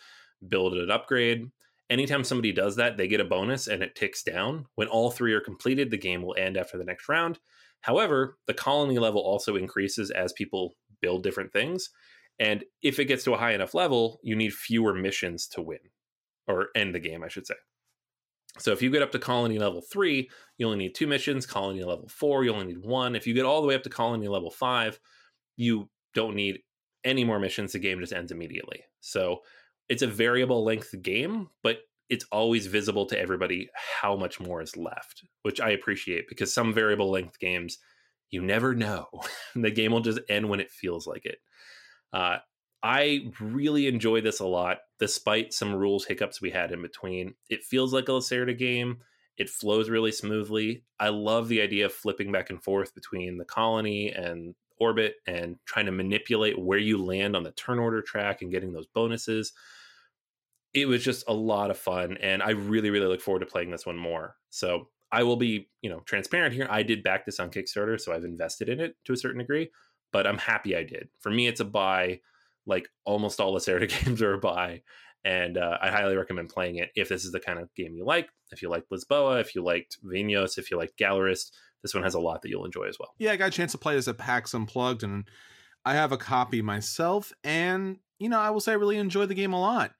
build 0.48 0.74
an 0.74 0.92
upgrade. 0.92 1.50
Anytime 1.89 2.24
somebody 2.24 2.52
does 2.52 2.76
that, 2.76 2.98
they 2.98 3.08
get 3.08 3.20
a 3.20 3.26
bonus 3.26 3.68
and 3.68 3.82
it 3.82 3.96
ticks 3.96 4.22
down. 4.22 4.65
When 4.76 4.88
all 4.88 5.10
three 5.10 5.34
are 5.34 5.42
completed, 5.42 5.89
the 5.89 5.98
game 5.98 6.22
will 6.22 6.36
end 6.38 6.56
after 6.56 6.78
the 6.78 6.84
next 6.84 7.10
round. 7.10 7.39
However, 7.82 8.38
the 8.46 8.54
colony 8.54 9.00
level 9.00 9.22
also 9.22 9.56
increases 9.56 10.12
as 10.12 10.34
people 10.34 10.76
build 11.02 11.24
different 11.24 11.52
things. 11.52 11.89
And 12.38 12.63
if 12.82 13.00
it 13.00 13.06
gets 13.06 13.24
to 13.24 13.34
a 13.34 13.38
high 13.38 13.54
enough 13.54 13.74
level, 13.74 14.20
you 14.24 14.36
need 14.36 14.54
fewer 14.54 14.94
missions 14.94 15.48
to 15.50 15.62
win 15.62 15.80
or 16.48 16.70
end 16.76 16.94
the 16.94 17.00
game, 17.00 17.24
I 17.24 17.28
should 17.28 17.48
say. 17.48 17.56
So 18.60 18.72
if 18.72 18.82
you 18.82 18.89
get 18.89 19.02
up 19.02 19.12
to 19.13 19.19
colony 19.19 19.58
level 19.58 19.82
three, 19.82 20.30
you 20.58 20.65
only 20.65 20.78
need 20.78 20.95
two 20.95 21.08
missions. 21.08 21.45
Colony 21.45 21.84
level 21.84 22.08
four, 22.08 22.43
you 22.43 22.54
only 22.54 22.67
need 22.67 22.86
one. 22.86 23.15
If 23.15 23.26
you 23.26 23.34
get 23.34 23.45
all 23.45 23.62
the 23.62 23.67
way 23.67 23.76
up 23.76 23.84
to 23.84 23.89
colony 23.89 24.28
level 24.28 24.52
five, 24.52 25.00
you 25.56 25.89
don't 26.13 26.36
need 26.36 26.60
any 27.04 27.24
more 27.24 27.39
missions. 27.39 27.72
The 27.72 27.80
game 27.80 28.00
just 28.00 28.13
ends 28.13 28.32
immediately. 28.32 28.84
So 29.00 29.39
it's 29.88 30.02
a 30.02 30.08
variable 30.08 30.63
length 30.63 30.93
game, 31.02 31.50
but 31.63 31.80
it's 32.10 32.26
always 32.32 32.67
visible 32.67 33.06
to 33.08 33.19
everybody 33.19 33.69
how 34.02 34.15
much 34.15 34.39
more 34.39 34.62
is 34.62 34.76
left, 34.76 35.24
which 35.43 35.62
I 35.62 35.69
appreciate 35.72 36.28
because 36.28 36.54
some 36.54 36.74
variable 36.74 37.10
length 37.10 37.39
games, 37.39 37.78
you 38.32 38.41
never 38.41 38.76
know. 38.76 39.08
the 39.56 39.72
game 39.72 39.91
will 39.91 40.02
just 40.02 40.19
end 40.28 40.50
when 40.50 40.60
it 40.60 40.72
feels 40.72 41.08
like 41.08 41.26
it. 41.26 41.38
Uh, 42.12 42.38
I 42.82 43.32
really 43.39 43.88
enjoy 43.88 44.22
this 44.22 44.39
a 44.39 44.46
lot, 44.46 44.80
despite 45.00 45.54
some 45.54 45.76
rules 45.76 46.06
hiccups 46.06 46.42
we 46.42 46.52
had 46.52 46.72
in 46.72 46.82
between. 46.82 47.34
It 47.50 47.63
feels 47.63 47.94
like 47.94 48.08
a 48.08 48.13
Lacerda 48.13 48.58
game. 48.58 49.00
It 49.38 49.50
flows 49.50 49.89
really 49.89 50.12
smoothly. 50.12 50.84
I 51.00 51.10
love 51.10 51.48
the 51.48 51.62
idea 51.62 51.86
of 51.86 51.94
flipping 51.94 52.32
back 52.32 52.50
and 52.50 52.62
forth 52.63 52.96
between 52.96 53.38
the 53.38 53.46
colony 53.46 54.12
and 54.12 54.56
orbit 54.80 55.15
and 55.28 55.58
trying 55.65 55.86
to 55.88 55.92
manipulate 55.92 56.58
where 56.58 56.80
you 56.80 57.04
land 57.04 57.36
on 57.36 57.44
the 57.44 57.52
turn 57.52 57.80
order 57.80 58.02
track 58.02 58.42
and 58.42 58.52
getting 58.52 58.72
those 58.72 58.88
bonuses. 58.88 59.54
It 60.74 60.88
was 60.88 61.04
just 61.04 61.28
a 61.28 61.34
lot 61.34 61.72
of 61.72 61.78
fun, 61.78 62.18
and 62.22 62.44
I 62.44 62.52
really, 62.52 62.89
really 62.92 63.08
look 63.08 63.22
forward 63.22 63.39
to 63.39 63.46
playing 63.46 63.72
this 63.72 63.86
one 63.86 63.98
more. 63.98 64.36
So 64.52 64.89
I 65.12 65.24
will 65.24 65.36
be, 65.36 65.70
you 65.82 65.89
know, 65.89 66.02
transparent 66.02 66.54
here. 66.54 66.68
I 66.70 66.84
did 66.84 67.04
back 67.04 67.26
this 67.26 67.39
on 67.39 67.50
Kickstarter, 67.50 68.00
so 68.00 68.13
I've 68.13 68.24
invested 68.24 68.70
in 68.70 68.80
it 68.80 68.96
to 69.06 69.13
a 69.13 69.18
certain 69.18 69.39
degree, 69.39 69.72
but 70.12 70.28
I'm 70.28 70.38
happy 70.38 70.76
I 70.76 70.84
did. 70.84 71.10
For 71.20 71.32
me, 71.32 71.48
it's 71.48 71.60
a 71.60 71.65
buy 71.65 72.20
like 72.69 72.88
almost 73.05 73.39
all 73.39 73.53
the 73.53 73.60
Lacerda 73.60 73.89
games 74.05 74.21
are 74.21 74.34
a 74.34 74.39
buy. 74.39 74.82
And 75.25 75.58
uh, 75.58 75.77
I 75.82 75.89
highly 75.89 76.15
recommend 76.15 76.49
playing 76.49 76.77
it 76.77 76.91
if 76.95 77.10
this 77.10 77.25
is 77.25 77.34
the 77.34 77.41
kind 77.41 77.60
of 77.60 77.73
game 77.75 77.93
you 77.93 78.05
like. 78.05 78.29
If 78.51 78.62
you 78.62 78.69
like 78.69 78.86
Lisboa, 78.91 79.41
if 79.41 79.53
you 79.53 79.63
liked 79.63 79.97
Vinhos, 80.03 80.58
if 80.58 80.71
you 80.71 80.77
like 80.77 80.93
Gallerist, 80.99 81.51
this 81.82 81.93
one 81.93 82.03
has 82.03 82.13
a 82.13 82.19
lot 82.19 82.41
that 82.41 82.49
you'll 82.49 82.65
enjoy 82.65 82.86
as 82.86 82.97
well. 82.99 83.13
Yeah, 83.17 83.32
I 83.32 83.36
got 83.36 83.49
a 83.49 83.51
chance 83.51 83.73
to 83.73 83.77
play 83.77 83.95
this 83.95 84.08
at 84.08 84.17
PAX 84.17 84.53
Unplugged, 84.53 85.03
and 85.03 85.25
I 85.84 85.93
have 85.93 86.13
a 86.13 86.17
copy 86.17 86.62
myself. 86.62 87.34
And, 87.43 87.97
you 88.17 88.29
know, 88.29 88.39
I 88.39 88.49
will 88.49 88.62
say 88.62 88.71
I 88.71 88.75
really 88.75 88.97
enjoy 88.97 89.25
the 89.25 89.36
game 89.36 89.53
a 89.53 89.60
lot. 89.60 89.91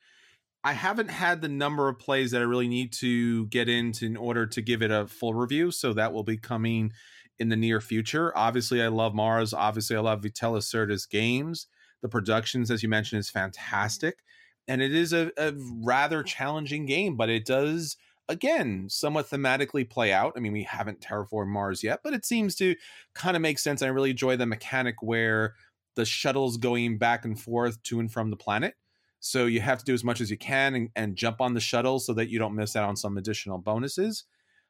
I 0.64 0.74
haven't 0.74 1.10
had 1.10 1.42
the 1.42 1.50
number 1.50 1.88
of 1.88 2.00
plays 2.00 2.32
that 2.32 2.42
I 2.42 2.46
really 2.46 2.68
need 2.68 2.92
to 2.94 3.48
get 3.48 3.70
into 3.70 4.06
in 4.06 4.18
order 4.18 4.46
to 4.46 4.62
give 4.62 4.82
it 4.82 4.92
a 4.92 5.08
full 5.08 5.34
review. 5.34 5.72
So 5.72 5.94
that 5.94 6.12
will 6.12 6.24
be 6.24 6.38
coming 6.38 6.92
in 7.40 7.48
the 7.48 7.56
near 7.56 7.80
future. 7.80 8.38
Obviously, 8.38 8.82
I 8.82 8.88
love 8.88 9.14
Mars. 9.14 9.54
Obviously, 9.54 9.96
I 9.96 10.02
love 10.02 10.22
Vital 10.22 10.54
Lacerda's 10.54 11.06
games. 11.06 11.68
The 12.02 12.10
productions, 12.10 12.72
as 12.72 12.84
you 12.84 12.90
mentioned, 12.90 13.20
is 13.20 13.30
fantastic. 13.30 14.20
And 14.68 14.82
it 14.82 14.94
is 14.94 15.14
a, 15.14 15.32
a 15.38 15.54
rather 15.84 16.24
mm. 16.24 16.28
challenging 16.28 16.86
game, 16.86 17.16
but 17.16 17.30
it 17.30 17.46
does 17.46 17.98
again 18.28 18.88
somewhat 18.90 19.30
thematically 19.30 19.90
play 19.90 20.14
out. 20.14 20.34
I 20.38 20.40
mean, 20.40 20.54
we 20.54 20.64
haven't 20.64 21.02
terraformed 21.02 21.48
Mars 21.48 21.84
yet, 21.84 22.02
but 22.04 22.14
it 22.14 22.26
seems 22.26 22.56
to 22.58 22.76
kind 23.16 23.36
of 23.36 23.42
make 23.42 23.60
sense. 23.60 23.82
I 23.82 23.88
really 23.88 24.12
enjoy 24.12 24.38
the 24.38 24.46
mechanic 24.46 25.02
where 25.02 25.56
the 25.96 26.06
shuttle's 26.06 26.58
going 26.58 26.98
back 26.98 27.26
and 27.26 27.40
forth 27.40 27.82
to 27.84 28.00
and 28.00 28.12
from 28.12 28.30
the 28.30 28.38
planet. 28.38 28.76
So 29.20 29.48
you 29.48 29.60
have 29.60 29.80
to 29.80 29.86
do 29.86 29.94
as 29.94 30.04
much 30.04 30.22
as 30.22 30.32
you 30.32 30.38
can 30.38 30.76
and, 30.76 30.90
and 30.96 31.16
jump 31.16 31.42
on 31.42 31.54
the 31.54 31.60
shuttle 31.60 32.00
so 32.00 32.14
that 32.14 32.30
you 32.30 32.40
don't 32.40 32.56
miss 32.56 32.76
out 32.76 32.88
on 32.88 32.96
some 32.96 33.18
additional 33.18 33.58
bonuses. 33.58 34.24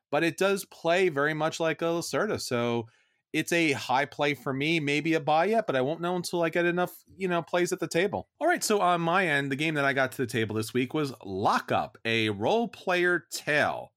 But 0.10 0.24
it 0.24 0.38
does 0.38 0.66
play 0.66 1.10
very 1.10 1.36
much 1.36 1.60
like 1.60 1.84
a 1.84 1.86
Lacerda. 1.86 2.42
So 2.42 2.88
it's 3.34 3.52
a 3.52 3.74
high 3.74 4.06
play 4.06 4.34
for 4.34 4.54
me, 4.54 4.80
maybe 4.80 5.14
a 5.14 5.20
buy 5.20 5.46
yet, 5.46 5.68
but 5.68 5.76
I 5.76 5.82
won't 5.82 6.02
know 6.02 6.16
until 6.16 6.42
I 6.42 6.50
get 6.50 6.66
enough, 6.66 6.92
you 7.16 7.28
know, 7.28 7.42
plays 7.42 7.72
at 7.72 7.80
the 7.80 7.88
table. 7.88 8.28
All 8.40 8.48
right, 8.48 8.64
so 8.64 8.82
on 8.82 9.02
my 9.02 9.28
end, 9.28 9.52
the 9.52 9.56
game 9.56 9.76
that 9.76 9.86
I 9.86 9.94
got 9.94 10.12
to 10.14 10.18
the 10.18 10.28
table 10.28 10.56
this 10.56 10.74
week 10.74 10.94
was 10.94 11.14
Lockup, 11.24 11.98
a 12.06 12.30
Roll 12.30 12.68
Player 12.68 13.26
tale. 13.32 13.92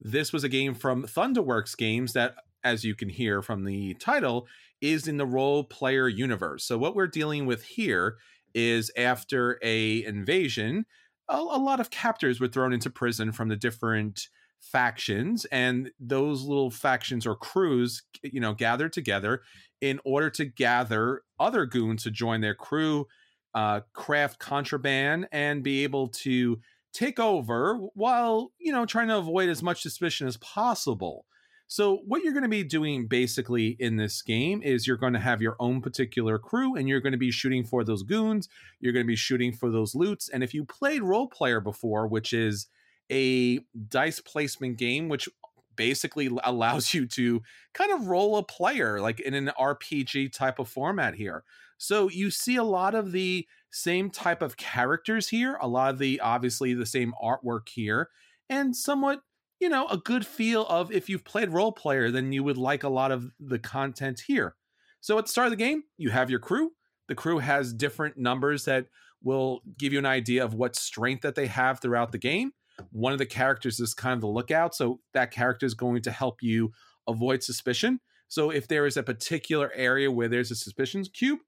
This 0.00 0.32
was 0.32 0.42
a 0.42 0.48
game 0.48 0.74
from 0.74 1.04
Thunderworks 1.04 1.76
Games 1.76 2.12
that, 2.14 2.34
as 2.64 2.84
you 2.84 2.94
can 2.94 3.08
hear 3.08 3.40
from 3.40 3.64
the 3.64 3.94
title, 3.94 4.46
is 4.80 5.06
in 5.06 5.16
the 5.16 5.26
Roll 5.26 5.62
Player 5.62 6.08
universe. 6.08 6.64
So 6.64 6.76
what 6.76 6.96
we're 6.96 7.06
dealing 7.06 7.46
with 7.46 7.62
here 7.62 8.16
is 8.52 8.90
after 8.96 9.60
a 9.62 10.04
invasion, 10.04 10.86
a, 11.28 11.36
a 11.36 11.38
lot 11.38 11.78
of 11.78 11.90
captors 11.90 12.40
were 12.40 12.48
thrown 12.48 12.72
into 12.72 12.90
prison 12.90 13.30
from 13.30 13.48
the 13.48 13.56
different 13.56 14.28
factions 14.62 15.44
and 15.46 15.90
those 15.98 16.44
little 16.44 16.70
factions 16.70 17.26
or 17.26 17.34
crews 17.34 18.02
you 18.22 18.40
know 18.40 18.54
gather 18.54 18.88
together 18.88 19.42
in 19.80 20.00
order 20.04 20.30
to 20.30 20.44
gather 20.44 21.22
other 21.40 21.66
goons 21.66 22.04
to 22.04 22.10
join 22.10 22.40
their 22.40 22.54
crew 22.54 23.06
uh, 23.54 23.80
craft 23.92 24.38
contraband 24.38 25.28
and 25.32 25.62
be 25.62 25.82
able 25.82 26.08
to 26.08 26.58
take 26.92 27.18
over 27.18 27.76
while 27.94 28.52
you 28.58 28.72
know 28.72 28.86
trying 28.86 29.08
to 29.08 29.18
avoid 29.18 29.48
as 29.48 29.62
much 29.62 29.82
suspicion 29.82 30.26
as 30.26 30.36
possible. 30.38 31.26
So 31.66 32.02
what 32.06 32.22
you're 32.22 32.34
going 32.34 32.42
to 32.42 32.50
be 32.50 32.64
doing 32.64 33.06
basically 33.06 33.76
in 33.78 33.96
this 33.96 34.20
game 34.20 34.62
is 34.62 34.86
you're 34.86 34.98
going 34.98 35.14
to 35.14 35.18
have 35.18 35.40
your 35.40 35.56
own 35.58 35.80
particular 35.80 36.38
crew 36.38 36.76
and 36.76 36.86
you're 36.86 37.00
going 37.00 37.12
to 37.12 37.18
be 37.18 37.30
shooting 37.30 37.64
for 37.64 37.82
those 37.82 38.02
goons 38.02 38.48
you're 38.80 38.92
going 38.92 39.06
to 39.06 39.08
be 39.08 39.16
shooting 39.16 39.52
for 39.52 39.70
those 39.70 39.94
loots 39.94 40.28
and 40.28 40.44
if 40.44 40.52
you 40.52 40.64
played 40.64 41.02
Roll 41.02 41.28
Player 41.28 41.60
before 41.60 42.06
which 42.06 42.32
is 42.34 42.68
a 43.12 43.60
dice 43.88 44.20
placement 44.20 44.78
game, 44.78 45.08
which 45.08 45.28
basically 45.76 46.30
allows 46.44 46.94
you 46.94 47.06
to 47.06 47.42
kind 47.74 47.92
of 47.92 48.08
roll 48.08 48.36
a 48.36 48.42
player 48.42 49.00
like 49.00 49.20
in 49.20 49.34
an 49.34 49.50
RPG 49.58 50.32
type 50.32 50.58
of 50.58 50.68
format 50.68 51.14
here. 51.14 51.44
So 51.78 52.08
you 52.08 52.30
see 52.30 52.56
a 52.56 52.64
lot 52.64 52.94
of 52.94 53.12
the 53.12 53.46
same 53.70 54.10
type 54.10 54.42
of 54.42 54.56
characters 54.56 55.28
here, 55.28 55.58
a 55.60 55.68
lot 55.68 55.90
of 55.90 55.98
the 55.98 56.20
obviously 56.20 56.74
the 56.74 56.86
same 56.86 57.14
artwork 57.22 57.68
here, 57.68 58.10
and 58.48 58.76
somewhat, 58.76 59.22
you 59.60 59.68
know, 59.68 59.86
a 59.88 59.96
good 59.96 60.26
feel 60.26 60.66
of 60.66 60.92
if 60.92 61.08
you've 61.08 61.24
played 61.24 61.50
Roll 61.50 61.72
Player, 61.72 62.10
then 62.10 62.32
you 62.32 62.44
would 62.44 62.58
like 62.58 62.82
a 62.82 62.88
lot 62.88 63.10
of 63.12 63.30
the 63.40 63.58
content 63.58 64.22
here. 64.26 64.56
So 65.00 65.18
at 65.18 65.26
the 65.26 65.32
start 65.32 65.46
of 65.46 65.52
the 65.52 65.56
game, 65.56 65.84
you 65.96 66.10
have 66.10 66.30
your 66.30 66.38
crew. 66.38 66.72
The 67.08 67.14
crew 67.14 67.38
has 67.38 67.72
different 67.72 68.16
numbers 68.16 68.64
that 68.66 68.86
will 69.22 69.62
give 69.78 69.92
you 69.92 69.98
an 69.98 70.06
idea 70.06 70.44
of 70.44 70.54
what 70.54 70.76
strength 70.76 71.22
that 71.22 71.34
they 71.34 71.46
have 71.46 71.80
throughout 71.80 72.12
the 72.12 72.18
game 72.18 72.52
one 72.90 73.12
of 73.12 73.18
the 73.18 73.26
characters 73.26 73.80
is 73.80 73.94
kind 73.94 74.14
of 74.14 74.20
the 74.20 74.26
lookout. 74.26 74.74
So 74.74 75.00
that 75.14 75.30
character 75.30 75.66
is 75.66 75.74
going 75.74 76.02
to 76.02 76.10
help 76.10 76.42
you 76.42 76.72
avoid 77.06 77.42
suspicion. 77.42 78.00
So 78.28 78.50
if 78.50 78.66
there 78.66 78.86
is 78.86 78.96
a 78.96 79.02
particular 79.02 79.70
area 79.74 80.10
where 80.10 80.28
there's 80.28 80.50
a 80.50 80.54
suspicions 80.56 81.08
cube, 81.08 81.40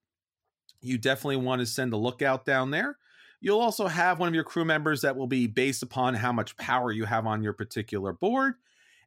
you 0.80 0.98
definitely 0.98 1.36
want 1.36 1.60
to 1.60 1.66
send 1.66 1.92
a 1.92 1.96
lookout 1.96 2.44
down 2.44 2.70
there. 2.70 2.98
You'll 3.40 3.60
also 3.60 3.86
have 3.86 4.18
one 4.18 4.28
of 4.28 4.34
your 4.34 4.44
crew 4.44 4.64
members 4.64 5.02
that 5.02 5.16
will 5.16 5.26
be 5.26 5.46
based 5.46 5.82
upon 5.82 6.14
how 6.14 6.32
much 6.32 6.56
power 6.56 6.92
you 6.92 7.04
have 7.04 7.26
on 7.26 7.42
your 7.42 7.52
particular 7.52 8.12
board. 8.12 8.54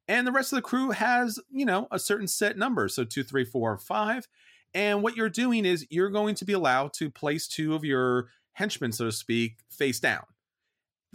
And 0.08 0.26
the 0.26 0.32
rest 0.32 0.54
of 0.54 0.58
the 0.58 0.64
crew 0.64 0.92
has, 0.92 1.40
you 1.52 1.66
know, 1.66 1.88
a 1.92 2.00
certain 2.00 2.28
set 2.28 2.58
number. 2.58 2.88
So 2.88 3.04
two, 3.04 3.24
three, 3.24 3.46
four, 3.46 3.78
five. 3.78 4.28
And 4.74 5.02
what 5.02 5.16
you're 5.16 5.30
doing 5.30 5.66
is 5.66 5.88
you're 5.90 6.10
going 6.10 6.36
to 6.36 6.46
be 6.46 6.54
allowed 6.54 6.94
to 6.94 7.10
place 7.10 7.48
two 7.48 7.74
of 7.74 7.84
your 7.84 8.28
henchmen, 8.54 8.92
so 8.92 9.06
to 9.06 9.12
speak, 9.12 9.58
face 9.70 10.00
down. 10.00 10.24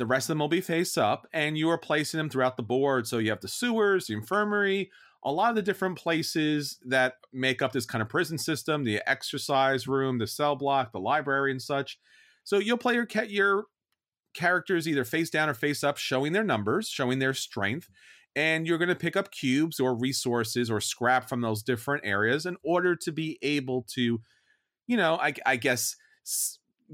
The 0.03 0.07
rest 0.07 0.25
of 0.25 0.29
them 0.31 0.41
will 0.41 0.49
be 0.49 0.61
face 0.61 0.99
up, 0.99 1.29
and 1.33 1.57
you 1.57 1.71
are 1.71 1.79
placing 1.79 2.19
them 2.19 2.29
throughout 2.29 2.57
the 2.57 2.63
board. 2.65 3.07
So 3.07 3.19
you 3.19 3.31
have 3.31 3.41
the 3.41 3.47
sewers, 3.47 4.09
the 4.09 4.15
infirmary, 4.15 4.91
a 5.23 5.31
lot 5.31 5.51
of 5.51 5.55
the 5.55 5.63
different 5.63 5.97
places 5.97 6.81
that 6.87 7.19
make 7.33 7.63
up 7.63 7.71
this 7.71 7.87
kind 7.87 8.03
of 8.03 8.09
prison 8.09 8.37
system, 8.37 8.83
the 8.83 9.01
exercise 9.09 9.87
room, 9.87 10.19
the 10.19 10.27
cell 10.27 10.57
block, 10.57 10.91
the 10.91 10.99
library, 10.99 11.53
and 11.53 11.63
such. 11.63 12.01
So 12.43 12.59
you'll 12.59 12.79
play 12.79 12.95
your 12.95 13.07
your 13.29 13.67
characters 14.35 14.89
either 14.89 15.05
face 15.05 15.31
down 15.31 15.49
or 15.49 15.55
face 15.55 15.85
up, 15.85 15.99
showing 15.99 16.33
their 16.33 16.43
numbers, 16.43 16.89
showing 16.89 17.21
their 17.21 17.33
strength, 17.33 17.89
and 18.35 18.67
you're 18.67 18.79
going 18.79 18.89
to 18.89 18.97
pick 18.97 19.17
up 19.17 19.31
cubes 19.31 19.79
or 19.79 19.95
resources 19.95 20.69
or 20.69 20.81
scrap 20.81 21.29
from 21.29 21.43
those 21.43 21.63
different 21.63 22.05
areas 22.05 22.45
in 22.45 22.57
order 22.65 22.97
to 22.97 23.13
be 23.13 23.39
able 23.41 23.87
to, 23.95 24.21
you 24.89 24.97
know, 24.97 25.15
I, 25.15 25.33
I 25.47 25.55
guess 25.55 25.95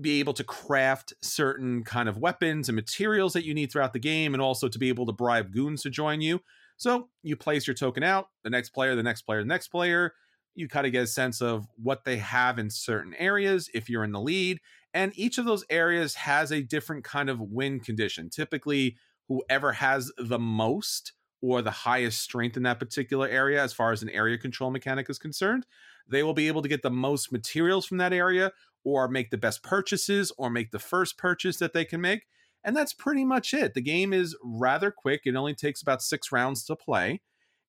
be 0.00 0.20
able 0.20 0.34
to 0.34 0.44
craft 0.44 1.12
certain 1.22 1.82
kind 1.84 2.08
of 2.08 2.18
weapons 2.18 2.68
and 2.68 2.76
materials 2.76 3.32
that 3.32 3.44
you 3.44 3.54
need 3.54 3.70
throughout 3.72 3.92
the 3.92 3.98
game 3.98 4.34
and 4.34 4.42
also 4.42 4.68
to 4.68 4.78
be 4.78 4.88
able 4.88 5.06
to 5.06 5.12
bribe 5.12 5.52
goons 5.52 5.82
to 5.82 5.90
join 5.90 6.20
you 6.20 6.40
so 6.76 7.08
you 7.22 7.36
place 7.36 7.66
your 7.66 7.74
token 7.74 8.02
out 8.02 8.28
the 8.44 8.50
next 8.50 8.70
player 8.70 8.94
the 8.94 9.02
next 9.02 9.22
player 9.22 9.40
the 9.40 9.48
next 9.48 9.68
player 9.68 10.12
You 10.54 10.68
kind 10.68 10.86
of 10.86 10.92
get 10.92 11.04
a 11.04 11.06
sense 11.06 11.40
of 11.40 11.66
what 11.76 12.04
they 12.04 12.16
have 12.16 12.58
in 12.58 12.70
certain 12.70 13.14
areas 13.14 13.70
if 13.74 13.88
you're 13.88 14.02
in 14.02 14.12
the 14.12 14.20
lead. 14.20 14.58
And 14.92 15.12
each 15.14 15.38
of 15.38 15.44
those 15.44 15.64
areas 15.70 16.16
has 16.16 16.50
a 16.50 16.62
different 16.62 17.04
kind 17.04 17.30
of 17.30 17.40
win 17.40 17.78
condition. 17.78 18.28
Typically, 18.28 18.96
whoever 19.28 19.72
has 19.72 20.10
the 20.18 20.38
most 20.38 21.12
or 21.40 21.62
the 21.62 21.70
highest 21.70 22.20
strength 22.20 22.56
in 22.56 22.64
that 22.64 22.78
particular 22.78 23.28
area, 23.28 23.62
as 23.62 23.72
far 23.72 23.92
as 23.92 24.02
an 24.02 24.10
area 24.10 24.36
control 24.36 24.70
mechanic 24.70 25.08
is 25.08 25.18
concerned, 25.18 25.66
they 26.08 26.22
will 26.22 26.34
be 26.34 26.48
able 26.48 26.62
to 26.62 26.68
get 26.68 26.82
the 26.82 26.90
most 26.90 27.30
materials 27.30 27.86
from 27.86 27.98
that 27.98 28.12
area 28.12 28.52
or 28.84 29.08
make 29.08 29.30
the 29.30 29.38
best 29.38 29.62
purchases 29.62 30.32
or 30.38 30.50
make 30.50 30.70
the 30.70 30.78
first 30.78 31.18
purchase 31.18 31.58
that 31.58 31.72
they 31.72 31.84
can 31.84 32.00
make. 32.00 32.26
And 32.64 32.76
that's 32.76 32.92
pretty 32.92 33.24
much 33.24 33.54
it. 33.54 33.74
The 33.74 33.80
game 33.80 34.12
is 34.12 34.36
rather 34.42 34.90
quick. 34.90 35.22
It 35.24 35.36
only 35.36 35.54
takes 35.54 35.80
about 35.80 36.02
six 36.02 36.32
rounds 36.32 36.64
to 36.64 36.76
play. 36.76 37.20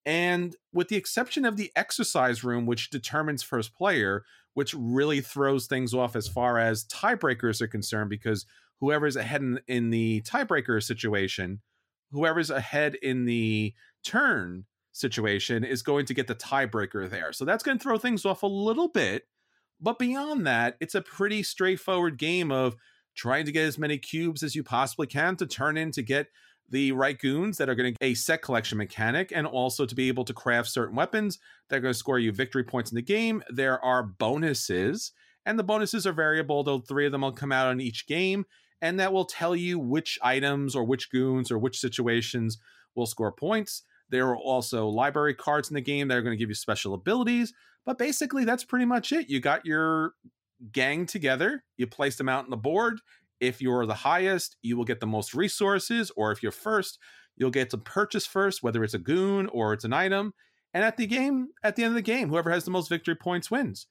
And 0.06 0.56
with 0.74 0.88
the 0.88 0.96
exception 0.96 1.46
of 1.46 1.58
the 1.58 1.72
exercise 1.76 2.44
room, 2.44 2.66
which 2.66 2.90
determines 2.90 3.44
first 3.44 3.76
player, 3.76 4.24
which 4.54 4.74
really 4.74 5.22
throws 5.22 5.68
things 5.68 5.94
off 5.94 6.16
as 6.16 6.28
far 6.28 6.58
as 6.58 6.86
tiebreakers 6.86 7.62
are 7.62 7.68
concerned, 7.68 8.10
because 8.10 8.46
whoever's 8.80 9.16
ahead 9.16 9.42
in, 9.42 9.60
in 9.68 9.90
the 9.90 10.22
tiebreaker 10.22 10.82
situation, 10.82 11.62
whoever's 12.12 12.50
ahead 12.50 12.96
in 12.96 13.26
the 13.26 13.74
turn 14.04 14.66
situation 14.92 15.64
is 15.64 15.82
going 15.82 16.06
to 16.06 16.14
get 16.14 16.28
the 16.28 16.36
tiebreaker 16.36 17.10
there. 17.10 17.32
So 17.32 17.46
that's 17.46 17.64
going 17.64 17.78
to 17.78 17.84
throw 17.84 17.98
things 17.98 18.26
off 18.26 18.44
a 18.44 18.48
little 18.48 18.88
bit. 18.88 19.24
But 19.80 20.00
beyond 20.00 20.46
that, 20.48 20.76
it's 20.80 20.96
a 20.96 21.02
pretty 21.02 21.44
straightforward 21.44 22.18
game 22.18 22.52
of 22.52 22.76
trying 23.16 23.46
to 23.46 23.52
get 23.52 23.66
as 23.66 23.78
many 23.78 23.98
cubes 23.98 24.44
as 24.44 24.56
you 24.56 24.64
possibly 24.64 25.08
can 25.08 25.36
to 25.38 25.46
turn 25.46 25.78
in 25.78 25.92
to 25.92 26.02
get 26.02 26.28
the 26.70 26.92
right 26.92 27.20
goons 27.20 27.58
that 27.58 27.70
are 27.70 27.76
going 27.76 27.94
to 27.94 28.06
a 28.06 28.14
set 28.14 28.42
collection 28.42 28.78
mechanic 28.78 29.32
and 29.34 29.48
also 29.48 29.86
to 29.86 29.96
be 29.96 30.08
able 30.08 30.24
to 30.26 30.34
craft 30.34 30.70
certain 30.70 30.96
weapons 30.96 31.40
that 31.68 31.78
are 31.78 31.82
going 31.82 31.94
to 31.94 31.98
score 31.98 32.20
you 32.20 32.32
victory 32.32 32.64
points 32.64 32.92
in 32.92 32.96
the 32.96 33.02
game. 33.02 33.42
There 33.50 33.84
are 33.84 34.04
bonuses, 34.04 35.12
and 35.46 35.58
the 35.58 35.64
bonuses 35.64 36.06
are 36.06 36.14
variable, 36.14 36.64
though 36.64 36.80
three 36.80 37.06
of 37.06 37.12
them 37.12 37.22
will 37.22 37.32
come 37.32 37.52
out 37.52 37.72
in 37.72 37.82
each 37.82 38.06
game, 38.06 38.46
and 38.82 39.00
that 39.00 39.14
will 39.14 39.26
tell 39.26 39.56
you 39.56 39.80
which 39.80 40.18
items 40.22 40.76
or 40.76 40.84
which 40.84 41.12
goons 41.12 41.52
or 41.52 41.58
which 41.58 41.80
situations 41.80 42.58
will 42.96 43.06
score 43.06 43.32
points. 43.32 43.84
There 44.10 44.28
are 44.28 44.38
also 44.38 44.88
library 44.88 45.36
cards 45.36 45.70
in 45.70 45.76
the 45.76 45.82
game 45.82 46.08
that 46.08 46.18
are 46.18 46.22
going 46.22 46.36
to 46.36 46.42
give 46.42 46.50
you 46.50 46.56
special 46.56 46.94
abilities, 46.94 47.54
but 47.86 47.98
basically 47.98 48.46
that's 48.46 48.64
pretty 48.64 48.86
much 48.86 49.12
it. 49.12 49.30
You 49.30 49.40
got 49.40 49.66
your 49.66 50.14
gang 50.72 51.06
together, 51.06 51.64
you 51.78 51.88
place 51.88 52.16
them 52.16 52.30
out 52.30 52.46
on 52.46 52.50
the 52.50 52.58
board. 52.58 53.00
If 53.40 53.62
you're 53.62 53.86
the 53.86 53.94
highest, 53.94 54.58
you 54.62 54.76
will 54.76 54.84
get 54.84 55.00
the 55.00 55.08
most 55.08 55.34
resources, 55.34 56.12
or 56.18 56.32
if 56.32 56.44
you're 56.44 56.52
first, 56.52 57.00
you'll 57.38 57.52
get 57.52 57.70
to 57.70 57.78
purchase 57.78 58.26
first, 58.26 58.62
whether 58.62 58.84
it's 58.84 58.94
a 58.94 59.00
goon 59.00 59.48
or 59.48 59.72
it's 59.74 59.86
an 59.86 59.94
item. 59.94 60.34
And 60.74 60.84
at 60.84 60.98
the 60.98 61.08
game, 61.08 61.48
at 61.64 61.76
the 61.76 61.84
end 61.84 61.92
of 61.92 61.96
the 61.96 62.02
game, 62.02 62.30
whoever 62.30 62.52
has 62.52 62.66
the 62.66 62.72
most 62.72 62.90
victory 62.90 63.16
points 63.16 63.50
wins. 63.50 63.88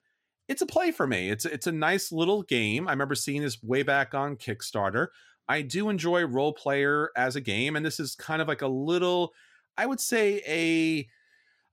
It's 0.49 0.63
a 0.63 0.67
play 0.67 0.91
for 0.91 1.07
me. 1.07 1.31
It's 1.31 1.45
it's 1.45 1.67
a 1.67 1.73
nice 1.73 2.11
little 2.11 2.43
game. 2.43 2.89
I 2.89 2.93
remember 2.93 3.15
seeing 3.15 3.43
this 3.43 3.63
way 3.63 3.83
back 3.83 4.15
on 4.15 4.37
Kickstarter. 4.37 5.09
I 5.49 5.63
do 5.63 5.89
enjoy 5.89 6.25
Roll 6.27 6.53
Player 6.53 7.11
as 7.17 7.37
a 7.37 7.41
game, 7.41 7.77
and 7.77 7.85
this 7.85 8.01
is 8.01 8.15
kind 8.15 8.43
of 8.43 8.49
like 8.49 8.63
a 8.63 8.69
little, 8.69 9.33
I 9.79 9.87
would 9.87 10.01
say 10.01 10.43
a, 10.47 11.09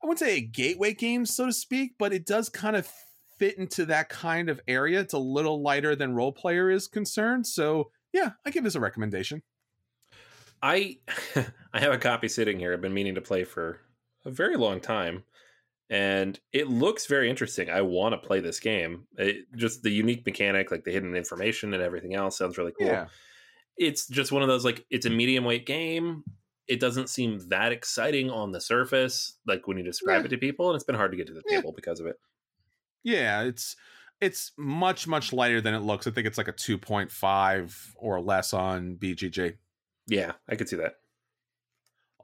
I 0.02 0.06
wouldn't 0.06 0.18
say 0.18 0.38
a 0.38 0.40
gateway 0.40 0.94
game, 0.94 1.26
so 1.26 1.46
to 1.46 1.52
speak, 1.52 1.92
but 1.98 2.12
it 2.12 2.24
does 2.24 2.48
kind 2.48 2.74
of 2.74 2.90
fit 3.38 3.58
into 3.58 3.84
that 3.86 4.08
kind 4.08 4.48
of 4.48 4.60
area. 4.66 5.00
It's 5.00 5.12
a 5.12 5.18
little 5.18 5.62
lighter 5.62 5.94
than 5.94 6.14
Roll 6.14 6.32
Player 6.32 6.70
is 6.70 6.88
concerned. 6.88 7.46
So 7.46 7.90
yeah, 8.12 8.30
I 8.46 8.50
give 8.50 8.64
this 8.64 8.74
a 8.74 8.80
recommendation. 8.80 9.42
I 10.62 10.98
I 11.72 11.80
have 11.80 11.92
a 11.92 11.98
copy 11.98 12.28
sitting 12.28 12.58
here. 12.58 12.72
I've 12.72 12.80
been 12.80 12.94
meaning 12.94 13.14
to 13.16 13.20
play 13.20 13.44
for 13.44 13.80
a 14.24 14.30
very 14.30 14.56
long 14.56 14.80
time, 14.80 15.24
and 15.88 16.38
it 16.52 16.68
looks 16.68 17.06
very 17.06 17.30
interesting. 17.30 17.70
I 17.70 17.82
want 17.82 18.12
to 18.12 18.26
play 18.26 18.40
this 18.40 18.58
game. 18.58 19.06
It, 19.16 19.46
just 19.54 19.82
the 19.82 19.90
unique 19.90 20.26
mechanic, 20.26 20.70
like 20.70 20.84
the 20.84 20.90
hidden 20.90 21.14
information 21.14 21.74
and 21.74 21.82
everything 21.82 22.14
else, 22.14 22.38
sounds 22.38 22.58
really 22.58 22.72
cool. 22.78 22.88
Yeah. 22.88 23.06
It's 23.76 24.06
just 24.06 24.32
one 24.32 24.42
of 24.42 24.48
those 24.48 24.64
like 24.64 24.84
it's 24.90 25.06
a 25.06 25.10
medium 25.10 25.44
weight 25.44 25.66
game. 25.66 26.24
It 26.66 26.80
doesn't 26.80 27.08
seem 27.08 27.38
that 27.50 27.70
exciting 27.70 28.30
on 28.30 28.50
the 28.50 28.60
surface, 28.60 29.38
like 29.46 29.68
when 29.68 29.76
you 29.76 29.84
describe 29.84 30.22
yeah. 30.22 30.26
it 30.26 30.28
to 30.30 30.38
people, 30.38 30.68
and 30.68 30.74
it's 30.74 30.84
been 30.84 30.96
hard 30.96 31.12
to 31.12 31.16
get 31.16 31.28
to 31.28 31.34
the 31.34 31.44
table 31.48 31.72
because 31.72 32.00
of 32.00 32.06
it. 32.06 32.16
Yeah, 33.04 33.42
it's 33.42 33.76
it's 34.20 34.52
much 34.56 35.06
much 35.06 35.32
lighter 35.32 35.60
than 35.60 35.74
it 35.74 35.80
looks. 35.80 36.06
I 36.06 36.10
think 36.10 36.26
it's 36.26 36.38
like 36.38 36.48
a 36.48 36.52
2.5 36.52 37.92
or 37.96 38.20
less 38.20 38.52
on 38.52 38.96
BGG. 38.96 39.54
Yeah, 40.08 40.32
I 40.48 40.56
could 40.56 40.68
see 40.68 40.76
that. 40.76 40.94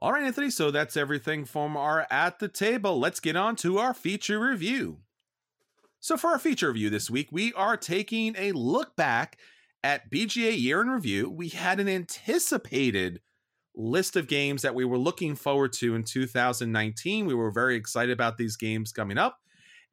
All 0.03 0.11
right, 0.11 0.23
Anthony, 0.25 0.49
so 0.49 0.69
that's 0.69 0.97
everything 0.97 1.45
from 1.45 1.77
our 1.77 2.05
at 2.11 2.39
the 2.39 2.49
table. 2.49 2.99
Let's 2.99 3.21
get 3.21 3.37
on 3.37 3.55
to 3.55 3.77
our 3.77 3.93
feature 3.93 4.37
review. 4.37 4.97
So 6.01 6.17
for 6.17 6.31
our 6.31 6.39
feature 6.39 6.67
review 6.67 6.89
this 6.89 7.09
week, 7.09 7.29
we 7.31 7.53
are 7.53 7.77
taking 7.77 8.35
a 8.37 8.51
look 8.51 8.97
back 8.97 9.37
at 9.81 10.11
BGA 10.11 10.59
year 10.59 10.81
in 10.81 10.89
review. 10.89 11.29
We 11.29 11.47
had 11.47 11.79
an 11.79 11.87
anticipated 11.87 13.21
list 13.77 14.17
of 14.17 14.27
games 14.27 14.61
that 14.63 14.75
we 14.75 14.83
were 14.83 14.97
looking 14.97 15.35
forward 15.35 15.71
to 15.75 15.95
in 15.95 16.03
2019. 16.03 17.25
We 17.25 17.33
were 17.33 17.49
very 17.49 17.77
excited 17.77 18.11
about 18.11 18.35
these 18.35 18.57
games 18.57 18.91
coming 18.91 19.17
up 19.17 19.39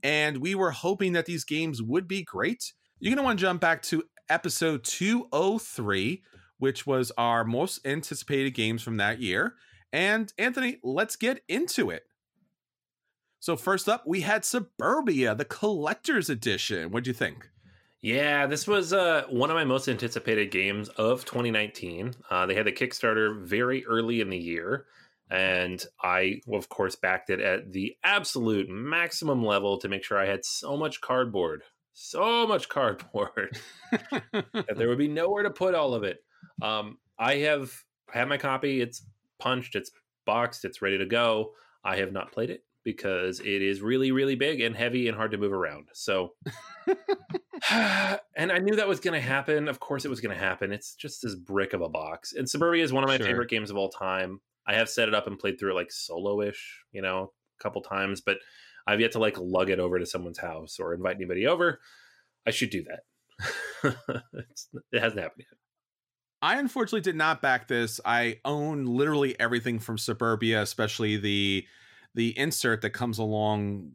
and 0.02 0.38
we 0.38 0.56
were 0.56 0.72
hoping 0.72 1.12
that 1.12 1.26
these 1.26 1.44
games 1.44 1.80
would 1.80 2.08
be 2.08 2.24
great. 2.24 2.72
You're 2.98 3.10
going 3.10 3.18
to 3.18 3.22
want 3.22 3.38
to 3.38 3.44
jump 3.44 3.60
back 3.60 3.80
to 3.82 4.02
episode 4.28 4.82
203, 4.82 6.20
which 6.58 6.84
was 6.84 7.12
our 7.16 7.44
most 7.44 7.86
anticipated 7.86 8.54
games 8.54 8.82
from 8.82 8.96
that 8.96 9.20
year. 9.20 9.54
And 9.92 10.32
Anthony, 10.38 10.78
let's 10.82 11.16
get 11.16 11.42
into 11.48 11.90
it. 11.90 12.04
So, 13.40 13.56
first 13.56 13.88
up, 13.88 14.04
we 14.06 14.20
had 14.20 14.44
Suburbia, 14.44 15.34
the 15.34 15.44
collector's 15.44 16.28
edition. 16.28 16.90
What'd 16.90 17.06
you 17.06 17.12
think? 17.12 17.48
Yeah, 18.02 18.46
this 18.46 18.66
was 18.66 18.92
uh, 18.92 19.24
one 19.28 19.50
of 19.50 19.54
my 19.54 19.64
most 19.64 19.88
anticipated 19.88 20.50
games 20.50 20.88
of 20.90 21.24
2019. 21.24 22.14
Uh, 22.30 22.46
they 22.46 22.54
had 22.54 22.66
the 22.66 22.72
Kickstarter 22.72 23.42
very 23.42 23.84
early 23.86 24.20
in 24.20 24.30
the 24.30 24.38
year 24.38 24.86
and 25.30 25.84
I, 26.02 26.40
of 26.52 26.68
course, 26.68 26.96
backed 26.96 27.30
it 27.30 27.40
at 27.40 27.72
the 27.72 27.96
absolute 28.02 28.68
maximum 28.68 29.44
level 29.44 29.78
to 29.78 29.88
make 29.88 30.02
sure 30.02 30.18
I 30.18 30.26
had 30.26 30.44
so 30.44 30.76
much 30.76 31.00
cardboard, 31.00 31.62
so 31.92 32.46
much 32.48 32.68
cardboard 32.68 33.56
that 33.92 34.74
there 34.76 34.88
would 34.88 34.98
be 34.98 35.08
nowhere 35.08 35.44
to 35.44 35.50
put 35.50 35.76
all 35.76 35.94
of 35.94 36.02
it. 36.02 36.18
Um, 36.60 36.98
I 37.16 37.36
have 37.36 37.72
had 38.12 38.28
my 38.28 38.38
copy. 38.38 38.80
It's 38.80 39.06
punched. 39.40 39.74
It's 39.74 39.90
boxed. 40.26 40.64
It's 40.64 40.82
ready 40.82 40.98
to 40.98 41.06
go. 41.06 41.52
I 41.84 41.96
have 41.96 42.12
not 42.12 42.32
played 42.32 42.50
it 42.50 42.64
because 42.84 43.40
it 43.40 43.62
is 43.62 43.82
really, 43.82 44.12
really 44.12 44.34
big 44.34 44.60
and 44.60 44.74
heavy 44.74 45.08
and 45.08 45.16
hard 45.16 45.32
to 45.32 45.38
move 45.38 45.52
around. 45.52 45.88
So, 45.92 46.34
and 47.70 48.52
I 48.52 48.58
knew 48.58 48.76
that 48.76 48.88
was 48.88 49.00
going 49.00 49.20
to 49.20 49.26
happen. 49.26 49.68
Of 49.68 49.80
course, 49.80 50.04
it 50.04 50.08
was 50.08 50.20
going 50.20 50.34
to 50.34 50.42
happen. 50.42 50.72
It's 50.72 50.94
just 50.94 51.22
this 51.22 51.34
brick 51.34 51.72
of 51.72 51.82
a 51.82 51.88
box. 51.88 52.32
And 52.32 52.48
Suburbia 52.48 52.82
is 52.82 52.92
one 52.92 53.04
of 53.04 53.08
my 53.08 53.16
sure. 53.16 53.26
favorite 53.26 53.50
games 53.50 53.70
of 53.70 53.76
all 53.76 53.90
time. 53.90 54.40
I 54.66 54.74
have 54.74 54.88
set 54.88 55.08
it 55.08 55.14
up 55.14 55.26
and 55.26 55.38
played 55.38 55.58
through 55.58 55.72
it 55.72 55.76
like 55.76 55.90
solo-ish, 55.90 56.84
you 56.92 57.02
know, 57.02 57.32
a 57.58 57.62
couple 57.62 57.82
times, 57.82 58.20
but 58.20 58.38
I've 58.86 59.00
yet 59.00 59.12
to 59.12 59.18
like 59.18 59.36
lug 59.38 59.70
it 59.70 59.80
over 59.80 59.98
to 59.98 60.06
someone's 60.06 60.38
house 60.38 60.78
or 60.78 60.94
invite 60.94 61.16
anybody 61.16 61.46
over. 61.46 61.80
I 62.46 62.50
should 62.50 62.70
do 62.70 62.84
that. 62.84 63.00
it 64.92 65.00
hasn't 65.00 65.20
happened 65.20 65.44
yet. 65.50 65.58
I 66.42 66.58
unfortunately 66.58 67.02
did 67.02 67.16
not 67.16 67.42
back 67.42 67.68
this. 67.68 68.00
I 68.04 68.38
own 68.44 68.86
literally 68.86 69.38
everything 69.38 69.78
from 69.78 69.98
Suburbia, 69.98 70.62
especially 70.62 71.16
the 71.16 71.66
the 72.14 72.36
insert 72.38 72.82
that 72.82 72.90
comes 72.90 73.18
along. 73.18 73.92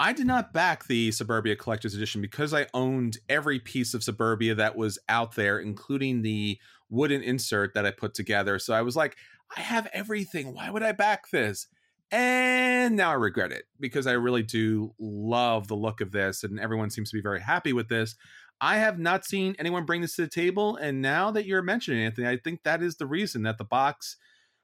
I 0.00 0.12
did 0.12 0.26
not 0.26 0.52
back 0.52 0.86
the 0.86 1.12
Suburbia 1.12 1.54
Collector's 1.54 1.94
Edition 1.94 2.20
because 2.20 2.52
I 2.52 2.66
owned 2.74 3.18
every 3.28 3.60
piece 3.60 3.94
of 3.94 4.02
Suburbia 4.02 4.54
that 4.56 4.74
was 4.76 4.98
out 5.08 5.36
there, 5.36 5.60
including 5.60 6.22
the 6.22 6.58
wooden 6.90 7.22
insert 7.22 7.74
that 7.74 7.86
I 7.86 7.92
put 7.92 8.14
together. 8.14 8.58
So 8.58 8.74
I 8.74 8.82
was 8.82 8.96
like, 8.96 9.16
I 9.56 9.60
have 9.60 9.88
everything. 9.92 10.54
Why 10.54 10.70
would 10.70 10.82
I 10.82 10.92
back 10.92 11.30
this? 11.30 11.68
And 12.10 12.96
now 12.96 13.10
I 13.10 13.14
regret 13.14 13.52
it 13.52 13.64
because 13.78 14.06
I 14.06 14.12
really 14.12 14.42
do 14.42 14.92
love 14.98 15.68
the 15.68 15.76
look 15.76 16.00
of 16.00 16.12
this, 16.12 16.42
and 16.42 16.58
everyone 16.58 16.90
seems 16.90 17.10
to 17.10 17.16
be 17.16 17.22
very 17.22 17.40
happy 17.40 17.72
with 17.72 17.88
this. 17.88 18.16
I 18.62 18.76
have 18.76 18.96
not 18.96 19.24
seen 19.24 19.56
anyone 19.58 19.84
bring 19.84 20.02
this 20.02 20.14
to 20.16 20.22
the 20.22 20.28
table, 20.28 20.76
and 20.76 21.02
now 21.02 21.32
that 21.32 21.46
you're 21.46 21.62
mentioning 21.62 22.04
Anthony, 22.04 22.28
I 22.28 22.36
think 22.36 22.62
that 22.62 22.80
is 22.80 22.94
the 22.94 23.06
reason 23.06 23.42
that 23.42 23.58
the 23.58 23.64
box, 23.64 24.16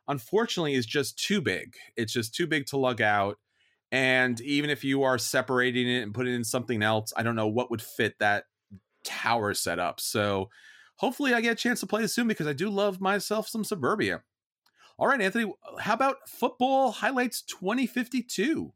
unfortunately, 0.07 0.75
is 0.75 0.87
just 0.87 1.19
too 1.19 1.41
big. 1.41 1.75
It's 1.97 2.13
just 2.13 2.33
too 2.33 2.47
big 2.47 2.67
to 2.67 2.77
lug 2.77 3.03
out. 3.03 3.39
And 3.91 4.41
even 4.43 4.71
if 4.71 4.85
you 4.85 5.03
are 5.03 5.19
separating 5.19 5.89
it 5.89 6.03
and 6.03 6.15
putting 6.15 6.33
it 6.33 6.37
in 6.37 6.45
something 6.45 6.81
else, 6.81 7.13
I 7.17 7.25
don't 7.25 7.35
know 7.35 7.49
what 7.49 7.73
would 7.73 7.83
fit 7.83 8.15
that 8.21 8.45
tower 9.03 9.53
setup. 9.53 9.99
So 9.99 10.49
hopefully 10.97 11.35
I 11.35 11.41
get 11.41 11.53
a 11.53 11.57
chance 11.57 11.81
to 11.81 11.87
play 11.87 12.03
this 12.03 12.15
soon 12.15 12.29
because 12.29 12.47
I 12.47 12.53
do 12.53 12.71
love 12.71 13.01
myself 13.01 13.49
some 13.49 13.65
Suburbia. 13.65 14.23
All 14.97 15.09
right, 15.09 15.21
Anthony, 15.21 15.53
how 15.81 15.95
about 15.95 16.29
Football 16.29 16.93
Highlights 16.93 17.43
2052? 17.43 18.73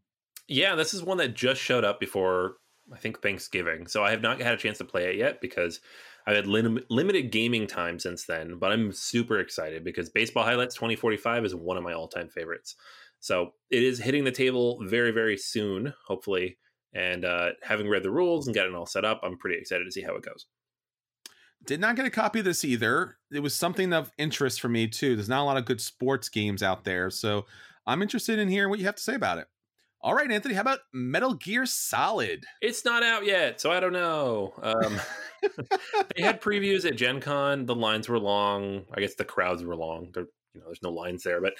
Yeah, 0.48 0.74
this 0.74 0.94
is 0.94 1.02
one 1.04 1.18
that 1.18 1.34
just 1.34 1.60
showed 1.60 1.84
up 1.84 2.00
before 2.00 2.56
I 2.92 2.98
think 2.98 3.22
Thanksgiving. 3.22 3.86
So 3.86 4.04
I 4.04 4.10
have 4.10 4.22
not 4.22 4.40
had 4.40 4.54
a 4.54 4.58
chance 4.58 4.78
to 4.78 4.84
play 4.84 5.10
it 5.10 5.16
yet 5.16 5.40
because 5.40 5.80
I've 6.26 6.36
had 6.36 6.46
lim- 6.46 6.84
limited 6.90 7.32
gaming 7.32 7.66
time 7.66 7.98
since 7.98 8.24
then, 8.24 8.58
but 8.58 8.70
I'm 8.70 8.92
super 8.92 9.40
excited 9.40 9.84
because 9.84 10.10
Baseball 10.10 10.44
Highlights 10.44 10.74
2045 10.74 11.44
is 11.44 11.54
one 11.54 11.76
of 11.76 11.82
my 11.82 11.92
all-time 11.92 12.28
favorites. 12.28 12.76
So 13.20 13.54
it 13.70 13.82
is 13.82 13.98
hitting 13.98 14.24
the 14.24 14.30
table 14.30 14.80
very, 14.84 15.10
very 15.10 15.36
soon, 15.36 15.94
hopefully. 16.06 16.58
And 16.92 17.24
uh, 17.24 17.50
having 17.62 17.88
read 17.88 18.02
the 18.02 18.10
rules 18.10 18.46
and 18.46 18.54
getting 18.54 18.74
all 18.74 18.86
set 18.86 19.04
up, 19.04 19.20
I'm 19.22 19.38
pretty 19.38 19.58
excited 19.58 19.84
to 19.84 19.92
see 19.92 20.02
how 20.02 20.14
it 20.16 20.24
goes. 20.24 20.46
Did 21.64 21.80
not 21.80 21.96
get 21.96 22.06
a 22.06 22.10
copy 22.10 22.40
of 22.40 22.44
this 22.44 22.64
either. 22.64 23.16
It 23.30 23.40
was 23.40 23.54
something 23.54 23.92
of 23.92 24.10
interest 24.18 24.60
for 24.60 24.68
me 24.68 24.88
too. 24.88 25.14
There's 25.14 25.28
not 25.28 25.42
a 25.42 25.44
lot 25.44 25.56
of 25.56 25.64
good 25.64 25.80
sports 25.80 26.28
games 26.28 26.62
out 26.62 26.84
there, 26.84 27.08
so 27.08 27.46
I'm 27.86 28.02
interested 28.02 28.38
in 28.38 28.48
hearing 28.48 28.68
what 28.68 28.80
you 28.80 28.84
have 28.86 28.96
to 28.96 29.02
say 29.02 29.14
about 29.14 29.38
it. 29.38 29.46
All 30.04 30.14
right, 30.14 30.30
Anthony, 30.30 30.54
how 30.54 30.62
about 30.62 30.80
Metal 30.92 31.34
Gear 31.34 31.64
Solid? 31.64 32.44
It's 32.60 32.84
not 32.84 33.04
out 33.04 33.24
yet, 33.24 33.60
so 33.60 33.70
I 33.70 33.78
don't 33.78 33.92
know. 33.92 34.52
Um, 34.60 35.00
they 36.16 36.22
had 36.22 36.40
previews 36.40 36.84
at 36.84 36.96
Gen 36.96 37.20
Con. 37.20 37.66
The 37.66 37.74
lines 37.76 38.08
were 38.08 38.18
long. 38.18 38.82
I 38.92 39.00
guess 39.00 39.14
the 39.14 39.24
crowds 39.24 39.62
were 39.62 39.76
long. 39.76 40.08
There, 40.12 40.24
you 40.54 40.60
know, 40.60 40.66
there's 40.66 40.82
no 40.82 40.90
lines 40.90 41.22
there, 41.22 41.40
but 41.40 41.52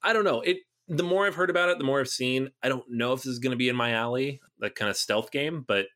I 0.00 0.12
don't 0.12 0.24
know. 0.24 0.42
It. 0.42 0.58
The 0.86 1.02
more 1.02 1.26
I've 1.26 1.34
heard 1.34 1.50
about 1.50 1.70
it, 1.70 1.78
the 1.78 1.84
more 1.84 1.98
I've 1.98 2.08
seen. 2.08 2.50
I 2.62 2.68
don't 2.68 2.84
know 2.88 3.14
if 3.14 3.20
this 3.22 3.32
is 3.32 3.38
going 3.40 3.52
to 3.52 3.56
be 3.56 3.68
in 3.68 3.76
my 3.76 3.92
alley, 3.92 4.40
that 4.60 4.76
kind 4.76 4.88
of 4.88 4.96
stealth 4.96 5.32
game, 5.32 5.64
but 5.66 5.86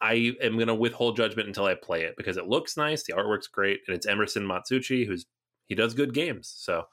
I 0.00 0.32
am 0.42 0.54
going 0.54 0.68
to 0.68 0.74
withhold 0.74 1.16
judgment 1.16 1.48
until 1.48 1.64
I 1.64 1.74
play 1.74 2.02
it 2.02 2.14
because 2.16 2.38
it 2.38 2.46
looks 2.46 2.76
nice, 2.78 3.02
the 3.02 3.14
artwork's 3.14 3.48
great, 3.48 3.80
and 3.86 3.94
it's 3.94 4.06
Emerson 4.06 4.46
Matsuuchi 4.46 5.06
who's 5.06 5.26
he 5.66 5.74
does 5.74 5.94
good 5.94 6.14
games. 6.14 6.54
So 6.56 6.84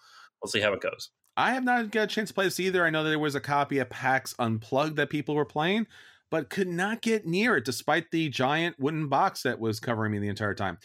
we'll 0.41 0.49
see 0.49 0.61
how 0.61 0.73
it 0.73 0.81
goes. 0.81 1.11
I 1.35 1.53
have 1.53 1.63
not 1.63 1.91
got 1.91 2.03
a 2.03 2.07
chance 2.07 2.29
to 2.29 2.33
play 2.33 2.45
this 2.45 2.59
either. 2.59 2.85
I 2.85 2.89
know 2.89 3.03
that 3.03 3.09
there 3.09 3.19
was 3.19 3.35
a 3.35 3.39
copy 3.39 3.79
of 3.79 3.89
PAX 3.89 4.35
Unplugged 4.37 4.97
that 4.97 5.09
people 5.09 5.35
were 5.35 5.45
playing, 5.45 5.87
but 6.29 6.49
could 6.49 6.67
not 6.67 7.01
get 7.01 7.25
near 7.25 7.57
it 7.57 7.65
despite 7.65 8.11
the 8.11 8.29
giant 8.29 8.79
wooden 8.79 9.07
box 9.07 9.43
that 9.43 9.59
was 9.59 9.79
covering 9.79 10.11
me 10.11 10.19
the 10.19 10.27
entire 10.29 10.53
time. 10.53 10.77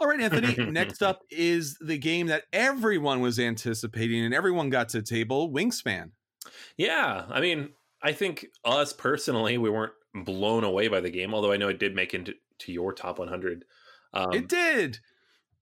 All 0.00 0.08
right, 0.08 0.20
Anthony. 0.20 0.54
next 0.70 1.02
up 1.02 1.22
is 1.30 1.76
the 1.80 1.98
game 1.98 2.28
that 2.28 2.44
everyone 2.52 3.20
was 3.20 3.38
anticipating 3.38 4.24
and 4.24 4.32
everyone 4.32 4.70
got 4.70 4.88
to 4.90 4.98
the 4.98 5.06
table 5.06 5.50
Wingspan. 5.50 6.10
Yeah. 6.76 7.26
I 7.28 7.40
mean, 7.40 7.70
I 8.02 8.12
think 8.12 8.46
us 8.64 8.92
personally, 8.92 9.58
we 9.58 9.70
weren't 9.70 9.92
blown 10.14 10.64
away 10.64 10.88
by 10.88 11.00
the 11.00 11.10
game, 11.10 11.34
although 11.34 11.52
I 11.52 11.56
know 11.56 11.68
it 11.68 11.78
did 11.78 11.94
make 11.94 12.14
into 12.14 12.34
to 12.60 12.72
your 12.72 12.92
top 12.92 13.18
100. 13.18 13.64
Um, 14.14 14.32
it 14.32 14.48
did. 14.48 14.98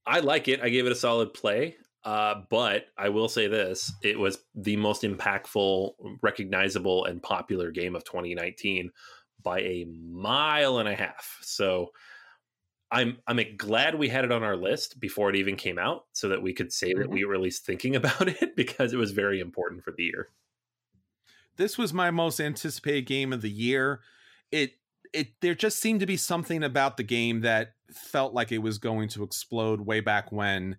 I 0.07 0.20
like 0.20 0.49
it. 0.49 0.61
I 0.62 0.68
gave 0.68 0.87
it 0.87 0.93
a 0.93 0.97
solid 0.97 1.35
play. 1.35 1.76
Uh, 2.09 2.40
but 2.48 2.86
I 2.96 3.11
will 3.11 3.28
say 3.28 3.48
this: 3.48 3.92
it 4.02 4.18
was 4.18 4.38
the 4.54 4.76
most 4.76 5.02
impactful, 5.02 5.92
recognizable, 6.22 7.04
and 7.04 7.22
popular 7.22 7.70
game 7.70 7.94
of 7.94 8.02
2019 8.04 8.90
by 9.42 9.61
a 9.61 9.84
mile 9.84 10.78
and 10.78 10.88
a 10.88 10.94
half. 10.94 11.36
So 11.42 11.90
I'm 12.90 13.18
I'm 13.26 13.38
glad 13.59 13.94
we 13.94 14.09
had 14.09 14.24
it 14.24 14.32
on 14.32 14.42
our 14.42 14.56
list 14.56 14.98
before 14.98 15.28
it 15.28 15.36
even 15.36 15.56
came 15.56 15.78
out, 15.78 16.06
so 16.14 16.30
that 16.30 16.40
we 16.40 16.54
could 16.54 16.72
say 16.72 16.92
mm-hmm. 16.92 17.00
that 17.00 17.11
we 17.11 17.26
were 17.26 17.34
at 17.34 17.42
least 17.42 17.66
thinking 17.66 17.94
about 18.02 18.26
it 18.26 18.56
because 18.56 18.94
it 18.94 18.98
was 18.98 19.11
very 19.11 19.38
important 19.38 19.84
for 19.84 19.92
the 19.94 20.04
year. 20.04 20.28
This 21.59 21.76
was 21.76 21.92
my 21.92 22.11
most 22.11 22.40
anticipated 22.40 23.04
game 23.04 23.34
of 23.34 23.42
the 23.42 23.50
year. 23.50 24.00
It 24.50 24.72
it 25.12 25.32
there 25.42 25.54
just 25.54 25.78
seemed 25.78 26.00
to 26.00 26.06
be 26.06 26.16
something 26.16 26.64
about 26.64 26.96
the 26.96 27.02
game 27.02 27.42
that 27.42 27.74
felt 27.92 28.32
like 28.32 28.50
it 28.50 28.62
was 28.62 28.78
going 28.78 29.11
to 29.11 29.24
explode 29.24 29.82
way 29.82 30.00
back 30.00 30.32
when 30.32 30.78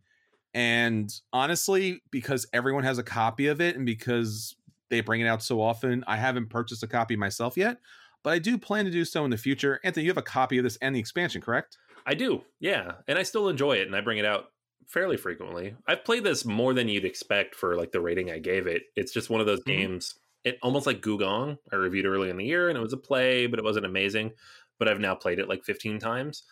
and 0.53 1.11
honestly, 1.31 2.01
because 2.11 2.47
everyone 2.53 2.83
has 2.83 2.97
a 2.97 3.03
copy 3.03 3.47
of 3.47 3.61
it 3.61 3.75
and 3.75 3.85
because 3.85 4.55
they 4.89 5.01
bring 5.01 5.21
it 5.21 5.27
out 5.27 5.43
so 5.43 5.61
often, 5.61 6.03
I 6.07 6.17
haven't 6.17 6.49
purchased 6.49 6.83
a 6.83 6.87
copy 6.87 7.15
myself 7.15 7.55
yet, 7.55 7.77
but 8.23 8.33
I 8.33 8.39
do 8.39 8.57
plan 8.57 8.85
to 8.85 8.91
do 8.91 9.05
so 9.05 9.23
in 9.25 9.31
the 9.31 9.37
future. 9.37 9.79
Anthony, 9.83 10.05
you 10.05 10.09
have 10.09 10.17
a 10.17 10.23
copy 10.23 10.57
of 10.57 10.63
this 10.63 10.77
and 10.81 10.95
the 10.95 10.99
expansion, 10.99 11.41
correct? 11.41 11.77
I 12.05 12.15
do, 12.15 12.41
yeah. 12.59 12.93
And 13.07 13.19
I 13.19 13.23
still 13.23 13.49
enjoy 13.49 13.73
it 13.73 13.87
and 13.87 13.95
I 13.95 14.01
bring 14.01 14.17
it 14.17 14.25
out 14.25 14.45
fairly 14.87 15.17
frequently. 15.17 15.75
I've 15.87 16.03
played 16.03 16.23
this 16.23 16.45
more 16.45 16.73
than 16.73 16.89
you'd 16.89 17.05
expect 17.05 17.53
for 17.53 17.75
like 17.75 17.91
the 17.91 18.01
rating 18.01 18.31
I 18.31 18.39
gave 18.39 18.65
it. 18.65 18.83
It's 18.95 19.13
just 19.13 19.29
one 19.29 19.41
of 19.41 19.47
those 19.47 19.59
mm-hmm. 19.59 19.77
games, 19.77 20.15
it 20.43 20.57
almost 20.63 20.87
like 20.87 21.01
Gugong. 21.01 21.57
I 21.71 21.75
reviewed 21.75 22.07
early 22.07 22.31
in 22.31 22.37
the 22.37 22.45
year 22.45 22.69
and 22.69 22.77
it 22.77 22.81
was 22.81 22.93
a 22.93 22.97
play, 22.97 23.45
but 23.45 23.59
it 23.59 23.65
wasn't 23.65 23.85
amazing. 23.85 24.31
But 24.79 24.87
I've 24.87 24.99
now 24.99 25.13
played 25.13 25.37
it 25.37 25.49
like 25.49 25.63
15 25.63 25.99
times. 25.99 26.43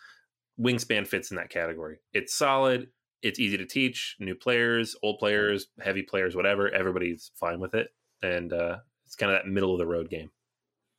Wingspan 0.60 1.06
fits 1.06 1.30
in 1.30 1.36
that 1.38 1.50
category. 1.50 1.98
It's 2.12 2.34
solid 2.34 2.88
it's 3.22 3.38
easy 3.38 3.56
to 3.56 3.66
teach 3.66 4.16
new 4.18 4.34
players, 4.34 4.96
old 5.02 5.18
players, 5.18 5.68
heavy 5.80 6.02
players, 6.02 6.36
whatever. 6.36 6.70
Everybody's 6.70 7.30
fine 7.34 7.60
with 7.60 7.74
it, 7.74 7.88
and 8.22 8.52
uh, 8.52 8.78
it's 9.06 9.16
kind 9.16 9.32
of 9.32 9.38
that 9.38 9.48
middle 9.48 9.72
of 9.72 9.78
the 9.78 9.86
road 9.86 10.10
game. 10.10 10.30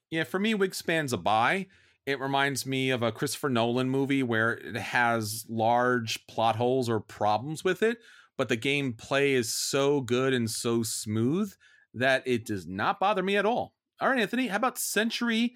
Yeah, 0.09 0.24
for 0.24 0.39
me, 0.39 0.53
Wingspan's 0.53 1.13
a 1.13 1.17
buy. 1.17 1.67
It 2.05 2.20
reminds 2.20 2.65
me 2.65 2.89
of 2.89 3.03
a 3.03 3.11
Christopher 3.11 3.49
Nolan 3.49 3.89
movie 3.89 4.24
where 4.24 4.53
it 4.53 4.76
has 4.76 5.45
large 5.47 6.26
plot 6.28 6.55
holes 6.55 6.89
or 6.89 6.99
problems 6.99 7.63
with 7.63 7.84
it, 7.84 7.99
but 8.38 8.49
the 8.49 8.57
gameplay 8.57 9.34
is 9.34 9.53
so 9.53 10.01
good 10.01 10.34
and 10.34 10.49
so 10.49 10.82
smooth 10.82 11.53
that 11.93 12.24
it 12.26 12.45
does 12.45 12.65
not 12.65 12.99
bother 12.99 13.22
me 13.22 13.38
at 13.38 13.45
all. 13.45 13.76
All 14.01 14.09
right, 14.09 14.20
Anthony, 14.20 14.47
how 14.47 14.57
about 14.57 14.80
Century 14.80 15.53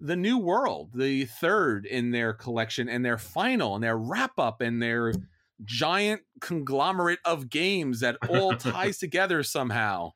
the 0.00 0.16
New 0.16 0.36
World, 0.38 0.90
the 0.94 1.24
third 1.24 1.86
in 1.86 2.10
their 2.10 2.32
collection 2.32 2.88
and 2.88 3.04
their 3.04 3.18
final 3.18 3.74
and 3.74 3.84
their 3.84 3.96
wrap 3.96 4.38
up 4.38 4.60
and 4.60 4.82
their 4.82 5.12
giant 5.64 6.22
conglomerate 6.40 7.20
of 7.24 7.50
games 7.50 8.00
that 8.00 8.16
all 8.28 8.54
ties 8.56 8.98
together 8.98 9.42
somehow. 9.42 10.12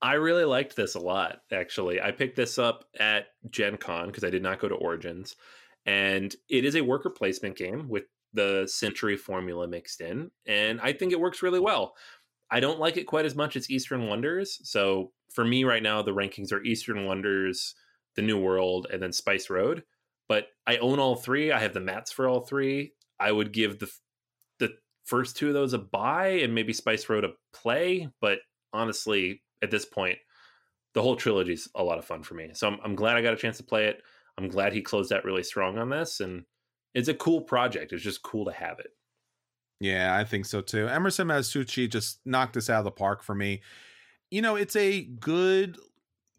I 0.00 0.14
really 0.14 0.44
liked 0.44 0.76
this 0.76 0.94
a 0.94 1.00
lot, 1.00 1.40
actually. 1.52 2.00
I 2.00 2.12
picked 2.12 2.36
this 2.36 2.58
up 2.58 2.84
at 2.98 3.26
Gen 3.50 3.76
Con 3.76 4.06
because 4.06 4.24
I 4.24 4.30
did 4.30 4.42
not 4.42 4.60
go 4.60 4.68
to 4.68 4.74
Origins. 4.74 5.34
And 5.86 6.34
it 6.48 6.64
is 6.64 6.76
a 6.76 6.82
worker 6.82 7.10
placement 7.10 7.56
game 7.56 7.88
with 7.88 8.04
the 8.32 8.68
Century 8.70 9.16
formula 9.16 9.66
mixed 9.66 10.00
in. 10.00 10.30
And 10.46 10.80
I 10.80 10.92
think 10.92 11.12
it 11.12 11.20
works 11.20 11.42
really 11.42 11.60
well. 11.60 11.94
I 12.50 12.60
don't 12.60 12.78
like 12.78 12.96
it 12.96 13.06
quite 13.06 13.24
as 13.24 13.34
much 13.34 13.56
as 13.56 13.70
Eastern 13.70 14.06
Wonders. 14.06 14.60
So 14.62 15.12
for 15.32 15.44
me 15.44 15.64
right 15.64 15.82
now, 15.82 16.02
the 16.02 16.14
rankings 16.14 16.52
are 16.52 16.62
Eastern 16.62 17.04
Wonders, 17.04 17.74
The 18.16 18.22
New 18.22 18.40
World, 18.40 18.86
and 18.92 19.02
then 19.02 19.12
Spice 19.12 19.50
Road. 19.50 19.82
But 20.28 20.46
I 20.66 20.76
own 20.76 20.98
all 20.98 21.16
three. 21.16 21.52
I 21.52 21.58
have 21.58 21.74
the 21.74 21.80
mats 21.80 22.12
for 22.12 22.28
all 22.28 22.40
three. 22.40 22.92
I 23.18 23.32
would 23.32 23.52
give 23.52 23.78
the 23.78 23.90
first 25.08 25.36
two 25.36 25.48
of 25.48 25.54
those 25.54 25.72
a 25.72 25.78
buy 25.78 26.28
and 26.28 26.54
maybe 26.54 26.72
Spice 26.72 27.08
Road 27.08 27.24
a 27.24 27.30
play. 27.52 28.08
But 28.20 28.38
honestly, 28.72 29.42
at 29.62 29.70
this 29.70 29.86
point, 29.86 30.18
the 30.94 31.02
whole 31.02 31.16
trilogy 31.16 31.54
is 31.54 31.68
a 31.74 31.82
lot 31.82 31.98
of 31.98 32.04
fun 32.04 32.22
for 32.22 32.34
me. 32.34 32.50
So 32.52 32.68
I'm, 32.68 32.78
I'm 32.84 32.94
glad 32.94 33.16
I 33.16 33.22
got 33.22 33.34
a 33.34 33.38
chance 33.38 33.56
to 33.56 33.62
play 33.62 33.86
it. 33.86 34.02
I'm 34.36 34.48
glad 34.48 34.72
he 34.72 34.82
closed 34.82 35.12
out 35.12 35.24
really 35.24 35.42
strong 35.42 35.78
on 35.78 35.88
this. 35.88 36.20
And 36.20 36.44
it's 36.94 37.08
a 37.08 37.14
cool 37.14 37.40
project. 37.40 37.92
It's 37.92 38.02
just 38.02 38.22
cool 38.22 38.44
to 38.44 38.52
have 38.52 38.78
it. 38.78 38.90
Yeah, 39.80 40.14
I 40.14 40.24
think 40.24 40.44
so 40.44 40.60
too. 40.60 40.88
Emerson 40.88 41.28
Matsuuchi 41.28 41.90
just 41.90 42.20
knocked 42.24 42.54
this 42.54 42.68
out 42.68 42.80
of 42.80 42.84
the 42.84 42.90
park 42.90 43.22
for 43.22 43.34
me. 43.34 43.62
You 44.30 44.42
know, 44.42 44.56
it's 44.56 44.76
a 44.76 45.02
good 45.02 45.78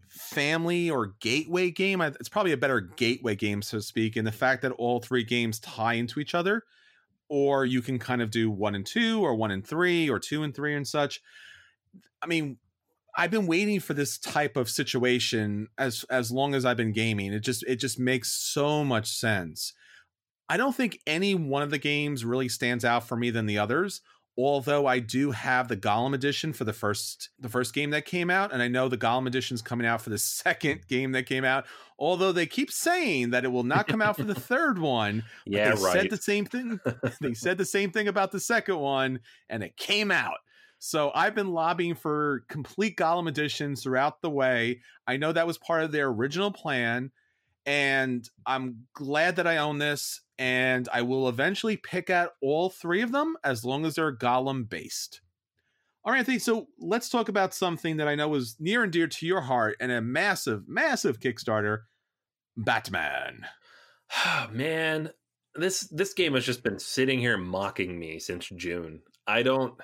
family 0.10 0.90
or 0.90 1.14
gateway 1.22 1.72
game. 1.72 2.02
It's 2.02 2.30
probably 2.30 2.52
a 2.52 2.58
better 2.58 2.82
gateway 2.82 3.36
game, 3.36 3.62
so 3.62 3.78
to 3.78 3.82
speak, 3.82 4.18
in 4.18 4.26
the 4.26 4.32
fact 4.32 4.62
that 4.62 4.74
all 4.74 5.00
three 5.00 5.24
games 5.24 5.60
tie 5.60 5.94
into 5.94 6.20
each 6.20 6.36
other 6.36 6.64
or 7.30 7.66
you 7.66 7.82
can 7.82 8.00
kind 8.00 8.22
of 8.22 8.32
do 8.32 8.50
one 8.50 8.76
and 8.76 8.86
two 8.86 9.24
or 9.24 9.36
one 9.36 9.52
and 9.52 9.66
three 9.66 10.10
or 10.10 10.20
two 10.20 10.44
and 10.44 10.56
three 10.56 10.76
and 10.76 10.88
such. 10.88 11.22
I 12.22 12.28
mean 12.28 12.58
i've 13.18 13.32
been 13.32 13.48
waiting 13.48 13.80
for 13.80 13.96
this 13.96 14.20
type 14.20 14.56
of 14.56 14.70
situation 14.70 15.68
as 15.80 16.06
as 16.12 16.32
long 16.32 16.54
as 16.54 16.66
i've 16.66 16.78
been 16.78 16.92
gaming. 16.92 17.34
It 17.34 17.42
just 17.42 17.64
it 17.64 17.78
just 17.78 18.00
makes 18.00 18.32
so 18.32 18.84
much 18.84 19.08
sense. 19.08 19.74
I 20.48 20.58
don't 20.58 20.76
think 20.76 21.00
any 21.06 21.36
one 21.36 21.62
of 21.62 21.70
the 21.70 21.78
games 21.78 22.26
really 22.26 22.50
stands 22.50 22.84
out 22.84 23.08
for 23.08 23.16
me 23.16 23.30
than 23.30 23.46
the 23.46 23.60
others 23.60 24.02
although 24.40 24.86
I 24.86 25.00
do 25.00 25.32
have 25.32 25.68
the 25.68 25.76
Golem 25.76 26.14
edition 26.14 26.54
for 26.54 26.64
the 26.64 26.72
first 26.72 27.30
the 27.40 27.50
first 27.50 27.74
game 27.74 27.90
that 27.90 28.06
came 28.06 28.30
out, 28.30 28.54
and 28.54 28.62
I 28.62 28.70
know 28.70 28.88
the 28.88 28.98
Golem 28.98 29.28
edition 29.28 29.56
is 29.56 29.62
coming 29.62 29.86
out 29.86 30.02
for 30.02 30.10
the 30.10 30.18
second 30.18 30.88
game 30.88 31.12
that 31.12 31.26
came 31.26 31.44
out. 31.44 31.66
Although 31.98 32.32
they 32.32 32.46
keep 32.46 32.72
saying 32.72 33.32
that 33.32 33.44
it 33.44 33.50
will 33.50 33.66
not 33.66 33.88
come 33.88 34.02
out 34.02 34.16
for 34.16 34.24
the 34.24 34.36
third 34.40 34.80
one. 34.80 35.24
yeah, 35.46 35.76
they 35.76 35.82
right. 35.82 35.94
Said 35.94 36.10
the 36.10 36.18
same 36.18 36.46
thing. 36.46 36.80
they 37.22 37.34
said 37.34 37.58
the 37.58 37.66
same 37.66 37.92
thing 37.92 38.08
about 38.08 38.32
the 38.32 38.40
second 38.40 38.78
one, 38.78 39.20
and 39.50 39.64
it 39.64 39.76
came 39.76 40.10
out. 40.10 40.38
So 40.82 41.12
I've 41.14 41.36
been 41.36 41.52
lobbying 41.52 41.96
for 41.96 42.46
complete 42.48 42.96
Golem 42.96 43.28
editions 43.28 43.84
throughout 43.84 44.22
the 44.22 44.30
way. 44.30 44.80
I 45.06 45.18
know 45.18 45.34
that 45.34 45.46
was 45.46 45.58
part 45.58 45.84
of 45.84 45.92
their 45.92 46.08
original 46.08 46.52
plan, 46.52 47.12
and 47.66 48.28
I'm 48.46 48.86
glad 48.94 49.36
that 49.36 49.48
I 49.48 49.58
own 49.58 49.80
this 49.80 50.22
and 50.40 50.88
I 50.94 51.02
will 51.02 51.28
eventually 51.28 51.76
pick 51.76 52.10
out 52.10 52.32
all 52.42 52.70
three 52.70 53.02
of 53.02 53.12
them 53.12 53.36
as 53.44 53.66
long 53.66 53.86
as 53.86 53.96
they're 53.96 54.16
Golem 54.16 54.68
based. 54.68 55.20
All 56.06 56.14
right, 56.14 56.20
Anthony, 56.20 56.40
so 56.40 56.70
let's 56.80 57.10
talk 57.10 57.28
about 57.28 57.54
something 57.54 57.98
that 57.98 58.08
I 58.08 58.16
know 58.16 58.34
is 58.36 58.56
near 58.58 58.84
and 58.84 58.92
dear 58.92 59.06
to 59.06 59.26
your 59.26 59.42
heart 59.42 59.76
and 59.82 59.92
a 59.92 60.02
massive, 60.02 60.64
massive 60.66 61.20
Kickstarter 61.20 61.82
Batman. 62.56 63.46
Man, 64.52 65.12
this 65.56 65.82
this 65.82 66.14
game 66.14 66.36
has 66.36 66.46
just 66.46 66.64
been 66.64 66.80
sitting 66.80 67.20
here 67.20 67.38
mocking 67.38 68.00
me 68.00 68.18
since 68.18 68.48
June. 68.48 69.02
I 69.28 69.44
don't 69.44 69.76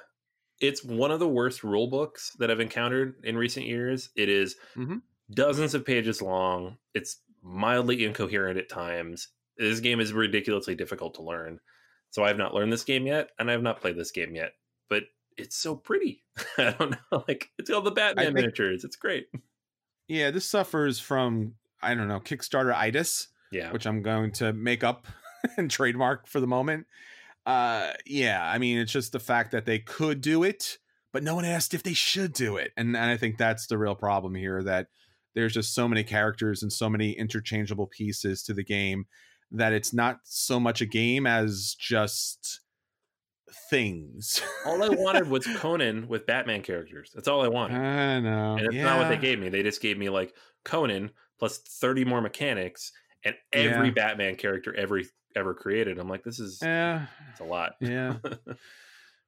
it's 0.61 0.83
one 0.85 1.11
of 1.11 1.19
the 1.19 1.27
worst 1.27 1.65
rule 1.65 1.87
books 1.87 2.31
that 2.39 2.49
I've 2.49 2.61
encountered 2.61 3.15
in 3.23 3.37
recent 3.37 3.65
years. 3.65 4.09
It 4.15 4.29
is 4.29 4.55
mm-hmm. 4.75 4.97
dozens 5.31 5.73
of 5.73 5.85
pages 5.85 6.21
long. 6.21 6.77
It's 6.93 7.17
mildly 7.43 8.05
incoherent 8.05 8.57
at 8.57 8.69
times 8.69 9.27
this 9.57 9.79
game 9.79 9.99
is 9.99 10.13
ridiculously 10.13 10.75
difficult 10.75 11.15
to 11.15 11.21
learn. 11.23 11.59
So 12.11 12.23
I 12.23 12.29
have 12.29 12.37
not 12.37 12.53
learned 12.53 12.71
this 12.71 12.83
game 12.83 13.05
yet, 13.07 13.29
and 13.39 13.49
I 13.49 13.53
have 13.53 13.61
not 13.63 13.81
played 13.81 13.97
this 13.97 14.11
game 14.11 14.35
yet. 14.35 14.53
But 14.89 15.03
it's 15.37 15.57
so 15.57 15.75
pretty. 15.75 16.23
I 16.57 16.71
don't 16.77 16.91
know, 16.91 17.23
like 17.27 17.49
it's 17.57 17.69
all 17.69 17.81
the 17.81 17.91
Batman 17.91 18.25
think- 18.27 18.35
miniatures. 18.35 18.83
It's 18.83 18.95
great. 18.95 19.27
Yeah, 20.07 20.29
this 20.29 20.45
suffers 20.45 20.99
from 20.99 21.55
I 21.81 21.95
don't 21.95 22.07
know 22.07 22.19
Kickstarter 22.19 22.75
itis, 22.75 23.29
Yeah, 23.51 23.71
which 23.71 23.87
I'm 23.87 24.03
going 24.03 24.33
to 24.33 24.53
make 24.53 24.83
up 24.83 25.07
and 25.57 25.69
trademark 25.69 26.27
for 26.27 26.39
the 26.39 26.45
moment. 26.45 26.85
Uh, 27.43 27.91
yeah, 28.05 28.47
I 28.47 28.59
mean 28.59 28.77
it's 28.77 28.91
just 28.91 29.13
the 29.13 29.19
fact 29.19 29.49
that 29.53 29.65
they 29.65 29.79
could 29.79 30.21
do 30.21 30.43
it, 30.43 30.77
but 31.11 31.23
no 31.23 31.33
one 31.33 31.43
asked 31.43 31.73
if 31.73 31.81
they 31.81 31.93
should 31.93 32.33
do 32.33 32.55
it, 32.57 32.71
and, 32.77 32.95
and 32.95 33.09
I 33.09 33.17
think 33.17 33.39
that's 33.39 33.65
the 33.65 33.79
real 33.79 33.95
problem 33.95 34.35
here. 34.35 34.61
That 34.61 34.89
there's 35.33 35.55
just 35.55 35.73
so 35.73 35.87
many 35.87 36.03
characters 36.03 36.61
and 36.61 36.71
so 36.71 36.87
many 36.87 37.13
interchangeable 37.13 37.87
pieces 37.87 38.43
to 38.43 38.53
the 38.53 38.63
game 38.63 39.07
that 39.57 39.73
it's 39.73 39.93
not 39.93 40.19
so 40.23 40.59
much 40.59 40.81
a 40.81 40.85
game 40.85 41.25
as 41.27 41.75
just 41.79 42.61
things. 43.69 44.41
all 44.65 44.83
I 44.83 44.89
wanted 44.89 45.29
was 45.29 45.47
Conan 45.57 46.07
with 46.07 46.25
Batman 46.25 46.61
characters. 46.61 47.11
That's 47.13 47.27
all 47.27 47.43
I 47.43 47.47
wanted. 47.47 47.77
I 47.77 48.19
know. 48.19 48.55
and 48.57 48.65
that's 48.67 48.75
not 48.83 48.99
what 48.99 49.09
they 49.09 49.17
gave 49.17 49.39
me. 49.39 49.49
They 49.49 49.63
just 49.63 49.81
gave 49.81 49.97
me 49.97 50.09
like 50.09 50.33
Conan 50.63 51.11
plus 51.39 51.57
30 51.59 52.05
more 52.05 52.21
mechanics 52.21 52.91
and 53.23 53.35
every 53.53 53.87
Yeah. 53.87 53.93
Batman 53.93 54.35
character 54.35 54.73
every 54.75 55.07
ever 55.35 55.53
created. 55.53 55.99
I'm 55.99 56.07
like, 56.07 56.23
this 56.23 56.39
is 56.39 56.59
Yeah, 56.61 57.07
it's 57.31 57.39
a 57.41 57.43
lot. 57.45 57.73
yeah. 57.79 58.15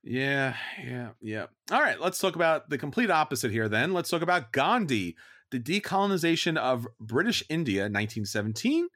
Yeah, 0.04 0.56
yeah, 0.86 1.10
yeah. 1.22 1.48
All 1.70 1.82
right, 1.82 2.00
let's 2.00 2.18
talk 2.20 2.36
about 2.38 2.70
the 2.70 2.78
complete 2.78 3.12
opposite 3.12 3.52
here 3.52 3.68
then. 3.68 3.92
Let's 3.94 4.10
talk 4.10 4.22
about 4.22 4.54
Gandhi, 4.54 5.18
the 5.52 5.60
decolonization 5.60 6.56
of 6.56 6.88
British 6.98 7.44
India 7.50 7.82
1917 7.84 8.88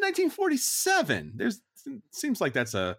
to 0.00 0.06
1947. 0.06 1.32
There's 1.36 1.60
seems 2.10 2.40
like 2.40 2.52
that's 2.52 2.74
a 2.74 2.96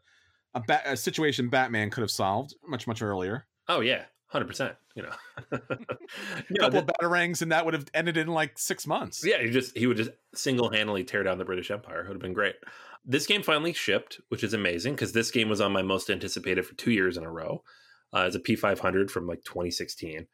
a, 0.53 0.61
ba- 0.65 0.81
a 0.85 0.97
situation 0.97 1.49
Batman 1.49 1.89
could 1.89 2.01
have 2.01 2.11
solved 2.11 2.55
much 2.67 2.87
much 2.87 3.01
earlier. 3.01 3.45
Oh 3.67 3.81
yeah, 3.81 4.05
hundred 4.27 4.47
percent. 4.47 4.75
You 4.95 5.03
know, 5.03 5.13
A 5.51 6.59
couple 6.59 6.79
of 6.79 6.87
batarangs 6.87 7.41
and 7.41 7.51
that 7.51 7.65
would 7.65 7.75
have 7.75 7.85
ended 7.93 8.17
in 8.17 8.27
like 8.27 8.57
6 8.57 8.87
months. 8.87 9.23
yeah, 9.23 9.41
he 9.41 9.51
just 9.51 9.77
he 9.77 9.85
would 9.85 9.97
just 9.97 10.09
single 10.33 10.71
handedly 10.71 11.03
tear 11.03 11.23
down 11.23 11.37
the 11.37 11.45
British 11.45 11.69
Empire. 11.69 11.99
It 12.01 12.07
would 12.07 12.15
have 12.15 12.21
been 12.21 12.33
great. 12.33 12.55
This 13.05 13.27
game 13.27 13.43
finally 13.43 13.73
shipped, 13.73 14.19
which 14.29 14.43
is 14.43 14.53
amazing 14.53 14.95
because 14.95 15.11
this 15.13 15.31
game 15.31 15.49
was 15.49 15.61
on 15.61 15.71
my 15.71 15.83
most 15.83 16.09
anticipated 16.09 16.65
for 16.65 16.73
two 16.75 16.91
years 16.91 17.15
in 17.17 17.23
a 17.23 17.31
row. 17.31 17.63
Uh, 18.13 18.19
as 18.21 18.35
a 18.35 18.39
P500 18.39 19.11
from 19.11 19.27
like 19.27 19.43
2016. 19.43 20.27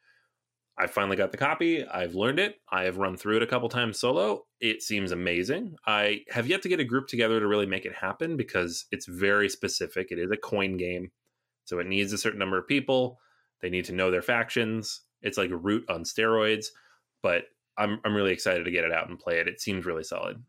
I 0.76 0.88
finally 0.88 1.16
got 1.16 1.30
the 1.30 1.38
copy. 1.38 1.86
I've 1.86 2.16
learned 2.16 2.40
it. 2.40 2.56
I 2.68 2.84
have 2.84 2.96
run 2.96 3.16
through 3.16 3.36
it 3.36 3.42
a 3.42 3.46
couple 3.46 3.68
times 3.68 4.00
solo. 4.00 4.46
It 4.60 4.82
seems 4.82 5.12
amazing. 5.12 5.76
I 5.86 6.22
have 6.30 6.48
yet 6.48 6.62
to 6.62 6.68
get 6.68 6.80
a 6.80 6.84
group 6.84 7.06
together 7.06 7.38
to 7.38 7.46
really 7.46 7.66
make 7.66 7.84
it 7.84 7.94
happen 7.94 8.36
because 8.36 8.86
it's 8.90 9.06
very 9.06 9.48
specific. 9.48 10.08
It 10.10 10.18
is 10.18 10.32
a 10.32 10.36
coin 10.36 10.76
game. 10.76 11.12
So 11.64 11.78
it 11.78 11.86
needs 11.86 12.12
a 12.12 12.18
certain 12.18 12.40
number 12.40 12.58
of 12.58 12.66
people. 12.66 13.20
They 13.62 13.70
need 13.70 13.84
to 13.86 13.92
know 13.92 14.10
their 14.10 14.22
factions. 14.22 15.02
It's 15.22 15.38
like 15.38 15.50
root 15.52 15.88
on 15.88 16.02
steroids, 16.02 16.66
but 17.22 17.44
I'm 17.78 18.00
I'm 18.04 18.14
really 18.14 18.32
excited 18.32 18.64
to 18.64 18.70
get 18.70 18.84
it 18.84 18.92
out 18.92 19.08
and 19.08 19.18
play 19.18 19.38
it. 19.38 19.48
It 19.48 19.60
seems 19.60 19.86
really 19.86 20.04
solid. 20.04 20.42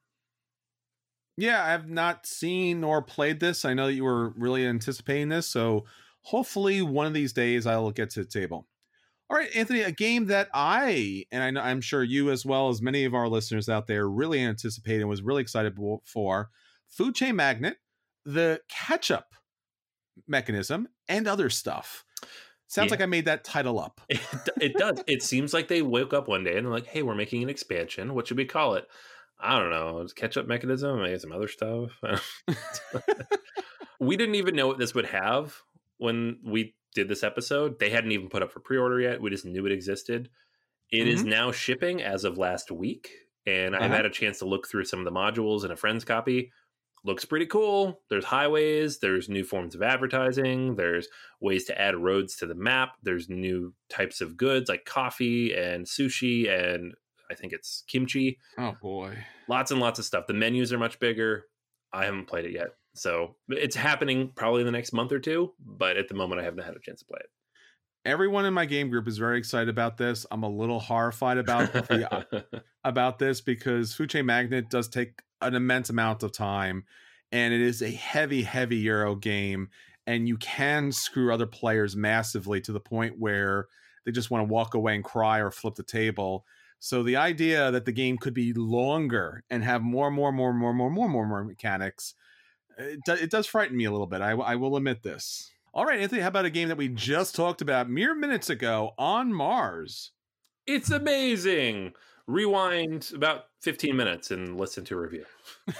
Yeah, 1.37 1.63
I 1.63 1.71
have 1.71 1.89
not 1.89 2.25
seen 2.25 2.83
or 2.83 3.01
played 3.01 3.39
this. 3.39 3.65
I 3.65 3.73
know 3.73 3.87
that 3.87 3.93
you 3.93 4.03
were 4.03 4.29
really 4.31 4.65
anticipating 4.65 5.29
this, 5.29 5.47
so 5.47 5.85
hopefully 6.21 6.81
one 6.81 7.05
of 7.05 7.13
these 7.13 7.33
days 7.33 7.67
I'll 7.67 7.91
get 7.91 8.09
to 8.11 8.21
the 8.21 8.29
table. 8.29 8.67
All 9.29 9.37
right, 9.37 9.49
Anthony, 9.55 9.81
a 9.81 9.91
game 9.91 10.27
that 10.27 10.49
I 10.53 11.25
and 11.31 11.41
I 11.41 11.49
know 11.51 11.61
I'm 11.61 11.81
sure 11.81 12.03
you 12.03 12.29
as 12.31 12.45
well 12.45 12.69
as 12.69 12.81
many 12.81 13.05
of 13.05 13.15
our 13.15 13.27
listeners 13.27 13.67
out 13.67 13.87
there 13.87 14.07
really 14.07 14.39
anticipated 14.39 15.01
and 15.01 15.09
was 15.09 15.23
really 15.23 15.41
excited 15.41 15.75
for 16.05 16.49
Food 16.87 17.15
Chain 17.15 17.35
Magnate, 17.35 17.77
the 18.23 18.61
catch-up 18.69 19.33
mechanism, 20.27 20.87
and 21.09 21.27
other 21.27 21.49
stuff. 21.49 22.05
Sounds 22.67 22.87
Yeah. 22.87 22.91
like 22.91 23.01
I 23.01 23.05
made 23.07 23.25
that 23.25 23.43
title 23.43 23.79
up. 23.79 23.99
It, 24.09 24.19
it 24.61 24.73
does. 24.75 25.03
It 25.07 25.23
seems 25.23 25.53
like 25.53 25.67
they 25.67 25.81
woke 25.81 26.13
up 26.13 26.27
one 26.27 26.43
day 26.43 26.55
and 26.57 26.65
they're 26.65 26.73
like, 26.73 26.85
"Hey, 26.87 27.01
we're 27.03 27.15
making 27.15 27.41
an 27.43 27.49
expansion. 27.49 28.13
What 28.13 28.27
should 28.27 28.37
we 28.37 28.45
call 28.45 28.75
it?" 28.75 28.87
I 29.39 29.59
don't 29.59 29.69
know. 29.71 30.05
Catch 30.15 30.37
up 30.37 30.47
mechanism, 30.47 31.01
maybe 31.01 31.17
some 31.19 31.31
other 31.31 31.47
stuff. 31.47 31.99
we 33.99 34.17
didn't 34.17 34.35
even 34.35 34.55
know 34.55 34.67
what 34.67 34.77
this 34.77 34.93
would 34.95 35.07
have 35.07 35.55
when 35.97 36.39
we 36.45 36.75
did 36.95 37.07
this 37.07 37.23
episode. 37.23 37.77
They 37.79 37.89
hadn't 37.91 38.11
even 38.13 38.29
put 38.29 38.41
up 38.41 38.51
for 38.51 38.59
pre-order 38.61 38.99
yet. 38.99 39.21
We 39.21 39.29
just 39.29 39.45
knew 39.45 39.65
it 39.65 39.71
existed. 39.71 40.29
It 40.91 41.07
is 41.07 41.23
now 41.23 41.51
shipping 41.51 42.01
as 42.01 42.23
of 42.23 42.37
last 42.37 42.71
week, 42.71 43.09
and 43.45 43.75
I've 43.75 43.83
Uh-huh. 43.83 43.95
had 43.95 44.05
a 44.05 44.09
chance 44.09 44.39
to 44.39 44.45
look 44.45 44.67
through 44.67 44.85
some 44.85 44.99
of 44.99 45.05
the 45.05 45.11
modules 45.11 45.65
in 45.65 45.71
a 45.71 45.75
friend's 45.75 46.05
copy. 46.05 46.51
Looks 47.03 47.25
pretty 47.25 47.45
cool. 47.45 48.01
There's 48.09 48.25
highways, 48.25 48.99
there's 48.99 49.29
new 49.29 49.43
forms 49.43 49.75
of 49.75 49.83
advertising, 49.83 50.75
there's 50.75 51.07
ways 51.39 51.65
to 51.65 51.79
add 51.79 51.95
roads 51.95 52.35
to 52.37 52.47
the 52.47 52.55
map, 52.55 52.93
there's 53.03 53.29
new 53.29 53.73
types 53.89 54.21
of 54.21 54.37
goods 54.37 54.69
like 54.69 54.85
coffee 54.85 55.53
and 55.55 55.85
sushi 55.85 56.49
and 56.49 56.93
I 57.29 57.35
think 57.35 57.53
it's 57.53 57.83
kimchi. 57.87 58.37
Oh 58.57 58.75
boy. 58.81 59.17
Lots 59.47 59.69
and 59.71 59.79
lots 59.79 59.99
of 59.99 60.05
stuff. 60.05 60.25
The 60.27 60.33
menus 60.33 60.71
are 60.73 60.77
much 60.79 60.99
bigger. 60.99 61.45
I 61.93 62.05
haven't 62.05 62.25
played 62.27 62.45
it 62.45 62.51
yet. 62.53 62.69
So 62.95 63.35
it's 63.49 63.75
happening 63.75 64.31
probably 64.35 64.61
in 64.61 64.65
the 64.65 64.71
next 64.71 64.93
month 64.93 65.11
or 65.11 65.19
two, 65.19 65.53
but 65.59 65.97
at 65.97 66.07
the 66.07 66.15
moment 66.15 66.41
I 66.41 66.45
haven't 66.45 66.63
had 66.63 66.75
a 66.75 66.79
chance 66.79 66.99
to 66.99 67.05
play 67.05 67.19
it. 67.19 67.29
Everyone 68.05 68.45
in 68.45 68.53
my 68.53 68.65
game 68.65 68.89
group 68.89 69.07
is 69.07 69.17
very 69.17 69.37
excited 69.37 69.67
about 69.67 69.97
this. 69.97 70.25
I'm 70.29 70.43
a 70.43 70.49
little 70.49 70.79
horrified 70.79 71.37
about 71.37 71.73
the 71.73 72.13
uh, 72.13 72.41
about 72.83 73.19
this 73.19 73.41
because 73.41 73.93
Food 73.93 74.11
Chain 74.11 74.27
Magnate 74.27 74.69
does 74.69 74.87
take 74.87 75.23
an 75.41 75.55
immense 75.55 75.89
amount 75.89 76.23
of 76.23 76.31
time 76.31 76.85
and 77.31 77.53
it 77.53 77.61
is 77.61 77.81
a 77.81 77.91
heavy, 77.91 78.43
heavy 78.43 78.77
Euro 78.77 79.15
game. 79.15 79.69
And 80.07 80.27
you 80.27 80.37
can 80.37 80.91
screw 80.91 81.33
other 81.33 81.47
players 81.47 81.95
massively 81.95 82.61
to 82.61 82.71
the 82.71 82.79
point 82.79 83.15
where 83.17 83.67
they 84.05 84.11
just 84.11 84.29
want 84.29 84.47
to 84.47 84.53
walk 84.53 84.75
away 84.75 84.95
and 84.95 85.03
cry 85.03 85.39
or 85.39 85.49
flip 85.51 85.75
the 85.75 85.83
table. 85.83 86.45
So 86.79 87.01
the 87.01 87.15
idea 87.15 87.71
that 87.71 87.85
the 87.85 87.91
game 87.91 88.17
could 88.17 88.35
be 88.35 88.53
longer 88.53 89.43
and 89.49 89.63
have 89.63 89.81
more, 89.81 90.11
more, 90.11 90.31
more, 90.31 90.53
more, 90.53 90.73
more, 90.73 90.91
more, 90.91 91.09
more, 91.09 91.27
more 91.27 91.43
mechanics, 91.43 92.13
it, 92.77 92.99
do, 93.05 93.13
it 93.13 93.29
does 93.29 93.47
frighten 93.47 93.77
me 93.77 93.85
a 93.85 93.91
little 93.91 94.07
bit. 94.07 94.21
I, 94.21 94.31
I 94.31 94.55
will 94.55 94.75
admit 94.77 95.03
this. 95.03 95.51
All 95.73 95.85
right, 95.85 95.99
Anthony, 95.99 96.21
how 96.21 96.29
about 96.29 96.45
a 96.45 96.49
game 96.49 96.69
that 96.69 96.77
we 96.77 96.87
just 96.87 97.35
talked 97.35 97.61
about 97.61 97.89
mere 97.89 98.15
minutes 98.15 98.49
ago 98.49 98.93
on 98.97 99.33
Mars? 99.33 100.11
it's 100.67 100.89
amazing. 100.89 101.93
Rewind 102.27 103.11
about 103.13 103.45
15 103.61 103.95
minutes 103.95 104.31
and 104.31 104.59
listen 104.59 104.83
to 104.85 104.95
a 104.95 105.01
review. 105.01 105.25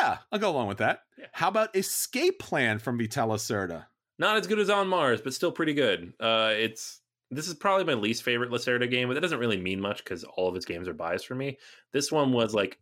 Yeah, 0.00 0.18
I'll 0.30 0.38
go 0.38 0.50
along 0.50 0.68
with 0.68 0.78
that. 0.78 1.00
Yeah. 1.18 1.26
How 1.32 1.48
about 1.48 1.76
Escape 1.76 2.38
Plan 2.38 2.78
from 2.78 2.98
Vitella? 2.98 3.86
Not 4.18 4.36
as 4.36 4.46
good 4.46 4.58
as 4.58 4.70
On 4.70 4.88
Mars, 4.88 5.20
but 5.20 5.34
still 5.34 5.52
pretty 5.52 5.74
good. 5.74 6.12
Uh, 6.20 6.52
it's 6.56 7.00
this 7.30 7.46
is 7.46 7.54
probably 7.54 7.84
my 7.84 7.94
least 7.94 8.22
favorite 8.22 8.50
Lacerda 8.50 8.90
game, 8.90 9.08
but 9.08 9.14
that 9.14 9.20
doesn't 9.20 9.38
really 9.38 9.60
mean 9.60 9.80
much 9.80 9.98
because 9.98 10.24
all 10.24 10.48
of 10.48 10.54
his 10.54 10.64
games 10.64 10.88
are 10.88 10.94
biased 10.94 11.26
for 11.26 11.34
me. 11.34 11.58
This 11.92 12.10
one 12.10 12.32
was 12.32 12.54
like 12.54 12.78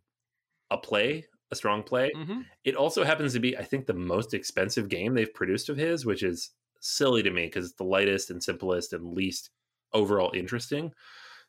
a 0.71 0.77
play, 0.77 1.25
a 1.51 1.55
strong 1.55 1.83
play. 1.83 2.11
Mm-hmm. 2.15 2.41
It 2.63 2.75
also 2.75 3.03
happens 3.03 3.33
to 3.33 3.39
be, 3.39 3.57
I 3.57 3.63
think, 3.63 3.85
the 3.85 3.93
most 3.93 4.33
expensive 4.33 4.89
game 4.89 5.13
they've 5.13 5.33
produced 5.33 5.69
of 5.69 5.77
his, 5.77 6.05
which 6.05 6.23
is 6.23 6.51
silly 6.81 7.23
to 7.23 7.31
me 7.31 7.45
because 7.45 7.65
it's 7.65 7.75
the 7.75 7.83
lightest 7.83 8.29
and 8.29 8.43
simplest 8.43 8.93
and 8.93 9.13
least 9.13 9.49
overall 9.93 10.31
interesting. 10.33 10.93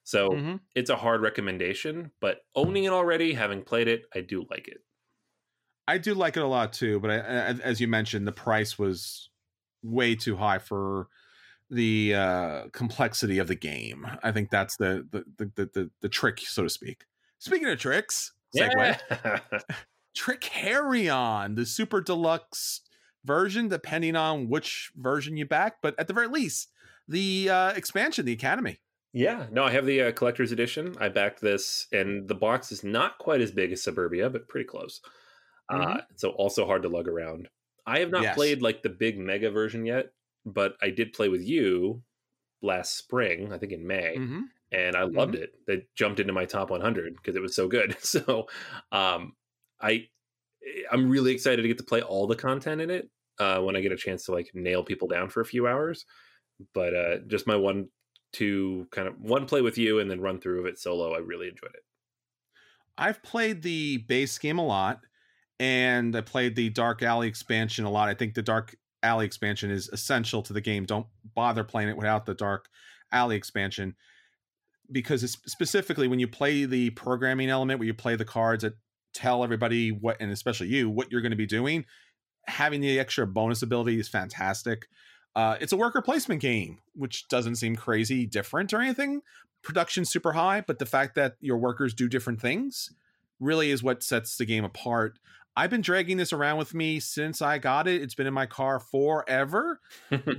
So 0.05 0.30
Mm-hmm. 0.30 0.57
it's 0.74 0.90
a 0.90 0.96
hard 0.96 1.20
recommendation, 1.20 2.12
but 2.20 2.40
owning 2.55 2.84
it 2.84 2.92
already, 2.92 3.34
having 3.34 3.62
played 3.62 3.88
it, 3.88 4.03
I 4.14 4.20
do 4.20 4.46
like 4.51 4.68
it. 4.68 4.78
I 5.86 5.99
do 5.99 6.14
like 6.14 6.36
it 6.36 6.42
a 6.42 6.46
lot 6.46 6.72
too, 6.72 7.01
but 7.01 7.11
I, 7.11 7.14
as 7.62 7.80
you 7.80 7.88
mentioned, 7.88 8.26
the 8.26 8.32
price 8.32 8.78
was 8.78 9.30
way 9.82 10.14
too 10.14 10.36
high 10.36 10.59
for 10.59 11.09
the 11.70 12.14
uh, 12.14 12.68
complexity 12.72 13.38
of 13.38 13.49
the 13.49 13.55
game. 13.55 14.07
I 14.22 14.32
think 14.32 14.51
that's 14.51 14.76
the, 14.76 15.07
the 15.11 15.24
the 15.38 15.70
the 15.72 15.90
the 16.01 16.09
trick, 16.09 16.40
so 16.40 16.62
to 16.62 16.68
speak. 16.68 17.05
Speaking 17.38 17.68
of 17.68 17.78
tricks, 17.78 18.32
segue. 18.57 18.99
Yeah. 19.11 19.40
Trickerion, 20.16 21.57
the 21.57 21.66
super 21.66 22.01
deluxe 22.01 22.80
version, 23.24 23.68
depending 23.68 24.16
on 24.16 24.49
which 24.49 24.90
version 24.96 25.36
you 25.36 25.46
back, 25.46 25.76
but 25.82 25.94
at 25.99 26.09
the 26.09 26.14
very 26.14 26.26
least, 26.28 26.70
the 27.07 27.49
uh, 27.51 27.70
expansion, 27.70 28.24
the 28.26 28.32
Academy. 28.32 28.80
Yeah, 29.12 29.46
no, 29.51 29.64
I 29.64 29.70
have 29.70 29.86
the 29.86 30.03
uh, 30.03 30.12
collector's 30.12 30.53
edition. 30.53 30.94
I 31.01 31.09
backed 31.09 31.40
this, 31.40 31.86
and 31.92 32.28
the 32.28 32.34
box 32.34 32.70
is 32.72 32.84
not 32.84 33.18
quite 33.18 33.40
as 33.40 33.51
big 33.53 33.72
as 33.72 33.82
Suburbia, 33.82 34.28
but 34.28 34.49
pretty 34.49 34.66
close. 34.66 35.01
Uh, 35.70 36.01
so 36.16 36.30
also 36.30 36.66
hard 36.66 36.82
to 36.82 36.88
lug 36.88 37.09
around. 37.09 37.49
I 37.86 38.01
have 38.01 38.11
not 38.11 38.22
Yes. 38.22 38.34
played 38.34 38.61
like 38.62 38.82
the 38.82 38.88
big 38.90 39.18
mega 39.18 39.51
version 39.51 39.86
yet, 39.86 40.12
but 40.44 40.74
I 40.82 40.90
did 40.90 41.12
play 41.12 41.28
with 41.28 41.42
you 41.42 42.03
last 42.62 42.96
spring, 42.96 43.53
I 43.53 43.59
think 43.59 43.72
in 43.72 43.86
May, 43.86 44.16
Mm-hmm. 44.18 44.40
And 44.72 44.96
I 44.96 45.04
loved 45.04 45.34
it. 45.34 45.52
That 45.66 45.86
jumped 45.94 46.20
into 46.20 46.32
my 46.32 46.44
top 46.44 46.70
100 46.70 47.14
because 47.16 47.36
it 47.36 47.42
was 47.42 47.54
so 47.54 47.68
good. 47.68 47.96
So, 48.02 48.46
um, 48.92 49.34
I 49.80 50.06
I'm 50.90 51.08
really 51.08 51.32
excited 51.32 51.62
to 51.62 51.68
get 51.68 51.78
to 51.78 51.84
play 51.84 52.02
all 52.02 52.26
the 52.26 52.36
content 52.36 52.80
in 52.80 52.90
it 52.90 53.08
uh, 53.38 53.60
when 53.60 53.76
I 53.76 53.80
get 53.80 53.92
a 53.92 53.96
chance 53.96 54.24
to 54.24 54.32
like 54.32 54.50
nail 54.54 54.82
people 54.82 55.08
down 55.08 55.28
for 55.28 55.40
a 55.40 55.46
few 55.46 55.66
hours. 55.66 56.04
But 56.74 56.94
uh, 56.94 57.18
just 57.26 57.46
my 57.46 57.56
one 57.56 57.88
two 58.32 58.86
kind 58.90 59.08
of 59.08 59.18
one 59.20 59.46
play 59.46 59.62
with 59.62 59.78
you 59.78 60.00
and 60.00 60.10
then 60.10 60.20
run 60.20 60.40
through 60.40 60.60
of 60.60 60.66
it 60.66 60.78
solo. 60.78 61.14
I 61.14 61.18
really 61.18 61.48
enjoyed 61.48 61.74
it. 61.74 61.82
I've 62.96 63.22
played 63.22 63.62
the 63.62 63.98
base 63.98 64.36
game 64.38 64.58
a 64.58 64.66
lot, 64.66 65.00
and 65.60 66.16
I 66.16 66.20
played 66.20 66.56
the 66.56 66.70
Dark 66.70 67.02
Alley 67.02 67.28
expansion 67.28 67.84
a 67.84 67.90
lot. 67.90 68.08
I 68.08 68.14
think 68.14 68.34
the 68.34 68.42
Dark 68.42 68.74
Alley 69.02 69.24
expansion 69.24 69.70
is 69.70 69.88
essential 69.88 70.42
to 70.42 70.52
the 70.52 70.60
game. 70.60 70.84
Don't 70.84 71.06
bother 71.34 71.62
playing 71.62 71.90
it 71.90 71.96
without 71.96 72.26
the 72.26 72.34
Dark 72.34 72.68
Alley 73.12 73.36
expansion 73.36 73.94
because 74.91 75.22
it's 75.22 75.39
specifically 75.47 76.09
when 76.09 76.18
you 76.18 76.28
play 76.28 76.64
the 76.64 76.91
programming 76.91 77.51
element 77.51 77.78
where 77.78 77.86
you 77.86 77.95
play 77.95 78.16
the 78.16 78.24
cards 78.24 78.62
that 78.62 78.74
tell 79.14 79.43
everybody 79.43 79.91
what 79.91 80.16
and 80.20 80.30
especially 80.30 80.68
you 80.68 80.89
what 80.89 81.11
you're 81.11 81.20
going 81.20 81.30
to 81.30 81.36
be 81.36 81.47
doing 81.47 81.84
having 82.49 82.80
the 82.80 82.99
extra 82.99 83.26
bonus 83.26 83.62
ability 83.62 84.01
is 84.01 84.09
fantastic. 84.09 84.89
Uh, 85.36 85.57
it's 85.61 85.72
a 85.72 85.76
worker 85.76 86.03
placement 86.03 86.41
game 86.41 86.78
which 86.95 87.28
doesn't 87.28 87.57
seem 87.57 87.76
crazy 87.76 88.26
different 88.26 88.72
or 88.72 88.80
anything. 88.80 89.20
Production 89.62 90.05
super 90.05 90.32
high 90.32 90.62
but 90.62 90.78
the 90.78 90.86
fact 90.86 91.14
that 91.14 91.36
your 91.41 91.59
workers 91.59 91.95
do 91.95 92.09
different 92.09 92.41
things 92.41 92.91
really 93.39 93.70
is 93.70 93.82
what 93.82 94.03
sets 94.03 94.36
the 94.36 94.45
game 94.45 94.64
apart. 94.64 95.18
I've 95.57 95.70
been 95.70 95.80
dragging 95.80 96.16
this 96.16 96.32
around 96.32 96.59
with 96.59 96.72
me 96.72 97.01
since 97.01 97.43
i 97.43 97.59
got 97.59 97.89
it. 97.89 98.01
It's 98.01 98.14
been 98.14 98.28
in 98.28 98.34
my 98.34 98.47
car 98.47 98.80
forever 98.80 99.80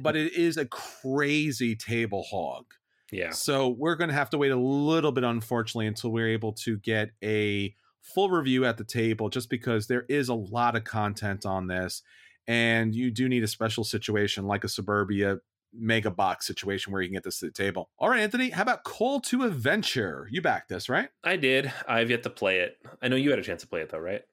but 0.01 0.15
it 0.15 0.33
is 0.33 0.57
a 0.57 0.65
crazy 0.65 1.75
table 1.75 2.23
hog 2.23 2.65
yeah. 3.11 3.31
So 3.31 3.69
we're 3.69 3.95
going 3.95 4.09
to 4.09 4.15
have 4.15 4.29
to 4.31 4.37
wait 4.37 4.51
a 4.51 4.57
little 4.57 5.11
bit, 5.11 5.23
unfortunately, 5.23 5.87
until 5.87 6.11
we're 6.11 6.29
able 6.29 6.53
to 6.53 6.77
get 6.77 7.11
a 7.23 7.73
full 8.01 8.29
review 8.29 8.65
at 8.65 8.77
the 8.77 8.83
table, 8.83 9.29
just 9.29 9.49
because 9.49 9.87
there 9.87 10.05
is 10.09 10.29
a 10.29 10.33
lot 10.33 10.75
of 10.75 10.83
content 10.83 11.45
on 11.45 11.67
this. 11.67 12.01
And 12.47 12.95
you 12.95 13.11
do 13.11 13.29
need 13.29 13.43
a 13.43 13.47
special 13.47 13.83
situation 13.83 14.45
like 14.45 14.63
a 14.63 14.69
Suburbia 14.69 15.37
mega 15.71 16.09
box 16.09 16.47
situation 16.47 16.91
where 16.91 17.01
you 17.01 17.07
can 17.07 17.13
get 17.13 17.23
this 17.23 17.39
to 17.39 17.45
the 17.45 17.51
table. 17.51 17.89
All 17.99 18.09
right, 18.09 18.21
Anthony, 18.21 18.49
how 18.49 18.63
about 18.63 18.83
Call 18.83 19.19
to 19.21 19.43
Adventure? 19.43 20.27
You 20.31 20.41
backed 20.41 20.69
this, 20.69 20.89
right? 20.89 21.09
I 21.23 21.35
did. 21.35 21.71
I've 21.87 22.09
yet 22.09 22.23
to 22.23 22.29
play 22.29 22.59
it. 22.59 22.77
I 23.01 23.07
know 23.07 23.15
you 23.15 23.29
had 23.29 23.39
a 23.39 23.43
chance 23.43 23.61
to 23.61 23.67
play 23.67 23.81
it 23.81 23.89
though, 23.89 23.99
right? 23.99 24.23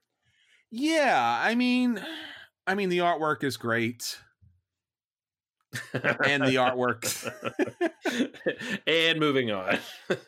Yeah, 0.71 1.41
I 1.43 1.55
mean, 1.55 2.03
I 2.67 2.75
mean 2.75 2.89
the 2.89 2.99
artwork 2.99 3.45
is 3.45 3.57
great 3.57 4.19
and 5.93 6.45
the 6.45 6.57
artwork. 6.57 7.05
and 8.87 9.19
moving 9.19 9.51
on. 9.51 9.79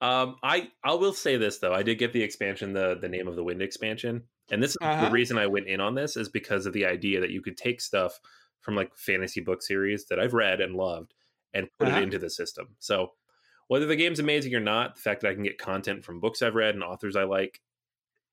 um, 0.00 0.36
I 0.42 0.70
I 0.84 0.94
will 0.94 1.12
say 1.12 1.36
this 1.36 1.58
though, 1.58 1.72
I 1.72 1.82
did 1.82 1.98
get 1.98 2.12
the 2.12 2.22
expansion, 2.22 2.72
the 2.72 2.98
the 3.00 3.08
name 3.08 3.28
of 3.28 3.36
the 3.36 3.44
wind 3.44 3.62
expansion, 3.62 4.22
and 4.50 4.62
this 4.62 4.72
is 4.72 4.78
uh-huh. 4.80 5.06
the 5.06 5.10
reason 5.10 5.38
I 5.38 5.46
went 5.46 5.68
in 5.68 5.80
on 5.80 5.94
this 5.94 6.16
is 6.16 6.28
because 6.28 6.66
of 6.66 6.72
the 6.72 6.86
idea 6.86 7.20
that 7.20 7.30
you 7.30 7.42
could 7.42 7.56
take 7.56 7.80
stuff 7.80 8.18
from 8.60 8.76
like 8.76 8.96
fantasy 8.96 9.40
book 9.40 9.62
series 9.62 10.06
that 10.06 10.18
I've 10.18 10.34
read 10.34 10.60
and 10.60 10.74
loved 10.74 11.14
and 11.52 11.68
put 11.78 11.88
uh-huh. 11.88 11.98
it 11.98 12.02
into 12.04 12.18
the 12.18 12.30
system. 12.30 12.68
So 12.78 13.12
whether 13.68 13.86
the 13.86 13.96
game's 13.96 14.20
amazing 14.20 14.54
or 14.54 14.60
not, 14.60 14.94
the 14.94 15.00
fact 15.00 15.22
that 15.22 15.30
I 15.30 15.34
can 15.34 15.42
get 15.42 15.58
content 15.58 16.04
from 16.04 16.20
books 16.20 16.42
I've 16.42 16.54
read 16.54 16.74
and 16.74 16.84
authors 16.84 17.16
I 17.16 17.24
like, 17.24 17.60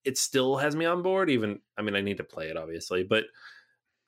it 0.04 0.18
still 0.18 0.58
has 0.58 0.76
me 0.76 0.86
on 0.86 1.02
board. 1.02 1.30
Even 1.30 1.60
I 1.78 1.82
mean, 1.82 1.96
I 1.96 2.02
need 2.02 2.18
to 2.18 2.24
play 2.24 2.50
it 2.50 2.58
obviously, 2.58 3.04
but 3.04 3.26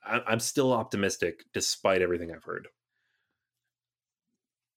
I'm 0.04 0.40
still 0.40 0.74
optimistic 0.74 1.46
despite 1.54 2.02
everything 2.02 2.32
I've 2.32 2.44
heard. 2.44 2.68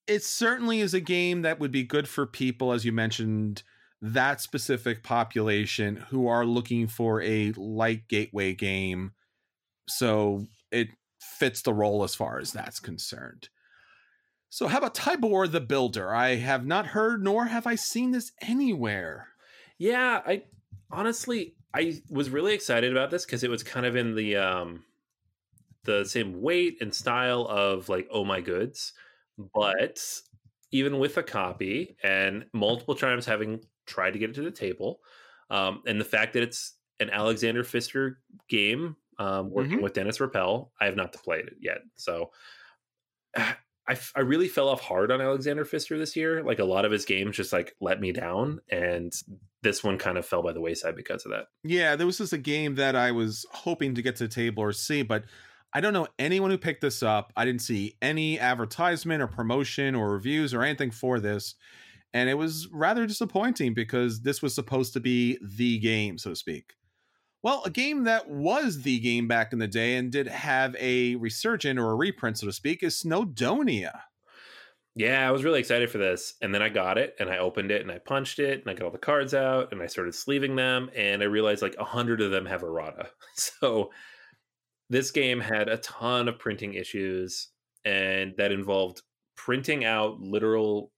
It 0.07 0.23
certainly 0.23 0.81
is 0.81 0.93
a 0.93 1.01
game 1.01 1.43
that 1.43 1.59
would 1.59 1.73
be 1.73 1.83
good 1.83 2.07
for 2.07 2.27
people, 2.27 2.73
as 2.73 2.85
you 2.85 2.93
mentioned, 2.93 3.63
that 4.03 4.43
specific 4.43 5.03
population 5.03 5.97
who 6.11 6.27
are 6.27 6.45
looking 6.45 6.87
for 6.87 7.23
a 7.23 7.53
light 7.53 8.07
gateway 8.09 8.55
game. 8.55 9.13
So 9.89 10.47
it 10.71 10.89
fits 11.21 11.63
the 11.63 11.73
role 11.73 12.05
as 12.05 12.15
far 12.15 12.39
as 12.39 12.53
that's 12.53 12.81
concerned. 12.81 13.49
So, 14.51 14.69
how 14.69 14.79
about 14.79 14.95
Tybor 14.95 15.51
the 15.51 15.61
Builder? 15.61 16.15
I 16.15 16.37
have 16.37 16.65
not 16.65 16.87
heard 16.87 17.25
nor 17.25 17.47
have 17.47 17.67
I 17.67 17.75
seen 17.75 18.13
this 18.13 18.31
anywhere. 18.41 19.29
Yeah, 19.79 20.21
I 20.25 20.45
honestly 20.93 21.57
I 21.75 22.01
was 22.09 22.31
really 22.31 22.55
excited 22.55 22.93
about 22.93 23.11
this 23.11 23.25
because 23.25 23.43
it 23.43 23.51
was 23.51 23.63
kind 23.63 23.85
of 23.85 23.97
in 23.97 24.15
the 24.15 24.37
um 24.37 24.85
the 25.85 26.05
same 26.05 26.41
weight 26.41 26.79
and 26.81 26.95
style 26.95 27.47
of 27.49 27.89
like 27.89 28.09
oh 28.11 28.25
my 28.25 28.41
goods 28.41 28.93
but 29.55 30.01
even 30.73 30.99
with 30.99 31.17
a 31.17 31.23
copy 31.23 31.97
and 32.03 32.47
multiple 32.53 32.95
times 32.95 33.27
having 33.27 33.61
tried 33.87 34.13
to 34.13 34.19
get 34.19 34.31
it 34.31 34.35
to 34.35 34.43
the 34.43 34.51
table 34.51 35.01
um, 35.51 35.83
and 35.87 36.01
the 36.01 36.05
fact 36.05 36.33
that 36.33 36.43
it's 36.43 36.75
an 37.01 37.11
alexander 37.11 37.63
pfister 37.63 38.19
game 38.49 38.97
um, 39.19 39.51
working 39.51 39.75
mm-hmm. 39.75 39.83
with 39.83 39.95
dennis 39.95 40.21
rappel 40.21 40.73
i 40.81 40.87
have 40.87 40.97
not 40.97 41.13
to 41.13 41.19
play 41.19 41.39
it 41.39 41.55
yet 41.61 41.79
so 41.97 42.31
I, 43.87 43.99
I 44.17 44.21
really 44.21 44.49
fell 44.49 44.69
off 44.69 44.81
hard 44.81 45.13
on 45.13 45.21
alexander 45.21 45.65
pfister 45.65 45.99
this 45.99 46.17
year 46.17 46.43
like 46.43 46.59
a 46.59 46.65
lot 46.65 46.85
of 46.85 46.93
his 46.93 47.05
games 47.05 47.37
just 47.37 47.53
like 47.53 47.75
let 47.81 48.01
me 48.01 48.13
down 48.13 48.61
and 48.71 49.13
this 49.63 49.85
one 49.85 49.99
kind 49.99 50.19
of 50.19 50.27
fell 50.27 50.43
by 50.43 50.53
the 50.53 50.61
wayside 50.61 50.97
because 50.97 51.25
of 51.27 51.33
that 51.33 51.47
yeah 51.63 51.95
there 51.95 52.07
was 52.07 52.19
just 52.19 52.33
a 52.33 52.39
game 52.39 52.77
that 52.77 52.97
i 52.97 53.13
was 53.13 53.45
hoping 53.53 53.95
to 53.95 54.03
get 54.03 54.17
to 54.17 54.27
the 54.27 54.35
table 54.35 54.63
or 54.63 54.73
see 54.73 55.03
but 55.03 55.25
I 55.75 55.81
don't 55.81 55.93
know 55.93 56.07
anyone 56.21 56.51
who 56.51 56.59
picked 56.59 56.83
this 56.83 57.03
up. 57.03 57.33
I 57.37 57.45
didn't 57.45 57.63
see 57.63 57.97
any 58.01 58.39
advertisement 58.39 59.21
or 59.21 59.27
promotion 59.27 59.97
or 59.97 60.13
reviews 60.13 60.55
or 60.55 60.63
anything 60.63 60.93
for 60.93 61.19
this. 61.19 61.57
And 62.13 62.31
it 62.31 62.35
was 62.35 62.69
rather 62.73 63.07
disappointing 63.07 63.75
because 63.75 64.21
this 64.21 64.41
was 64.41 64.55
supposed 64.55 64.93
to 64.93 65.01
be 65.01 65.37
the 65.43 65.81
game, 65.81 66.17
so 66.17 66.31
to 66.31 66.37
speak. 66.37 66.75
Well, 67.43 67.63
a 67.67 67.71
game 67.71 68.05
that 68.05 68.31
was 68.31 68.83
the 68.83 69.01
game 69.01 69.27
back 69.27 69.53
in 69.53 69.59
the 69.59 69.67
day 69.67 69.97
and 69.97 70.13
did 70.13 70.29
have 70.29 70.77
a 70.79 71.17
resurgent 71.17 71.79
or 71.79 71.91
a 71.91 71.97
reprint, 71.97 72.39
so 72.39 72.47
to 72.47 72.53
speak, 72.53 72.83
is 72.85 73.03
Snowdonia. 73.03 74.01
Yeah, 74.95 75.29
I 75.29 75.33
was 75.33 75.43
really 75.43 75.59
excited 75.59 75.91
for 75.91 75.99
this. 75.99 76.35
And 76.41 76.55
then 76.55 76.63
I 76.63 76.69
got 76.69 76.99
it 76.99 77.17
and 77.19 77.29
I 77.29 77.39
opened 77.39 77.73
it 77.73 77.83
and 77.83 77.91
I 77.91 77.99
punched 77.99 78.39
it 78.39 78.61
and 78.61 78.71
I 78.71 78.75
got 78.75 78.85
all 78.85 78.93
the 78.93 78.99
cards 78.99 79.35
out 79.35 79.73
and 79.73 79.83
I 79.83 79.87
started 79.87 80.15
sleeving 80.15 80.55
them. 80.55 80.89
And 80.95 81.21
I 81.21 81.27
realized 81.27 81.63
like 81.63 81.75
a 81.81 81.85
hundred 81.85 82.21
of 82.21 82.31
them 82.31 82.47
have 82.47 82.63
errata. 82.63 83.11
So 83.35 83.91
this 84.91 85.11
game 85.11 85.41
had 85.41 85.69
a 85.69 85.79
ton 85.79 86.29
of 86.29 86.39
printing 86.39 86.75
issues 86.75 87.49
and 87.85 88.35
that 88.37 88.53
involved 88.53 89.03
printing 89.37 89.85
out 89.85 90.21
literal 90.21 90.91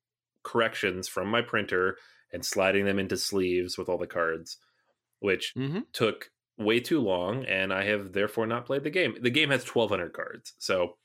corrections 0.43 1.09
from 1.09 1.29
my 1.29 1.43
printer 1.43 1.97
and 2.33 2.45
sliding 2.45 2.85
them 2.85 2.99
into 2.99 3.17
sleeves 3.17 3.77
with 3.77 3.89
all 3.89 3.99
the 3.99 4.07
cards 4.07 4.59
which 5.21 5.55
mm-hmm. 5.57 5.81
took 5.93 6.31
way 6.59 6.81
too 6.81 7.01
long 7.01 7.45
and 7.45 7.73
i 7.73 7.85
have 7.85 8.13
therefore 8.13 8.47
not 8.47 8.67
played 8.67 8.85
the 8.85 8.91
game. 8.91 9.15
The 9.21 9.31
game 9.31 9.51
has 9.51 9.67
1200 9.67 10.13
cards 10.13 10.55
so 10.59 10.97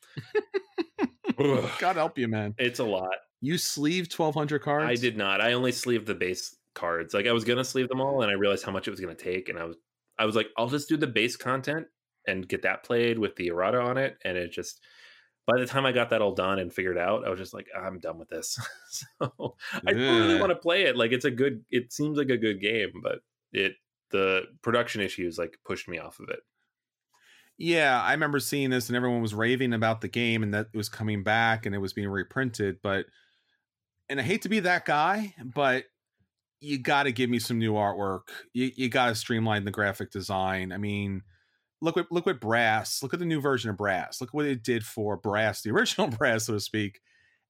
god 1.79 1.95
help 1.95 2.17
you 2.17 2.27
man. 2.27 2.53
It's 2.57 2.79
a 2.79 2.83
lot. 2.83 3.15
You 3.39 3.57
sleeved 3.57 4.13
1200 4.13 4.59
cards 4.59 4.89
i 4.89 4.95
did 4.95 5.17
not. 5.17 5.41
I 5.41 5.53
only 5.53 5.71
sleeved 5.71 6.07
the 6.07 6.15
base 6.15 6.55
cards. 6.75 7.13
Like 7.13 7.27
i 7.27 7.31
was 7.31 7.43
gonna 7.43 7.63
sleeve 7.63 7.89
them 7.89 8.01
all 8.01 8.21
and 8.21 8.31
i 8.31 8.35
realized 8.35 8.63
how 8.63 8.71
much 8.71 8.87
it 8.87 8.91
was 8.91 8.99
gonna 8.99 9.15
take 9.15 9.49
and 9.49 9.57
i 9.57 9.63
was 9.63 9.75
i 10.19 10.25
was 10.25 10.35
like 10.35 10.47
i'll 10.57 10.69
just 10.69 10.89
do 10.89 10.97
the 10.97 11.07
base 11.07 11.35
content 11.35 11.87
and 12.27 12.47
get 12.47 12.63
that 12.63 12.83
played 12.83 13.17
with 13.17 13.35
the 13.35 13.47
errata 13.47 13.79
on 13.79 13.97
it. 13.97 14.17
And 14.23 14.37
it 14.37 14.51
just, 14.51 14.81
by 15.47 15.59
the 15.59 15.65
time 15.65 15.85
I 15.85 15.91
got 15.91 16.09
that 16.11 16.21
all 16.21 16.33
done 16.33 16.59
and 16.59 16.71
figured 16.71 16.97
out, 16.97 17.25
I 17.25 17.29
was 17.29 17.39
just 17.39 17.53
like, 17.53 17.67
I'm 17.77 17.99
done 17.99 18.17
with 18.17 18.29
this. 18.29 18.59
so 18.89 19.55
I 19.87 19.91
really 19.91 20.39
want 20.39 20.51
to 20.51 20.55
play 20.55 20.83
it. 20.83 20.95
Like 20.95 21.11
it's 21.11 21.25
a 21.25 21.31
good, 21.31 21.63
it 21.69 21.91
seems 21.91 22.17
like 22.17 22.29
a 22.29 22.37
good 22.37 22.61
game, 22.61 22.91
but 23.01 23.19
it, 23.51 23.73
the 24.11 24.43
production 24.61 25.01
issues 25.01 25.37
like 25.37 25.57
pushed 25.65 25.87
me 25.87 25.97
off 25.97 26.19
of 26.19 26.29
it. 26.29 26.39
Yeah, 27.57 28.01
I 28.01 28.13
remember 28.13 28.39
seeing 28.39 28.69
this 28.69 28.89
and 28.89 28.95
everyone 28.95 29.21
was 29.21 29.35
raving 29.35 29.73
about 29.73 30.01
the 30.01 30.07
game 30.07 30.41
and 30.41 30.53
that 30.53 30.67
it 30.73 30.77
was 30.77 30.89
coming 30.89 31.23
back 31.23 31.65
and 31.65 31.75
it 31.75 31.79
was 31.79 31.93
being 31.93 32.09
reprinted. 32.09 32.77
But, 32.81 33.05
and 34.09 34.19
I 34.19 34.23
hate 34.23 34.41
to 34.43 34.49
be 34.49 34.61
that 34.61 34.85
guy, 34.85 35.35
but 35.53 35.85
you 36.59 36.77
got 36.77 37.03
to 37.03 37.11
give 37.11 37.29
me 37.29 37.39
some 37.39 37.59
new 37.59 37.73
artwork. 37.73 38.29
You, 38.53 38.71
you 38.75 38.89
got 38.89 39.07
to 39.07 39.15
streamline 39.15 39.65
the 39.65 39.71
graphic 39.71 40.11
design. 40.11 40.71
I 40.71 40.77
mean, 40.77 41.23
look 41.81 41.95
what 41.95 42.11
look 42.11 42.25
what 42.25 42.39
brass 42.39 43.01
look 43.01 43.13
at 43.13 43.19
the 43.19 43.25
new 43.25 43.41
version 43.41 43.69
of 43.69 43.77
brass. 43.77 44.21
Look 44.21 44.33
what 44.33 44.45
it 44.45 44.63
did 44.63 44.85
for 44.85 45.17
brass 45.17 45.61
the 45.61 45.71
original 45.75 46.07
brass 46.07 46.45
so 46.45 46.53
to 46.53 46.59
speak. 46.59 47.01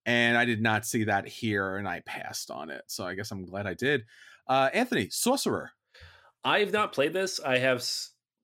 And 0.06 0.38
i 0.38 0.46
did 0.46 0.62
not 0.62 0.86
see 0.86 1.04
that 1.04 1.28
here 1.28 1.78
and 1.78 1.88
i 1.88 2.02
passed 2.02 2.50
on 2.50 2.70
it. 2.70 2.84
So 2.88 3.06
i 3.06 3.14
guess 3.16 3.32
i'm 3.32 3.46
glad 3.46 3.68
i 3.68 3.74
did. 3.74 4.06
Uh 4.48 4.70
anthony 4.74 5.10
sorcerer. 5.10 5.72
I've 6.44 6.74
not 6.74 6.94
played 6.94 7.14
this. 7.14 7.40
I 7.40 7.58
have 7.60 7.86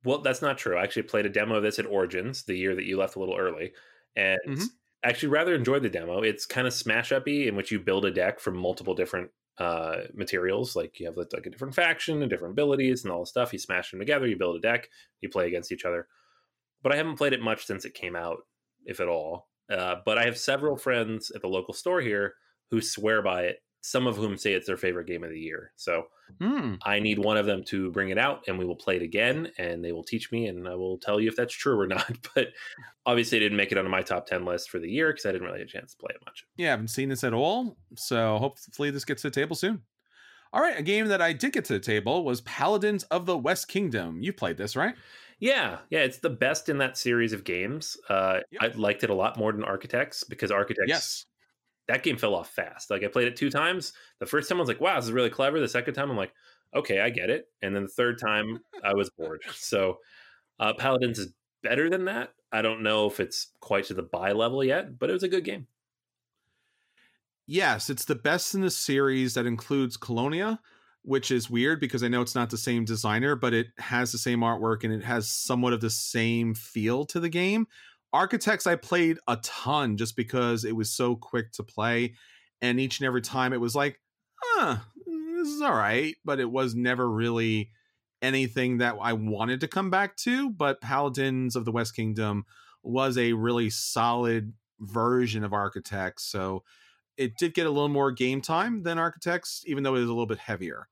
well 0.03 0.19
that's 0.19 0.41
not 0.41 0.57
true. 0.57 0.77
I 0.77 0.83
actually 0.83 1.03
played 1.03 1.25
a 1.25 1.29
demo 1.29 1.55
of 1.55 1.63
this 1.63 1.79
at 1.79 1.85
origins 1.85 2.43
the 2.43 2.55
year 2.55 2.75
that 2.75 2.85
you 2.85 2.97
left 2.97 3.15
a 3.15 3.19
little 3.19 3.37
early. 3.37 3.73
And 4.15 4.39
mm-hmm. 4.47 4.65
actually 5.03 5.29
rather 5.29 5.55
enjoyed 5.55 5.83
the 5.83 5.89
demo. 5.89 6.21
It's 6.21 6.45
kind 6.45 6.67
of 6.67 6.73
smash 6.73 7.11
uppy 7.11 7.47
in 7.47 7.55
which 7.55 7.71
you 7.71 7.79
build 7.79 8.05
a 8.05 8.11
deck 8.11 8.39
from 8.39 8.57
multiple 8.57 8.95
different 8.95 9.31
uh, 9.59 10.01
materials. 10.13 10.75
Like 10.75 10.99
you 10.99 11.05
have 11.07 11.17
like 11.17 11.45
a 11.45 11.49
different 11.49 11.75
faction 11.75 12.21
and 12.21 12.29
different 12.29 12.53
abilities 12.53 13.03
and 13.03 13.11
all 13.11 13.21
the 13.21 13.27
stuff. 13.27 13.53
You 13.53 13.59
smash 13.59 13.91
them 13.91 13.99
together, 13.99 14.27
you 14.27 14.37
build 14.37 14.55
a 14.55 14.59
deck, 14.59 14.89
you 15.21 15.29
play 15.29 15.47
against 15.47 15.71
each 15.71 15.85
other. 15.85 16.07
But 16.83 16.93
I 16.93 16.97
haven't 16.97 17.17
played 17.17 17.33
it 17.33 17.41
much 17.41 17.65
since 17.65 17.85
it 17.85 17.93
came 17.93 18.15
out, 18.15 18.39
if 18.85 18.99
at 18.99 19.07
all. 19.07 19.49
Uh, 19.69 19.95
but 20.05 20.17
I 20.17 20.25
have 20.25 20.37
several 20.37 20.77
friends 20.77 21.31
at 21.35 21.41
the 21.41 21.47
local 21.47 21.73
store 21.73 22.01
here 22.01 22.35
who 22.69 22.81
swear 22.81 23.21
by 23.21 23.43
it. 23.43 23.57
Some 23.81 24.07
of 24.07 24.17
whom 24.17 24.37
say 24.37 24.53
it's 24.53 24.67
their 24.67 24.77
favorite 24.77 25.07
game 25.07 25.23
of 25.23 25.29
the 25.29 25.39
year. 25.39 25.71
So 25.75 26.07
mm. 26.41 26.77
I 26.83 26.99
need 26.99 27.19
one 27.19 27.37
of 27.37 27.45
them 27.45 27.63
to 27.65 27.91
bring 27.91 28.09
it 28.09 28.17
out, 28.17 28.43
and 28.47 28.57
we 28.57 28.65
will 28.65 28.75
play 28.75 28.97
it 28.97 29.01
again, 29.01 29.51
and 29.57 29.83
they 29.83 29.91
will 29.91 30.03
teach 30.03 30.31
me, 30.31 30.47
and 30.47 30.67
I 30.67 30.75
will 30.75 30.97
tell 30.97 31.19
you 31.19 31.29
if 31.29 31.35
that's 31.35 31.53
true 31.53 31.79
or 31.79 31.87
not. 31.87 32.17
But 32.33 32.49
obviously, 33.05 33.37
it 33.37 33.41
didn't 33.41 33.57
make 33.57 33.71
it 33.71 33.77
onto 33.77 33.89
my 33.89 34.01
top 34.01 34.27
ten 34.27 34.45
list 34.45 34.69
for 34.69 34.79
the 34.79 34.89
year 34.89 35.11
because 35.11 35.25
I 35.25 35.31
didn't 35.31 35.47
really 35.47 35.59
have 35.59 35.67
a 35.67 35.71
chance 35.71 35.93
to 35.93 35.97
play 35.97 36.13
it 36.13 36.21
much. 36.25 36.45
Yeah, 36.57 36.67
I 36.67 36.71
haven't 36.71 36.89
seen 36.89 37.09
this 37.09 37.23
at 37.23 37.33
all. 37.33 37.77
So 37.95 38.37
hopefully, 38.39 38.91
this 38.91 39.05
gets 39.05 39.21
to 39.21 39.29
the 39.29 39.35
table 39.35 39.55
soon. 39.55 39.83
All 40.53 40.61
right, 40.61 40.79
a 40.79 40.83
game 40.83 41.07
that 41.07 41.21
I 41.21 41.33
did 41.33 41.53
get 41.53 41.65
to 41.65 41.73
the 41.73 41.79
table 41.79 42.23
was 42.23 42.41
Paladins 42.41 43.03
of 43.05 43.25
the 43.25 43.37
West 43.37 43.67
Kingdom. 43.67 44.21
You 44.21 44.31
played 44.31 44.57
this, 44.57 44.75
right? 44.75 44.95
Yeah, 45.39 45.79
yeah, 45.89 45.99
it's 45.99 46.17
the 46.17 46.29
best 46.29 46.69
in 46.69 46.77
that 46.79 46.97
series 46.97 47.33
of 47.33 47.43
games. 47.43 47.97
Uh, 48.09 48.39
Yep. 48.51 48.61
I 48.61 48.77
liked 48.77 49.03
it 49.03 49.09
a 49.09 49.13
lot 49.13 49.37
more 49.37 49.51
than 49.51 49.63
Architects 49.63 50.23
because 50.23 50.51
Architects 50.51 50.89
Yes. 50.89 51.25
That 51.87 52.03
game 52.03 52.17
fell 52.17 52.35
off 52.35 52.49
fast. 52.49 52.89
Like 52.89 53.03
I 53.03 53.07
played 53.07 53.27
it 53.27 53.35
two 53.35 53.49
times. 53.49 53.93
The 54.19 54.25
first 54.25 54.49
time 54.49 54.57
I 54.57 54.61
was 54.61 54.67
like, 54.67 54.81
"Wow, 54.81 54.95
this 54.95 55.05
is 55.05 55.11
really 55.11 55.29
clever." 55.29 55.59
The 55.59 55.67
second 55.67 55.93
time 55.93 56.09
I'm 56.09 56.17
like, 56.17 56.33
"Okay, 56.75 56.99
I 56.99 57.09
get 57.09 57.29
it." 57.29 57.47
And 57.61 57.75
then 57.75 57.83
the 57.83 57.89
third 57.89 58.19
time 58.25 58.59
I 58.83 58.93
was 58.93 59.09
bored. 59.09 59.41
So 59.53 59.99
uh, 60.59 60.73
Paladins 60.73 61.19
is 61.19 61.33
better 61.63 61.89
than 61.89 62.05
that. 62.05 62.33
I 62.51 62.61
don't 62.61 62.83
know 62.83 63.07
if 63.07 63.19
it's 63.19 63.47
quite 63.59 63.85
to 63.85 63.93
the 63.93 64.03
buy 64.03 64.31
level 64.31 64.63
yet, 64.63 64.97
but 64.99 65.09
it 65.09 65.13
was 65.13 65.23
a 65.23 65.27
good 65.27 65.43
game. 65.43 65.67
Yes, 67.45 67.89
it's 67.89 68.05
the 68.05 68.15
best 68.15 68.55
in 68.55 68.61
the 68.61 68.69
series 68.69 69.33
that 69.35 69.45
includes 69.45 69.95
Colonia, 69.95 70.59
which 71.03 71.31
is 71.31 71.49
weird 71.49 71.79
because 71.79 72.03
I 72.03 72.09
know 72.09 72.21
it's 72.21 72.35
not 72.35 72.49
the 72.49 72.57
same 72.57 72.83
designer, 72.83 73.35
but 73.35 73.53
it 73.53 73.67
has 73.77 74.11
the 74.11 74.17
same 74.17 74.41
artwork 74.41 74.83
and 74.83 74.93
it 74.93 75.03
has 75.03 75.29
somewhat 75.29 75.71
of 75.71 75.79
the 75.79 75.89
same 75.89 76.53
feel 76.53 77.05
to 77.05 77.21
the 77.21 77.29
game. 77.29 77.67
Architects 78.17 78.65
I 78.65 78.75
played 78.75 79.19
a 79.27 79.37
ton 79.43 79.95
just 79.95 80.15
because 80.15 80.65
it 80.65 80.75
was 80.75 80.89
so 80.89 81.15
quick 81.15 81.51
to 81.51 81.63
play, 81.63 82.15
and 82.63 82.79
each 82.79 82.99
and 82.99 83.05
every 83.05 83.21
time 83.21 83.53
it 83.53 83.61
was 83.61 83.75
like, 83.75 84.01
huh, 84.41 84.77
this 85.05 85.47
is 85.47 85.61
all 85.61 85.75
right, 85.75 86.15
but 86.25 86.39
it 86.39 86.49
was 86.49 86.73
never 86.73 87.07
really 87.07 87.69
anything 88.23 88.79
that 88.79 88.95
I 88.99 89.13
wanted 89.13 89.61
to 89.61 89.67
come 89.67 89.91
back 89.91 90.17
to. 90.17 90.49
But 90.49 90.81
Paladins 90.81 91.55
of 91.55 91.63
the 91.63 91.71
West 91.71 91.95
Kingdom 91.95 92.45
was 92.81 93.19
a 93.19 93.33
really 93.33 93.69
solid 93.69 94.53
version 94.79 95.43
of 95.43 95.53
Architects, 95.53 96.23
so 96.23 96.63
it 97.17 97.37
did 97.37 97.53
get 97.53 97.67
a 97.67 97.71
little 97.71 97.87
more 97.87 98.11
game 98.11 98.41
time 98.41 98.81
than 98.81 98.97
Architects, 98.97 99.61
even 99.67 99.83
though 99.83 99.93
it 99.93 100.01
is 100.01 100.09
a 100.09 100.13
little 100.13 100.25
bit 100.25 100.39
heavier. 100.39 100.87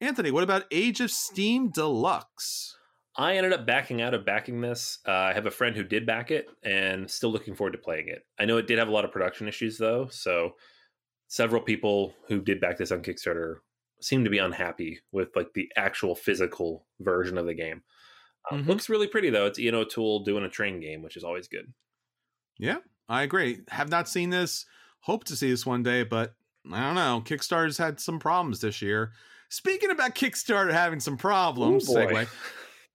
Anthony, 0.00 0.32
what 0.32 0.42
about 0.42 0.64
Age 0.72 1.00
of 1.00 1.12
Steam 1.12 1.70
Deluxe? 1.70 2.76
I 3.18 3.36
ended 3.36 3.52
up 3.52 3.66
backing 3.66 4.02
out 4.02 4.12
of 4.14 4.24
backing 4.26 4.60
this. 4.60 4.98
Uh, 5.06 5.10
I 5.12 5.32
have 5.32 5.46
a 5.46 5.50
friend 5.50 5.74
who 5.74 5.82
did 5.84 6.04
back 6.06 6.30
it 6.30 6.48
and 6.62 7.10
still 7.10 7.30
looking 7.30 7.54
forward 7.54 7.72
to 7.72 7.78
playing 7.78 8.08
it. 8.08 8.26
I 8.38 8.44
know 8.44 8.58
it 8.58 8.66
did 8.66 8.78
have 8.78 8.88
a 8.88 8.92
lot 8.92 9.04
of 9.06 9.12
production 9.12 9.48
issues 9.48 9.78
though, 9.78 10.08
so 10.10 10.52
several 11.28 11.62
people 11.62 12.14
who 12.28 12.40
did 12.40 12.60
back 12.60 12.76
this 12.76 12.92
on 12.92 13.02
Kickstarter 13.02 13.56
seem 14.00 14.22
to 14.24 14.30
be 14.30 14.38
unhappy 14.38 15.00
with 15.12 15.28
like 15.34 15.48
the 15.54 15.70
actual 15.76 16.14
physical 16.14 16.86
version 17.00 17.38
of 17.38 17.46
the 17.46 17.54
game. 17.54 17.82
Uh, 18.50 18.56
Mhm. 18.56 18.66
Looks 18.66 18.88
really 18.90 19.06
pretty 19.08 19.30
though. 19.30 19.46
It's 19.46 19.58
Ian 19.58 19.74
O'Toole 19.76 20.20
doing 20.24 20.44
a 20.44 20.50
train 20.50 20.78
game, 20.80 21.02
which 21.02 21.16
is 21.16 21.24
always 21.24 21.48
good. 21.48 21.72
Yeah, 22.58 22.78
I 23.08 23.22
agree. 23.22 23.60
Have 23.68 23.88
not 23.88 24.08
seen 24.08 24.30
this. 24.30 24.66
Hope 25.00 25.24
to 25.24 25.36
see 25.36 25.50
this 25.50 25.64
one 25.66 25.82
day, 25.82 26.02
but 26.04 26.34
I 26.70 26.80
don't 26.80 26.94
know. 26.96 27.22
Kickstarter's 27.24 27.78
had 27.78 27.98
some 28.00 28.18
problems 28.18 28.60
this 28.60 28.82
year. 28.82 29.12
Speaking 29.48 29.90
about 29.90 30.14
Kickstarter 30.14 30.72
having 30.72 31.00
some 31.00 31.16
problems, 31.16 31.88
Ooh, 31.88 31.94
boy. 31.94 32.06
segue. 32.12 32.28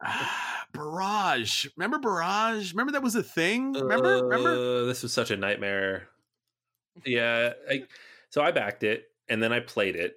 Ah, 0.04 0.66
Barrage. 0.74 1.68
Remember 1.78 2.00
Barrage? 2.00 2.72
Remember 2.74 2.92
that 2.94 3.04
was 3.04 3.16
a 3.16 3.24
thing? 3.24 3.74
Remember? 3.74 4.24
Remember? 4.26 4.50
Uh, 4.50 4.86
this 4.86 5.04
was 5.04 5.14
such 5.14 5.32
a 5.32 5.38
nightmare. 5.38 6.08
Yeah, 7.06 7.54
I, 7.70 7.86
so 8.30 8.42
I 8.42 8.52
backed 8.52 8.84
it 8.84 9.06
and 9.30 9.42
then 9.42 9.54
I 9.54 9.62
played 9.62 9.96
it 9.96 10.16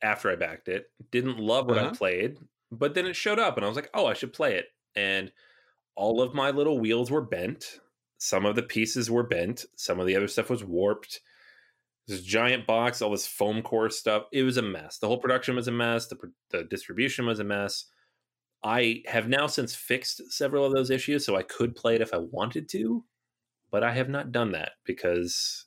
after 0.00 0.30
I 0.30 0.36
backed 0.36 0.68
it. 0.68 0.88
Didn't 1.10 1.38
love 1.40 1.66
what 1.66 1.78
I 1.78 1.86
Uh-huh. 1.86 1.94
played, 1.96 2.38
but 2.70 2.94
then 2.94 3.06
it 3.06 3.16
showed 3.16 3.40
up 3.40 3.56
and 3.56 3.66
I 3.66 3.68
was 3.68 3.74
like, 3.74 3.90
"Oh, 3.92 4.06
I 4.06 4.14
should 4.14 4.32
play 4.32 4.54
it." 4.54 4.66
And 4.94 5.32
all 5.96 6.22
of 6.22 6.32
my 6.32 6.50
little 6.52 6.78
wheels 6.78 7.10
were 7.10 7.20
bent. 7.20 7.80
Some 8.18 8.46
of 8.46 8.54
the 8.54 8.62
pieces 8.62 9.10
were 9.10 9.24
bent. 9.24 9.64
Some 9.74 9.98
of 9.98 10.06
the 10.06 10.14
other 10.14 10.28
stuff 10.28 10.48
was 10.48 10.62
warped. 10.62 11.20
This 12.06 12.22
giant 12.22 12.64
box, 12.64 13.02
all 13.02 13.10
this 13.10 13.26
foam 13.26 13.60
core 13.60 13.90
stuff. 13.90 14.26
It 14.32 14.44
was 14.44 14.58
a 14.58 14.62
mess. 14.62 14.98
The 14.98 15.08
whole 15.08 15.18
production 15.18 15.56
was 15.56 15.66
a 15.66 15.72
mess. 15.72 16.06
The, 16.06 16.32
the 16.50 16.62
distribution 16.64 17.26
was 17.26 17.40
a 17.40 17.44
mess. 17.44 17.86
I 18.62 19.02
have 19.06 19.28
now 19.28 19.46
since 19.46 19.74
fixed 19.74 20.32
several 20.32 20.64
of 20.64 20.72
those 20.72 20.90
issues, 20.90 21.24
so 21.24 21.36
I 21.36 21.42
could 21.42 21.76
play 21.76 21.94
it 21.94 22.00
if 22.00 22.12
I 22.12 22.18
wanted 22.18 22.68
to, 22.70 23.04
but 23.70 23.84
I 23.84 23.92
have 23.92 24.08
not 24.08 24.32
done 24.32 24.52
that 24.52 24.72
because, 24.84 25.66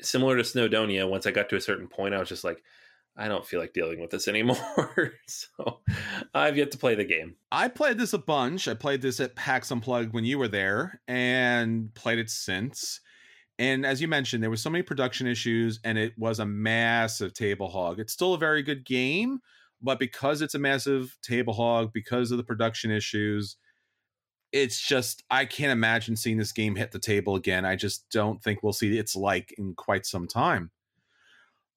similar 0.00 0.36
to 0.36 0.42
Snowdonia, 0.42 1.08
once 1.08 1.26
I 1.26 1.32
got 1.32 1.48
to 1.50 1.56
a 1.56 1.60
certain 1.60 1.88
point, 1.88 2.14
I 2.14 2.18
was 2.18 2.28
just 2.28 2.44
like, 2.44 2.62
I 3.16 3.28
don't 3.28 3.46
feel 3.46 3.60
like 3.60 3.72
dealing 3.72 4.00
with 4.00 4.10
this 4.10 4.28
anymore. 4.28 5.12
so 5.28 5.80
I've 6.32 6.56
yet 6.56 6.70
to 6.72 6.78
play 6.78 6.94
the 6.94 7.04
game. 7.04 7.36
I 7.52 7.68
played 7.68 7.98
this 7.98 8.12
a 8.12 8.18
bunch. 8.18 8.68
I 8.68 8.74
played 8.74 9.02
this 9.02 9.20
at 9.20 9.36
PAX 9.36 9.70
Unplugged 9.70 10.12
when 10.12 10.24
you 10.24 10.38
were 10.38 10.48
there 10.48 11.00
and 11.06 11.94
played 11.94 12.18
it 12.18 12.30
since. 12.30 13.00
And 13.58 13.86
as 13.86 14.00
you 14.00 14.08
mentioned, 14.08 14.42
there 14.42 14.50
was 14.50 14.62
so 14.62 14.70
many 14.70 14.82
production 14.82 15.28
issues 15.28 15.78
and 15.84 15.96
it 15.96 16.12
was 16.18 16.40
a 16.40 16.46
massive 16.46 17.34
table 17.34 17.68
hog. 17.68 18.00
It's 18.00 18.12
still 18.12 18.34
a 18.34 18.38
very 18.38 18.62
good 18.62 18.84
game, 18.84 19.40
but 19.84 19.98
because 19.98 20.42
it's 20.42 20.54
a 20.54 20.58
massive 20.58 21.16
table 21.22 21.52
hog, 21.52 21.92
because 21.92 22.30
of 22.30 22.38
the 22.38 22.44
production 22.44 22.90
issues, 22.90 23.56
it's 24.52 24.80
just 24.80 25.22
I 25.30 25.44
can't 25.44 25.72
imagine 25.72 26.16
seeing 26.16 26.38
this 26.38 26.52
game 26.52 26.76
hit 26.76 26.92
the 26.92 26.98
table 26.98 27.36
again. 27.36 27.64
I 27.64 27.76
just 27.76 28.08
don't 28.10 28.42
think 28.42 28.62
we'll 28.62 28.72
see 28.72 28.96
its 28.98 29.14
like 29.14 29.54
in 29.58 29.74
quite 29.74 30.06
some 30.06 30.26
time. 30.26 30.70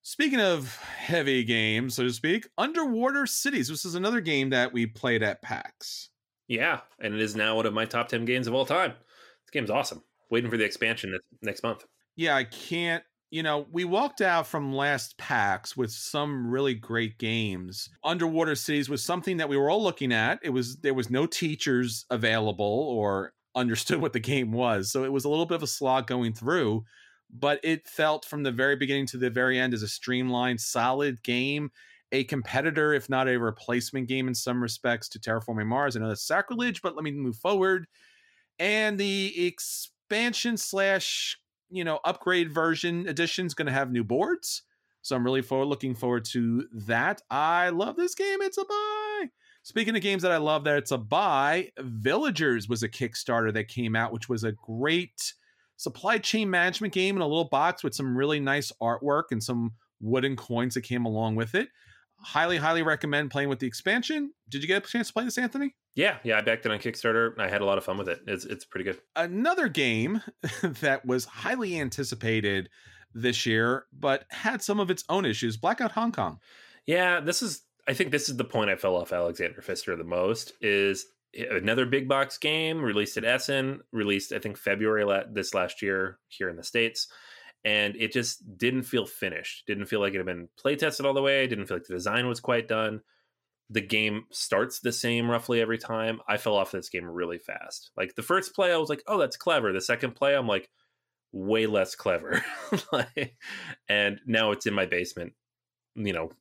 Speaking 0.03 0.39
of 0.39 0.82
heavy 0.82 1.43
games, 1.43 1.95
so 1.95 2.03
to 2.03 2.14
speak, 2.14 2.47
Underwater 2.58 3.26
Cities. 3.26 3.68
This 3.68 3.84
is 3.84 3.95
another 3.95 4.22
game 4.22 4.51
that 4.51 4.72
we 4.72 4.86
played 4.86 5.22
at 5.22 5.41
PAX. 5.41 6.10
Yeah, 6.47 6.80
and 7.01 7.14
it 7.14 7.20
is 7.20 7.36
now 7.36 7.58
one 7.58 7.66
of 7.66 7.74
my 7.74 7.84
top 7.84 8.08
10 8.08 8.24
games 8.24 8.47
of 8.47 8.53
all 8.53 8.66
time. 8.66 8.91
This 8.91 9.51
game's 9.51 9.70
awesome. 9.70 10.01
Waiting 10.30 10.49
for 10.49 10.55
the 10.55 10.64
expansion 10.64 11.18
next 11.41 11.62
month. 11.62 11.84
Yeah, 12.16 12.38
I 12.38 12.45
can't. 12.45 13.03
You 13.30 13.43
know, 13.43 13.67
we 13.71 13.84
walked 13.84 14.21
out 14.21 14.47
from 14.47 14.73
last 14.73 15.17
PAX 15.17 15.75
with 15.75 15.91
some 15.91 16.49
really 16.49 16.73
great 16.73 17.17
games. 17.17 17.89
Underwater 18.03 18.55
Cities 18.55 18.89
was 18.89 19.03
something 19.03 19.38
that 19.38 19.49
we 19.49 19.57
were 19.57 19.69
all 19.69 19.84
looking 19.84 20.13
at. 20.13 20.39
It 20.43 20.51
was 20.51 20.78
there 20.78 20.93
was 20.93 21.09
no 21.09 21.25
teachers 21.25 22.05
available 22.09 22.65
or 22.65 23.34
understood 23.55 23.99
what 23.99 24.13
the 24.13 24.19
game 24.19 24.51
was, 24.51 24.91
so 24.91 25.03
it 25.03 25.11
was 25.11 25.25
a 25.25 25.30
little 25.30 25.45
bit 25.45 25.55
of 25.55 25.63
a 25.63 25.67
slog 25.67 26.07
going 26.07 26.34
through. 26.34 26.86
But 27.30 27.59
it 27.63 27.88
felt 27.88 28.23
from 28.23 28.43
the 28.43 28.51
very 28.53 28.78
beginning 28.78 29.07
to 29.07 29.17
the 29.17 29.30
very 29.30 29.59
end 29.59 29.73
as 29.73 29.84
a 29.84 29.88
streamlined, 29.89 30.61
solid 30.61 31.21
game, 31.23 31.71
a 32.13 32.23
competitor, 32.23 32.93
if 32.93 33.09
not 33.09 33.28
a 33.28 33.38
replacement 33.38 34.07
game 34.07 34.30
in 34.30 34.36
some 34.36 34.61
respects 34.61 35.09
to 35.09 35.19
Terraforming 35.19 35.67
Mars. 35.67 35.97
I 35.97 35.99
know 35.99 36.07
that's 36.07 36.25
sacrilege, 36.25 36.82
but 36.82 36.95
let 36.95 37.03
me 37.03 37.11
move 37.11 37.36
forward. 37.36 37.88
And 38.59 38.97
the 38.97 39.47
expansion 39.47 40.55
slash 40.55 41.38
you 41.70 41.84
know 41.84 41.99
upgrade 42.03 42.51
version 42.51 43.07
edition 43.07 43.45
is 43.45 43.53
going 43.53 43.65
to 43.68 43.72
have 43.72 43.91
new 43.91 44.03
boards. 44.03 44.63
So 45.01 45.15
i'm 45.15 45.24
really 45.24 45.41
forward 45.41 45.65
looking 45.65 45.95
forward 45.95 46.26
to 46.26 46.68
that. 46.74 47.22
I 47.30 47.70
love 47.70 47.95
this 47.95 48.15
game. 48.15 48.41
It's 48.41 48.57
a 48.57 48.65
buy. 48.65 49.30
Speaking 49.63 49.95
of 49.95 50.01
games 50.01 50.24
that 50.24 50.32
i 50.32 50.38
love 50.38 50.63
that 50.63 50.78
it's 50.78 50.91
a 50.91 50.97
buy 50.97 51.72
villagers 51.80 52.70
was 52.70 52.84
a 52.84 52.89
kickstarter 52.89 53.53
that 53.53 53.68
came 53.68 53.95
out 53.95 54.13
which 54.13 54.30
was 54.30 54.43
a 54.43 54.53
great 54.53 55.34
supply 55.78 56.18
chain 56.18 56.49
management 56.49 56.93
game 56.93 57.15
in 57.15 57.22
a 57.22 57.28
little 57.28 57.49
box 57.49 57.84
with 57.84 57.93
some 57.93 58.18
really 58.18 58.39
nice 58.39 58.72
artwork 58.82 59.26
and 59.32 59.43
some 59.43 59.74
wooden 59.99 60.36
coins 60.36 60.74
that 60.74 60.82
came 60.82 61.05
along 61.05 61.36
with 61.36 61.55
it 61.55 61.70
highly 62.34 62.57
highly 62.57 62.84
recommend 62.84 63.32
playing 63.32 63.49
with 63.49 63.59
the 63.59 63.67
expansion 63.67 64.32
did 64.49 64.61
you 64.61 64.67
get 64.67 64.84
a 64.84 64.88
chance 64.88 65.07
to 65.07 65.13
play 65.13 65.23
this 65.23 65.38
anthony 65.38 65.73
Yeah, 65.95 66.17
yeah, 66.23 66.38
I 66.38 66.41
backed 66.41 66.65
it 66.65 66.71
on 66.71 66.78
Kickstarter. 66.78 67.34
I 67.39 67.49
had 67.49 67.61
a 67.61 67.65
lot 67.65 67.78
of 67.80 67.84
fun 67.84 67.97
with 67.97 68.07
it. 68.07 68.19
It's 68.28 68.45
it's 68.45 68.65
pretty 68.65 68.84
good. 68.84 68.99
another 69.15 69.67
game 69.67 70.21
that 70.82 71.05
was 71.05 71.25
highly 71.25 71.80
anticipated 71.80 72.69
this 73.13 73.45
year, 73.47 73.86
but 73.91 74.25
had 74.30 74.61
some 74.61 74.80
of 74.80 74.91
its 74.91 75.03
own 75.09 75.25
issues. 75.25 75.57
Blackout 75.57 75.93
Hong 75.93 76.11
Kong. 76.11 76.39
Yeah, 76.86 77.19
this 77.19 77.41
is. 77.41 77.63
I 77.88 77.93
think 77.93 78.11
this 78.11 78.30
is 78.30 78.38
the 78.38 78.43
point 78.43 78.69
I 78.69 78.75
fell 78.75 78.95
off 78.95 79.11
Alexander 79.11 79.61
Pfister 79.61 79.95
the 79.95 80.03
most. 80.03 80.51
Is 80.61 81.05
another 81.34 81.86
big 81.88 82.07
box 82.07 82.38
game 82.38 82.82
released 82.82 83.17
at 83.17 83.25
Essen, 83.25 83.82
released 83.91 84.32
I 84.34 84.39
think 84.39 84.57
February 84.57 85.03
la- 85.03 85.23
this 85.32 85.53
last 85.55 85.82
year 85.82 86.19
here 86.28 86.49
in 86.49 86.57
the 86.57 86.63
states, 86.63 87.07
and 87.68 87.97
it 87.97 88.13
just 88.13 88.57
didn't 88.57 88.84
feel 88.84 89.05
finished. 89.05 89.68
Didn't 89.68 89.88
feel 89.88 89.99
like 89.99 90.13
it 90.13 90.18
had 90.18 90.26
been 90.26 90.47
play 90.57 90.78
tested 90.78 91.05
all 91.05 91.13
the 91.13 91.22
way. 91.22 91.45
Didn't 91.47 91.65
feel 91.65 91.76
like 91.76 91.86
the 91.86 91.93
design 91.93 92.26
was 92.26 92.39
quite 92.39 92.70
done. 92.70 93.01
The 93.70 93.82
game 93.82 94.24
starts 94.32 94.80
the 94.80 94.93
same 94.93 95.30
roughly 95.30 95.59
every 95.59 95.78
time. 95.78 96.22
I 96.30 96.38
fell 96.38 96.55
off 96.55 96.72
this 96.72 96.88
game 96.88 97.03
really 97.03 97.38
fast. 97.38 97.91
Like 97.97 98.15
the 98.15 98.24
first 98.24 98.55
play, 98.55 98.72
I 98.72 98.78
was 98.78 98.88
like, 98.88 99.03
"Oh, 99.05 99.18
that's 99.18 99.36
clever." 99.36 99.74
The 99.74 99.82
second 99.82 100.15
play, 100.15 100.34
I'm 100.34 100.47
like, 100.47 100.70
way 101.34 101.65
less 101.65 101.93
clever. 101.93 102.41
and 103.89 104.22
now 104.26 104.51
it's 104.51 104.65
in 104.65 104.74
my 104.74 104.86
basement, 104.86 105.34
you 105.93 106.13
know, 106.13 106.32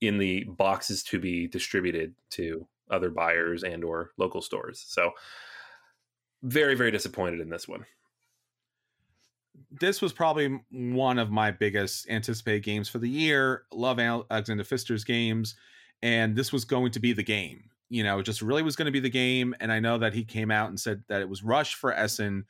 in 0.00 0.18
the 0.18 0.44
boxes 0.44 1.02
to 1.04 1.18
be 1.18 1.48
distributed 1.48 2.14
to 2.30 2.68
other 2.88 3.10
buyers 3.10 3.64
and 3.64 3.82
or 3.82 4.12
local 4.18 4.40
stores. 4.40 4.84
So 4.86 5.10
very 6.44 6.76
very 6.76 6.92
disappointed 6.92 7.40
in 7.40 7.50
this 7.50 7.66
one. 7.66 7.86
This 9.70 10.00
was 10.00 10.12
probably 10.12 10.60
one 10.70 11.18
of 11.18 11.30
my 11.30 11.50
biggest 11.50 12.08
anticipated 12.08 12.62
games 12.62 12.88
for 12.88 12.98
the 12.98 13.08
year. 13.08 13.64
Love 13.72 13.98
Alexander 13.98 14.64
Pfister's 14.64 15.04
games, 15.04 15.54
and 16.02 16.36
this 16.36 16.52
was 16.52 16.64
going 16.64 16.92
to 16.92 17.00
be 17.00 17.12
the 17.12 17.22
game. 17.22 17.70
You 17.88 18.02
know, 18.02 18.18
it 18.18 18.24
just 18.24 18.42
really 18.42 18.62
was 18.62 18.76
going 18.76 18.86
to 18.86 18.92
be 18.92 19.00
the 19.00 19.10
game. 19.10 19.54
And 19.60 19.70
I 19.70 19.78
know 19.78 19.98
that 19.98 20.12
he 20.12 20.24
came 20.24 20.50
out 20.50 20.68
and 20.68 20.80
said 20.80 21.04
that 21.08 21.20
it 21.20 21.28
was 21.28 21.44
rushed 21.44 21.76
for 21.76 21.92
Essen. 21.92 22.44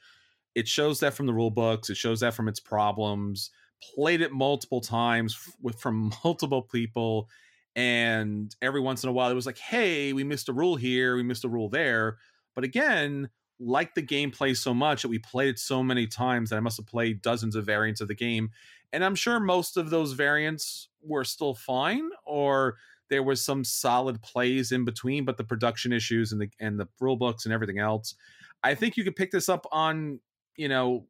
It 0.55 0.67
shows 0.67 1.01
that 1.01 1.13
from 1.15 1.27
the 1.27 1.35
rule 1.35 1.51
books. 1.51 1.91
It 1.91 1.97
shows 1.97 2.21
that 2.21 2.35
from 2.35 2.49
its 2.49 2.61
problems. 2.61 3.51
Played 3.95 4.23
it 4.23 4.33
multiple 4.33 4.81
times 4.81 5.39
with 5.61 5.79
from 5.79 6.11
multiple 6.25 6.63
people, 6.63 7.29
And 7.75 8.55
every 8.63 8.81
once 8.81 9.03
in 9.03 9.11
a 9.11 9.13
while, 9.13 9.31
it 9.31 9.35
was 9.35 9.45
like, 9.45 9.59
hey, 9.59 10.15
we 10.15 10.25
missed 10.25 10.49
a 10.49 10.55
rule 10.55 10.77
here, 10.77 11.15
we 11.17 11.23
missed 11.23 11.45
a 11.45 11.49
rule 11.49 11.69
there. 11.69 12.17
But 12.55 12.65
again, 12.65 13.29
like 13.59 13.95
the 13.95 14.03
gameplay 14.03 14.57
so 14.57 14.75
much 14.75 15.03
that 15.03 15.09
we 15.09 15.19
played 15.19 15.51
it 15.51 15.59
so 15.59 15.83
many 15.83 16.07
times 16.07 16.51
that 16.51 16.57
I 16.57 16.61
must 16.61 16.77
have 16.77 16.87
played 16.87 17.23
dozens 17.23 17.57
of 17.57 17.65
variants 17.65 18.01
of 18.01 18.09
the 18.09 18.15
game. 18.15 18.51
And 18.93 19.05
I'm 19.05 19.15
sure 19.15 19.41
most 19.41 19.77
of 19.77 19.91
those 19.91 20.13
variants 20.13 20.89
were 21.03 21.25
still 21.25 21.55
fine, 21.55 22.11
or 22.25 22.77
there 23.09 23.23
was 23.23 23.45
some 23.45 23.65
solid 23.65 24.23
plays 24.23 24.73
in 24.73 24.85
between, 24.85 25.25
but 25.25 25.37
the 25.37 25.45
production 25.45 25.93
issues 25.93 26.33
and 26.33 26.41
the 26.41 26.51
and 26.61 26.79
the 26.79 26.89
rule 27.01 27.17
books 27.17 27.45
and 27.45 27.53
everything 27.53 27.79
else. 27.79 28.15
I 28.63 28.75
think 28.75 28.97
you 28.97 29.05
could 29.05 29.17
pick 29.17 29.31
this 29.31 29.49
up 29.49 29.67
on, 29.71 30.21
you 30.57 30.69
know, 30.69 31.07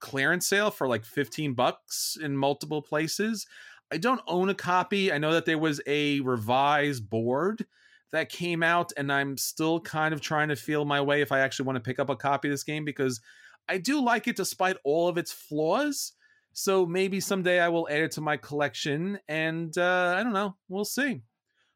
clearance 0.00 0.46
sale 0.46 0.70
for 0.70 0.88
like 0.88 1.04
15 1.04 1.54
bucks 1.54 2.16
in 2.20 2.36
multiple 2.36 2.82
places. 2.82 3.46
I 3.90 3.98
don't 3.98 4.20
own 4.26 4.48
a 4.48 4.54
copy. 4.54 5.12
I 5.12 5.18
know 5.18 5.32
that 5.32 5.46
there 5.46 5.58
was 5.58 5.80
a 5.86 6.20
revised 6.20 7.08
board 7.08 7.66
that 8.12 8.30
came 8.30 8.62
out, 8.62 8.92
and 8.96 9.12
I'm 9.12 9.36
still 9.36 9.80
kind 9.80 10.14
of 10.14 10.20
trying 10.20 10.48
to 10.48 10.56
feel 10.56 10.84
my 10.84 11.00
way 11.00 11.20
if 11.20 11.32
I 11.32 11.40
actually 11.40 11.66
want 11.66 11.76
to 11.76 11.88
pick 11.88 11.98
up 11.98 12.10
a 12.10 12.16
copy 12.16 12.48
of 12.48 12.52
this 12.52 12.64
game 12.64 12.84
because 12.84 13.20
I 13.68 13.78
do 13.78 14.02
like 14.02 14.26
it 14.28 14.36
despite 14.36 14.76
all 14.84 15.08
of 15.08 15.18
its 15.18 15.32
flaws. 15.32 16.12
So 16.52 16.86
maybe 16.86 17.20
someday 17.20 17.60
I 17.60 17.68
will 17.68 17.88
add 17.88 18.00
it 18.00 18.12
to 18.12 18.20
my 18.20 18.36
collection, 18.36 19.18
and 19.28 19.76
uh, 19.76 20.14
I 20.16 20.22
don't 20.22 20.32
know. 20.32 20.56
We'll 20.68 20.84
see. 20.84 21.22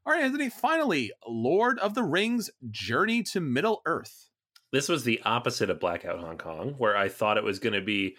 All 0.04 0.12
right, 0.12 0.24
Anthony, 0.24 0.50
finally, 0.50 1.12
Lord 1.26 1.78
of 1.78 1.94
the 1.94 2.02
Rings 2.02 2.50
Journey 2.70 3.22
to 3.24 3.40
Middle 3.40 3.82
Earth. 3.86 4.30
This 4.72 4.88
was 4.88 5.04
the 5.04 5.20
opposite 5.24 5.70
of 5.70 5.78
Blackout 5.78 6.18
Hong 6.18 6.38
Kong, 6.38 6.74
where 6.78 6.96
I 6.96 7.08
thought 7.08 7.36
it 7.36 7.44
was 7.44 7.58
going 7.58 7.74
to 7.74 7.82
be 7.82 8.16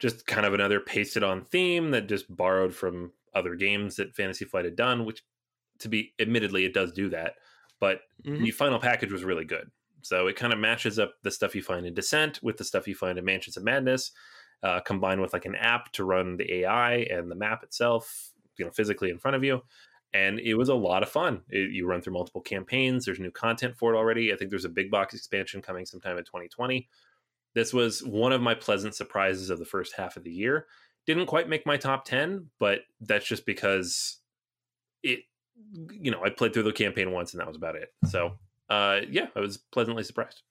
just 0.00 0.26
kind 0.26 0.44
of 0.44 0.54
another 0.54 0.80
pasted 0.80 1.22
on 1.22 1.44
theme 1.44 1.92
that 1.92 2.08
just 2.08 2.34
borrowed 2.34 2.74
from 2.74 3.12
other 3.34 3.54
games 3.54 3.96
that 3.96 4.16
Fantasy 4.16 4.44
Flight 4.44 4.64
had 4.64 4.74
done, 4.74 5.04
which 5.04 5.22
to 5.82 5.88
be 5.88 6.14
admittedly 6.18 6.64
it 6.64 6.74
does 6.74 6.92
do 6.92 7.08
that. 7.10 7.34
But 7.80 8.00
mm-hmm. 8.24 8.42
the 8.42 8.50
final 8.50 8.78
package 8.78 9.12
was 9.12 9.24
really 9.24 9.44
good. 9.44 9.70
So 10.02 10.26
it 10.26 10.36
kind 10.36 10.52
of 10.52 10.58
matches 10.58 10.98
up 10.98 11.14
the 11.22 11.30
stuff 11.30 11.54
you 11.54 11.62
find 11.62 11.86
in 11.86 11.94
Descent 11.94 12.40
with 12.42 12.56
the 12.56 12.64
stuff 12.64 12.88
you 12.88 12.94
find 12.94 13.18
in 13.18 13.24
Mansions 13.24 13.56
of 13.56 13.62
Madness, 13.62 14.12
uh, 14.62 14.80
combined 14.80 15.20
with 15.20 15.32
like 15.32 15.44
an 15.44 15.54
app 15.54 15.92
to 15.92 16.04
run 16.04 16.36
the 16.36 16.52
AI 16.60 17.06
and 17.10 17.30
the 17.30 17.36
map 17.36 17.62
itself, 17.62 18.32
you 18.56 18.64
know, 18.64 18.70
physically 18.70 19.10
in 19.10 19.18
front 19.18 19.36
of 19.36 19.44
you 19.44 19.62
and 20.14 20.38
it 20.40 20.54
was 20.54 20.68
a 20.68 20.74
lot 20.74 21.02
of 21.02 21.08
fun. 21.08 21.42
It, 21.48 21.72
you 21.72 21.86
run 21.86 22.00
through 22.02 22.12
multiple 22.12 22.40
campaigns. 22.40 23.04
There's 23.04 23.20
new 23.20 23.30
content 23.30 23.76
for 23.76 23.94
it 23.94 23.96
already. 23.96 24.32
I 24.32 24.36
think 24.36 24.50
there's 24.50 24.64
a 24.64 24.70
big 24.70 24.90
box 24.90 25.14
expansion 25.14 25.62
coming 25.62 25.86
sometime 25.86 26.18
in 26.18 26.24
2020. 26.24 26.88
This 27.54 27.72
was 27.72 28.02
one 28.02 28.32
of 28.32 28.42
my 28.42 28.54
pleasant 28.54 28.94
surprises 28.94 29.50
of 29.50 29.58
the 29.58 29.64
first 29.64 29.94
half 29.96 30.16
of 30.16 30.24
the 30.24 30.30
year. 30.30 30.66
Didn't 31.06 31.26
quite 31.26 31.48
make 31.48 31.66
my 31.66 31.76
top 31.76 32.04
10, 32.04 32.50
but 32.58 32.80
that's 33.00 33.26
just 33.26 33.46
because 33.46 34.18
it, 35.02 35.20
you 35.72 36.10
know, 36.10 36.24
I 36.24 36.30
played 36.30 36.52
through 36.52 36.64
the 36.64 36.72
campaign 36.72 37.12
once 37.12 37.32
and 37.32 37.40
that 37.40 37.46
was 37.46 37.56
about 37.56 37.76
it. 37.76 37.92
So, 38.08 38.32
uh, 38.68 39.00
yeah, 39.10 39.26
I 39.36 39.40
was 39.40 39.58
pleasantly 39.58 40.02
surprised. 40.02 40.42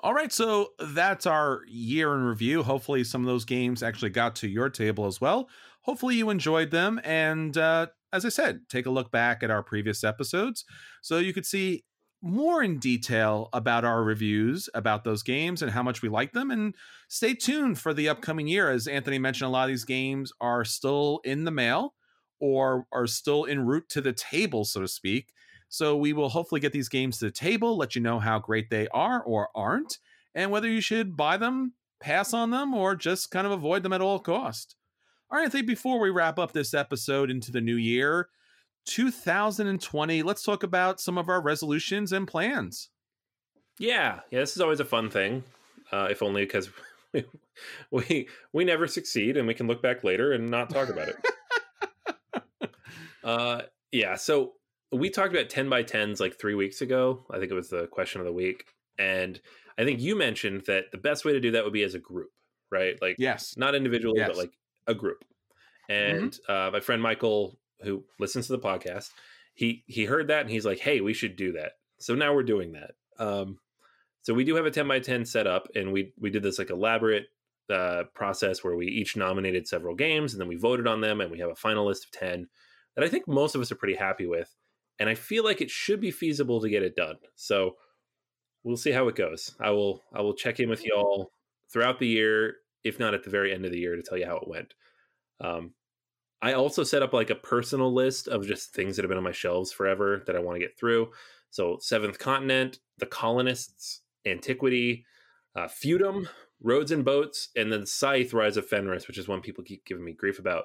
All 0.00 0.14
right, 0.14 0.32
so 0.32 0.68
that's 0.78 1.26
our 1.26 1.62
year 1.66 2.14
in 2.14 2.22
review. 2.22 2.62
Hopefully, 2.62 3.02
some 3.02 3.20
of 3.22 3.26
those 3.26 3.44
games 3.44 3.82
actually 3.82 4.10
got 4.10 4.36
to 4.36 4.48
your 4.48 4.70
table 4.70 5.06
as 5.06 5.20
well. 5.20 5.48
Hopefully, 5.82 6.14
you 6.14 6.30
enjoyed 6.30 6.70
them. 6.70 7.00
And 7.02 7.56
uh, 7.58 7.88
as 8.12 8.24
I 8.24 8.28
said, 8.28 8.60
take 8.68 8.86
a 8.86 8.90
look 8.90 9.10
back 9.10 9.42
at 9.42 9.50
our 9.50 9.62
previous 9.62 10.04
episodes 10.04 10.64
so 11.02 11.18
you 11.18 11.32
could 11.32 11.46
see 11.46 11.84
more 12.22 12.62
in 12.62 12.78
detail 12.78 13.48
about 13.52 13.84
our 13.84 14.02
reviews 14.02 14.68
about 14.74 15.04
those 15.04 15.22
games 15.22 15.62
and 15.62 15.70
how 15.70 15.82
much 15.82 16.00
we 16.00 16.08
like 16.08 16.32
them. 16.32 16.50
And 16.50 16.74
stay 17.08 17.34
tuned 17.34 17.78
for 17.78 17.92
the 17.92 18.08
upcoming 18.08 18.46
year. 18.46 18.70
As 18.70 18.86
Anthony 18.86 19.18
mentioned, 19.18 19.48
a 19.48 19.52
lot 19.52 19.64
of 19.64 19.68
these 19.68 19.84
games 19.84 20.32
are 20.40 20.64
still 20.64 21.20
in 21.24 21.44
the 21.44 21.50
mail 21.50 21.94
or 22.40 22.86
are 22.92 23.06
still 23.06 23.46
en 23.46 23.66
route 23.66 23.88
to 23.90 24.00
the 24.00 24.12
table, 24.12 24.64
so 24.64 24.80
to 24.80 24.88
speak. 24.88 25.32
So 25.68 25.96
we 25.96 26.12
will 26.12 26.30
hopefully 26.30 26.60
get 26.60 26.72
these 26.72 26.88
games 26.88 27.18
to 27.18 27.26
the 27.26 27.30
table, 27.30 27.76
let 27.76 27.94
you 27.94 28.00
know 28.00 28.18
how 28.18 28.38
great 28.38 28.70
they 28.70 28.88
are 28.88 29.22
or 29.22 29.48
aren't, 29.54 29.98
and 30.34 30.50
whether 30.50 30.68
you 30.68 30.80
should 30.80 31.16
buy 31.16 31.36
them, 31.36 31.74
pass 32.00 32.32
on 32.32 32.50
them, 32.50 32.72
or 32.74 32.94
just 32.94 33.30
kind 33.30 33.46
of 33.46 33.52
avoid 33.52 33.82
them 33.82 33.92
at 33.92 34.00
all 34.00 34.18
cost. 34.18 34.76
All 35.30 35.38
right, 35.38 35.46
I 35.46 35.50
think 35.50 35.66
before 35.66 36.00
we 36.00 36.08
wrap 36.08 36.38
up 36.38 36.52
this 36.52 36.72
episode 36.72 37.30
into 37.30 37.52
the 37.52 37.60
new 37.60 37.76
year, 37.76 38.28
2020, 38.86 40.22
let's 40.22 40.42
talk 40.42 40.62
about 40.62 41.00
some 41.00 41.18
of 41.18 41.28
our 41.28 41.42
resolutions 41.42 42.12
and 42.12 42.26
plans. 42.26 42.88
Yeah, 43.78 44.20
yeah, 44.30 44.40
this 44.40 44.56
is 44.56 44.62
always 44.62 44.80
a 44.80 44.86
fun 44.86 45.10
thing, 45.10 45.44
uh, 45.92 46.08
if 46.10 46.22
only 46.22 46.44
because 46.44 46.70
we, 47.12 47.24
we 47.90 48.28
we 48.54 48.64
never 48.64 48.86
succeed, 48.86 49.36
and 49.36 49.46
we 49.46 49.54
can 49.54 49.66
look 49.66 49.82
back 49.82 50.02
later 50.02 50.32
and 50.32 50.48
not 50.48 50.70
talk 50.70 50.88
about 50.88 51.08
it. 51.08 51.16
Uh, 53.28 53.62
yeah, 53.92 54.14
so 54.14 54.54
we 54.90 55.10
talked 55.10 55.34
about 55.34 55.50
10 55.50 55.68
by 55.68 55.82
10s 55.82 56.18
like 56.18 56.38
three 56.38 56.54
weeks 56.54 56.80
ago. 56.80 57.26
I 57.30 57.38
think 57.38 57.50
it 57.50 57.54
was 57.54 57.68
the 57.68 57.86
question 57.88 58.22
of 58.22 58.26
the 58.26 58.32
week, 58.32 58.64
and 58.98 59.38
I 59.76 59.84
think 59.84 60.00
you 60.00 60.16
mentioned 60.16 60.64
that 60.66 60.90
the 60.92 60.98
best 60.98 61.26
way 61.26 61.32
to 61.32 61.40
do 61.40 61.50
that 61.50 61.62
would 61.62 61.74
be 61.74 61.82
as 61.82 61.94
a 61.94 61.98
group, 61.98 62.30
right? 62.70 62.96
Like, 63.02 63.16
yes, 63.18 63.54
not 63.58 63.74
individually, 63.74 64.20
yes. 64.20 64.28
but 64.28 64.38
like 64.38 64.52
a 64.86 64.94
group. 64.94 65.24
And 65.90 66.32
mm-hmm. 66.32 66.52
uh, 66.52 66.70
my 66.70 66.80
friend 66.80 67.02
Michael, 67.02 67.58
who 67.82 68.02
listens 68.18 68.46
to 68.46 68.54
the 68.54 68.58
podcast, 68.58 69.10
he 69.54 69.84
he 69.86 70.06
heard 70.06 70.28
that 70.28 70.42
and 70.42 70.50
he's 70.50 70.64
like, 70.64 70.78
"Hey, 70.78 71.02
we 71.02 71.12
should 71.12 71.36
do 71.36 71.52
that." 71.52 71.72
So 71.98 72.14
now 72.14 72.32
we're 72.32 72.42
doing 72.44 72.72
that. 72.72 72.92
Um, 73.18 73.58
so 74.22 74.32
we 74.32 74.44
do 74.44 74.54
have 74.54 74.66
a 74.66 74.70
ten 74.70 74.88
by 74.88 75.00
ten 75.00 75.26
set 75.26 75.46
up, 75.46 75.68
and 75.74 75.92
we 75.92 76.14
we 76.18 76.30
did 76.30 76.42
this 76.42 76.58
like 76.58 76.70
elaborate 76.70 77.26
uh, 77.68 78.04
process 78.14 78.64
where 78.64 78.74
we 78.74 78.86
each 78.86 79.16
nominated 79.16 79.68
several 79.68 79.94
games, 79.94 80.32
and 80.32 80.40
then 80.40 80.48
we 80.48 80.56
voted 80.56 80.86
on 80.86 81.02
them, 81.02 81.20
and 81.20 81.30
we 81.30 81.40
have 81.40 81.50
a 81.50 81.56
final 81.56 81.86
list 81.86 82.06
of 82.06 82.10
ten 82.10 82.48
that 82.98 83.04
I 83.06 83.08
think 83.08 83.28
most 83.28 83.54
of 83.54 83.60
us 83.60 83.70
are 83.70 83.76
pretty 83.76 83.94
happy 83.94 84.26
with. 84.26 84.52
And 84.98 85.08
I 85.08 85.14
feel 85.14 85.44
like 85.44 85.60
it 85.60 85.70
should 85.70 86.00
be 86.00 86.10
feasible 86.10 86.60
to 86.60 86.68
get 86.68 86.82
it 86.82 86.96
done. 86.96 87.14
So 87.36 87.76
we'll 88.64 88.76
see 88.76 88.90
how 88.90 89.06
it 89.06 89.14
goes. 89.14 89.54
I 89.60 89.70
will 89.70 90.02
I 90.12 90.20
will 90.20 90.34
check 90.34 90.58
in 90.58 90.68
with 90.68 90.84
y'all 90.84 91.30
throughout 91.72 92.00
the 92.00 92.08
year 92.08 92.56
if 92.84 92.98
not 92.98 93.14
at 93.14 93.22
the 93.22 93.30
very 93.30 93.54
end 93.54 93.64
of 93.64 93.72
the 93.72 93.78
year, 93.78 93.96
to 93.96 94.02
tell 94.02 94.18
you 94.18 94.26
how 94.26 94.36
it 94.36 94.48
went. 94.48 94.74
Um, 95.40 95.74
I 96.40 96.52
also 96.52 96.84
set 96.84 97.02
up 97.02 97.12
like 97.12 97.30
a 97.30 97.34
personal 97.34 97.92
list 97.92 98.28
of 98.28 98.46
just 98.46 98.72
things 98.72 98.96
that 98.96 99.02
have 99.02 99.08
been 99.08 99.18
on 99.18 99.24
my 99.24 99.32
shelves 99.32 99.72
forever 99.72 100.22
that 100.26 100.36
I 100.36 100.40
want 100.40 100.56
to 100.56 100.60
get 100.64 100.78
through. 100.78 101.10
So, 101.50 101.78
Seventh 101.80 102.18
Continent, 102.18 102.78
The 102.98 103.06
Colonists, 103.06 104.02
Antiquity, 104.26 105.04
uh, 105.56 105.66
Feudum, 105.66 106.28
Roads 106.62 106.92
and 106.92 107.04
Boats, 107.04 107.48
and 107.56 107.72
then 107.72 107.86
Scythe, 107.86 108.32
Rise 108.32 108.56
of 108.56 108.66
Fenris, 108.66 109.08
which 109.08 109.18
is 109.18 109.26
one 109.26 109.40
people 109.40 109.64
keep 109.64 109.84
giving 109.84 110.04
me 110.04 110.12
grief 110.12 110.38
about. 110.38 110.64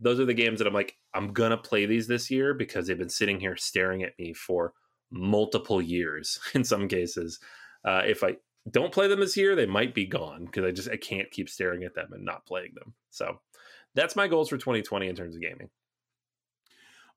Those 0.00 0.18
are 0.18 0.24
the 0.24 0.34
games 0.34 0.58
that 0.58 0.66
I'm 0.66 0.74
like, 0.74 0.96
I'm 1.14 1.32
gonna 1.32 1.56
play 1.56 1.86
these 1.86 2.06
this 2.06 2.30
year 2.30 2.54
because 2.54 2.86
they've 2.86 2.98
been 2.98 3.08
sitting 3.08 3.38
here 3.38 3.56
staring 3.56 4.02
at 4.02 4.18
me 4.18 4.32
for 4.32 4.72
multiple 5.10 5.82
years 5.82 6.38
in 6.54 6.64
some 6.64 6.88
cases. 6.88 7.38
Uh, 7.84 8.02
if 8.06 8.22
I 8.22 8.36
don't 8.70 8.92
play 8.92 9.08
them 9.08 9.20
this 9.20 9.36
year, 9.36 9.56
they 9.56 9.66
might 9.66 9.94
be 9.94 10.06
gone 10.06 10.44
because 10.44 10.64
I 10.64 10.70
just 10.70 10.90
I 10.90 10.96
can't 10.96 11.30
keep 11.30 11.48
staring 11.48 11.84
at 11.84 11.94
them 11.94 12.12
and 12.12 12.24
not 12.24 12.46
playing 12.46 12.72
them. 12.74 12.94
So 13.10 13.40
that's 13.94 14.16
my 14.16 14.28
goals 14.28 14.48
for 14.48 14.58
2020 14.58 15.08
in 15.08 15.16
terms 15.16 15.34
of 15.34 15.42
gaming. 15.42 15.70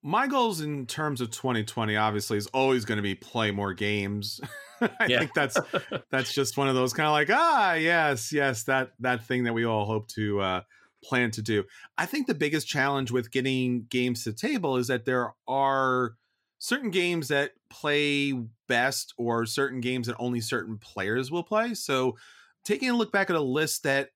My 0.02 0.28
goals 0.28 0.60
in 0.60 0.86
terms 0.86 1.22
of 1.22 1.32
2020 1.32 1.96
obviously 1.96 2.38
is 2.38 2.48
always 2.48 2.84
going 2.84 2.98
to 2.98 3.02
be 3.02 3.16
play 3.16 3.52
more 3.52 3.74
games. 3.74 4.42
I 4.82 5.06
yeah. 5.08 5.20
think 5.20 5.34
that's 5.34 5.58
that's 6.12 6.34
just 6.34 6.58
one 6.58 6.68
of 6.68 6.76
those 6.76 6.92
kind 6.94 7.08
of 7.08 7.14
like 7.14 7.30
ah 7.32 7.74
yes 7.74 8.34
yes 8.34 8.64
that 8.64 8.92
that 9.00 9.26
thing 9.26 9.46
that 9.46 9.54
we 9.54 9.66
all 9.66 9.86
hope 9.86 10.10
to 10.10 10.42
uh, 10.42 10.62
plan 11.04 11.32
to 11.32 11.42
do. 11.42 11.64
I 11.98 12.06
think 12.06 12.28
the 12.28 12.34
biggest 12.34 12.68
challenge 12.68 13.12
with 13.12 13.32
getting 13.32 13.86
games 13.90 14.24
to 14.24 14.34
table 14.34 14.78
is 14.78 14.88
that 14.88 15.06
there 15.06 15.34
are 15.48 16.16
certain 16.58 16.92
games 16.92 17.28
that 17.28 17.52
play 17.70 18.34
best 18.68 19.14
or 19.18 19.46
certain 19.46 19.82
games 19.82 20.08
that 20.08 20.16
only 20.18 20.40
certain 20.40 20.78
players 20.78 21.30
will 21.30 21.44
play. 21.44 21.74
So 21.74 22.16
taking 22.64 22.90
a 22.90 22.96
look 22.96 23.12
back 23.12 23.30
at 23.30 23.36
a 23.36 23.42
list 23.42 23.84
that 23.84 24.10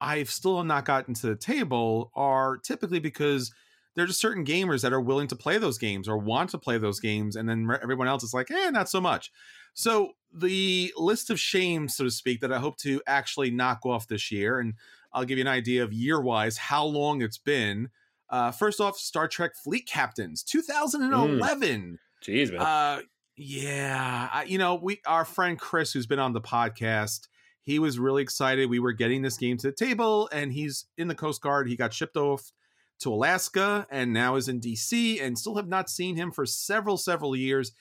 I've 0.00 0.30
still 0.30 0.64
not 0.64 0.84
gotten 0.84 1.14
to 1.14 1.28
the 1.28 1.36
table 1.36 2.10
are 2.14 2.56
typically 2.56 2.98
because 2.98 3.52
there 3.94 4.04
are 4.04 4.08
just 4.08 4.20
certain 4.20 4.44
gamers 4.44 4.82
that 4.82 4.92
are 4.92 5.00
willing 5.00 5.28
to 5.28 5.36
play 5.36 5.58
those 5.58 5.78
games 5.78 6.08
or 6.08 6.16
want 6.16 6.50
to 6.50 6.58
play 6.58 6.78
those 6.78 6.98
games, 6.98 7.36
and 7.36 7.48
then 7.48 7.68
everyone 7.82 8.08
else 8.08 8.24
is 8.24 8.32
like, 8.34 8.50
eh, 8.50 8.70
not 8.70 8.88
so 8.88 9.00
much. 9.00 9.30
So 9.74 10.12
the 10.32 10.92
list 10.96 11.30
of 11.30 11.38
shames, 11.38 11.96
so 11.96 12.04
to 12.04 12.10
speak, 12.10 12.40
that 12.40 12.52
I 12.52 12.58
hope 12.58 12.78
to 12.78 13.02
actually 13.06 13.50
knock 13.50 13.84
off 13.84 14.08
this 14.08 14.32
year, 14.32 14.58
and 14.58 14.74
I'll 15.12 15.24
give 15.24 15.38
you 15.38 15.42
an 15.42 15.48
idea 15.48 15.82
of 15.82 15.92
year 15.92 16.20
wise 16.20 16.56
how 16.56 16.84
long 16.84 17.22
it's 17.22 17.38
been. 17.38 17.90
Uh, 18.30 18.50
first 18.50 18.80
off, 18.80 18.96
Star 18.96 19.28
Trek 19.28 19.52
Fleet 19.62 19.86
Captains, 19.86 20.42
2011. 20.42 21.98
Mm. 21.98 21.98
Jeez, 22.24 22.50
man. 22.52 22.60
Uh, 22.60 23.02
yeah, 23.36 24.28
I, 24.32 24.44
you 24.44 24.58
know, 24.58 24.74
we 24.74 25.00
our 25.06 25.24
friend 25.24 25.58
Chris, 25.58 25.92
who's 25.92 26.06
been 26.06 26.18
on 26.18 26.32
the 26.32 26.40
podcast, 26.40 27.28
he 27.62 27.78
was 27.78 27.98
really 27.98 28.22
excited. 28.22 28.68
We 28.68 28.78
were 28.78 28.92
getting 28.92 29.22
this 29.22 29.36
game 29.36 29.56
to 29.58 29.68
the 29.68 29.72
table, 29.72 30.28
and 30.32 30.52
he's 30.52 30.86
in 30.96 31.08
the 31.08 31.14
Coast 31.14 31.42
Guard. 31.42 31.68
He 31.68 31.76
got 31.76 31.92
shipped 31.92 32.16
off 32.16 32.52
to 33.00 33.12
Alaska, 33.12 33.86
and 33.90 34.12
now 34.12 34.36
is 34.36 34.48
in 34.48 34.60
DC, 34.60 35.22
and 35.22 35.38
still 35.38 35.56
have 35.56 35.68
not 35.68 35.90
seen 35.90 36.16
him 36.16 36.30
for 36.30 36.46
several, 36.46 36.96
several 36.96 37.34
years. 37.34 37.72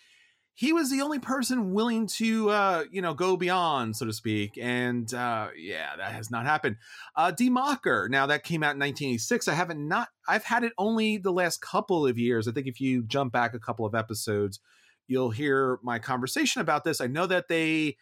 He 0.54 0.74
was 0.74 0.91
the 0.91 1.02
only 1.02 1.20
person 1.20 1.74
willing 1.74 2.08
to 2.08 2.49
uh 2.49 2.84
you 2.91 3.02
know 3.02 3.14
go 3.14 3.38
beyond 3.38 3.95
so 3.95 4.06
to 4.06 4.14
speak 4.14 4.58
and 4.62 5.12
uh 5.14 5.47
yeah 5.58 5.95
that 5.97 6.12
has 6.12 6.30
not 6.30 6.45
happened. 6.45 6.78
Uh 7.16 7.32
Die 7.32 7.45
Macher 7.45 8.10
now 8.10 8.26
that 8.28 8.43
came 8.43 8.64
out 8.64 8.76
in 8.76 8.80
1986 8.80 9.47
i 9.47 9.54
haven't 9.54 9.88
not 9.88 10.10
i've 10.28 10.43
had 10.43 10.64
it 10.64 10.74
only 10.78 11.18
the 11.18 11.32
last 11.32 11.62
couple 11.62 12.06
of 12.06 12.18
years. 12.18 12.47
I 12.47 12.52
think 12.52 12.68
if 12.68 12.82
you 12.82 13.04
jump 13.04 13.32
back 13.34 13.54
a 13.54 13.60
couple 13.60 13.86
of 13.86 13.95
episodes 13.95 14.60
you'll 15.08 15.32
hear 15.32 15.80
my 15.84 15.99
conversation 15.99 16.62
about 16.62 16.84
this. 16.84 17.02
I 17.02 17.08
know 17.08 17.28
that 17.28 17.47
they 17.47 17.97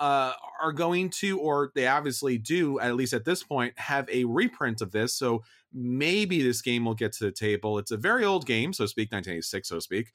uh 0.00 0.32
are 0.60 0.72
going 0.72 1.08
to 1.08 1.38
or 1.38 1.70
they 1.76 1.86
obviously 1.86 2.36
do 2.38 2.80
at 2.80 2.96
least 2.96 3.12
at 3.12 3.24
this 3.24 3.44
point 3.44 3.78
have 3.78 4.08
a 4.10 4.24
reprint 4.24 4.80
of 4.80 4.90
this 4.90 5.14
so 5.14 5.44
maybe 5.72 6.42
this 6.42 6.60
game 6.62 6.84
will 6.84 6.94
get 6.94 7.12
to 7.12 7.24
the 7.24 7.32
table. 7.32 7.78
It's 7.78 7.92
a 7.92 7.96
very 7.96 8.24
old 8.24 8.46
game 8.46 8.72
so 8.72 8.84
to 8.84 8.88
speak 8.88 9.12
1986 9.12 9.68
so 9.68 9.74
to 9.76 9.80
speak 9.80 10.12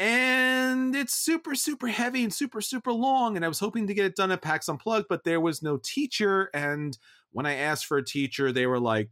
and 0.00 0.96
it's 0.96 1.14
super 1.14 1.54
super 1.54 1.86
heavy 1.86 2.24
and 2.24 2.34
super 2.34 2.60
super 2.60 2.92
long 2.92 3.36
and 3.36 3.44
i 3.44 3.48
was 3.48 3.60
hoping 3.60 3.86
to 3.86 3.94
get 3.94 4.06
it 4.06 4.16
done 4.16 4.32
at 4.32 4.42
pax 4.42 4.68
unplugged 4.68 5.06
but 5.08 5.24
there 5.24 5.40
was 5.40 5.62
no 5.62 5.76
teacher 5.76 6.50
and 6.54 6.98
when 7.32 7.46
i 7.46 7.54
asked 7.54 7.86
for 7.86 7.98
a 7.98 8.04
teacher 8.04 8.50
they 8.50 8.66
were 8.66 8.80
like 8.80 9.10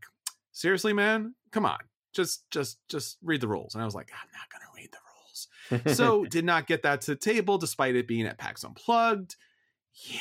seriously 0.58 0.92
man? 0.92 1.34
Come 1.52 1.64
on. 1.64 1.78
Just 2.12 2.50
just 2.50 2.78
just 2.88 3.18
read 3.22 3.40
the 3.40 3.48
rules. 3.48 3.74
And 3.74 3.82
i 3.82 3.84
was 3.84 3.94
like 3.94 4.10
i'm 4.12 4.28
not 4.32 4.50
gonna 4.50 4.70
read 4.76 4.90
the 4.92 5.84
rules. 5.86 5.96
So 5.96 6.24
did 6.30 6.44
not 6.44 6.66
get 6.66 6.82
that 6.82 7.00
to 7.02 7.12
the 7.12 7.16
table 7.16 7.58
despite 7.58 7.96
it 7.96 8.08
being 8.08 8.26
at 8.26 8.38
pax 8.38 8.64
unplugged. 8.64 9.36
Yeah. 9.94 10.20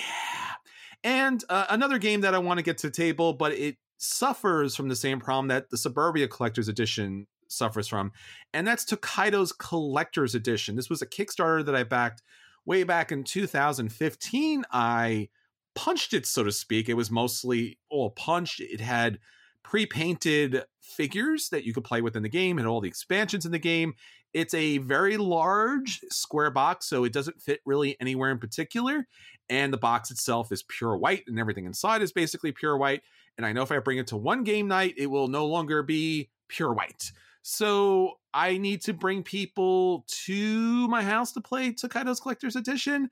And 1.04 1.44
uh, 1.50 1.66
another 1.70 1.98
game 1.98 2.22
that 2.22 2.34
i 2.36 2.38
want 2.38 2.60
to 2.60 2.64
get 2.64 2.78
to 2.80 2.88
the 2.88 2.94
table 2.94 3.34
but 3.34 3.54
it 3.54 3.78
suffers 3.98 4.76
from 4.76 4.90
the 4.90 4.96
same 4.96 5.20
problem 5.20 5.48
that 5.48 5.70
the 5.70 5.78
suburbia 5.78 6.28
collector's 6.28 6.68
edition 6.68 7.26
suffers 7.48 7.88
from, 7.88 8.12
and 8.54 8.66
that's 8.68 8.86
Tokaido's 8.86 9.52
Collector's 9.52 10.36
Edition. 10.36 10.76
This 10.76 10.90
was 10.90 11.02
a 11.02 11.08
Kickstarter 11.08 11.66
that 11.66 11.76
I 11.76 11.84
backed 11.84 12.22
way 12.66 12.84
back 12.84 13.12
in 13.12 13.24
2015. 13.24 14.64
I 14.72 15.30
punched 15.76 16.14
it, 16.14 16.26
so 16.26 16.44
to 16.44 16.52
speak. 16.52 16.90
It 16.90 16.96
was 16.96 17.12
mostly 17.12 17.80
all 17.90 18.10
punched. 18.12 18.60
It 18.60 18.82
had 18.82 19.20
pre-painted 19.64 20.64
figures 20.82 21.50
that 21.50 21.66
you 21.66 21.74
could 21.74 21.84
play 21.84 22.02
with 22.02 22.16
in 22.16 22.24
the 22.24 22.30
game 22.30 22.58
and 22.58 22.68
all 22.68 22.82
the 22.82 22.88
expansions 22.88 23.46
in 23.46 23.52
the 23.52 23.60
game. 23.60 23.94
It's 24.34 24.54
a 24.54 24.78
very 24.80 25.18
large 25.18 26.00
square 26.10 26.52
box, 26.52 26.88
so 26.88 27.04
it 27.04 27.14
doesn't 27.14 27.42
fit 27.42 27.62
really 27.66 27.96
anywhere 28.00 28.32
in 28.32 28.40
particular. 28.40 29.08
And 29.50 29.72
the 29.72 29.78
box 29.78 30.12
itself 30.12 30.52
is 30.52 30.64
pure 30.64 30.98
white, 30.98 31.24
and 31.28 31.40
everything 31.40 31.66
inside 31.66 32.02
is 32.02 32.12
basically 32.12 32.52
pure 32.52 32.78
white. 32.78 33.02
And 33.38 33.46
I 33.46 33.54
know 33.54 33.62
if 33.62 33.72
I 33.72 33.80
bring 33.80 33.98
it 33.98 34.08
to 34.08 34.18
one 34.18 34.44
game 34.44 34.68
night, 34.68 34.96
it 34.98 35.08
will 35.08 35.28
no 35.28 35.46
longer 35.46 35.84
be 35.84 36.30
pure 36.48 36.74
white. 36.74 37.12
So 37.50 38.20
I 38.34 38.58
need 38.58 38.82
to 38.82 38.94
bring 38.94 39.24
people 39.24 40.04
to 40.26 40.88
my 40.90 41.02
house 41.02 41.32
to 41.32 41.40
play 41.40 41.72
Tokaido's 41.72 42.20
Collector's 42.20 42.58
Edition. 42.58 43.10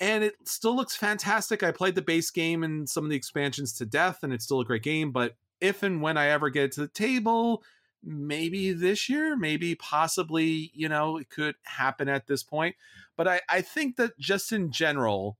And 0.00 0.24
it 0.24 0.36
still 0.46 0.74
looks 0.74 0.96
fantastic. 0.96 1.62
I 1.62 1.70
played 1.70 1.94
the 1.94 2.00
base 2.00 2.30
game 2.30 2.64
and 2.64 2.88
some 2.88 3.04
of 3.04 3.10
the 3.10 3.16
expansions 3.16 3.74
to 3.74 3.84
death, 3.84 4.20
and 4.22 4.32
it's 4.32 4.46
still 4.46 4.60
a 4.60 4.64
great 4.64 4.82
game. 4.82 5.12
But 5.12 5.36
if 5.60 5.82
and 5.82 6.00
when 6.00 6.16
I 6.16 6.28
ever 6.28 6.48
get 6.48 6.72
to 6.72 6.80
the 6.80 6.88
table, 6.88 7.62
maybe 8.02 8.72
this 8.72 9.06
year, 9.10 9.36
maybe 9.36 9.74
possibly, 9.74 10.70
you 10.72 10.88
know, 10.88 11.18
it 11.18 11.28
could 11.28 11.56
happen 11.64 12.08
at 12.08 12.26
this 12.26 12.42
point. 12.42 12.74
But 13.18 13.28
I, 13.28 13.42
I 13.50 13.60
think 13.60 13.96
that 13.96 14.18
just 14.18 14.50
in 14.50 14.72
general, 14.72 15.36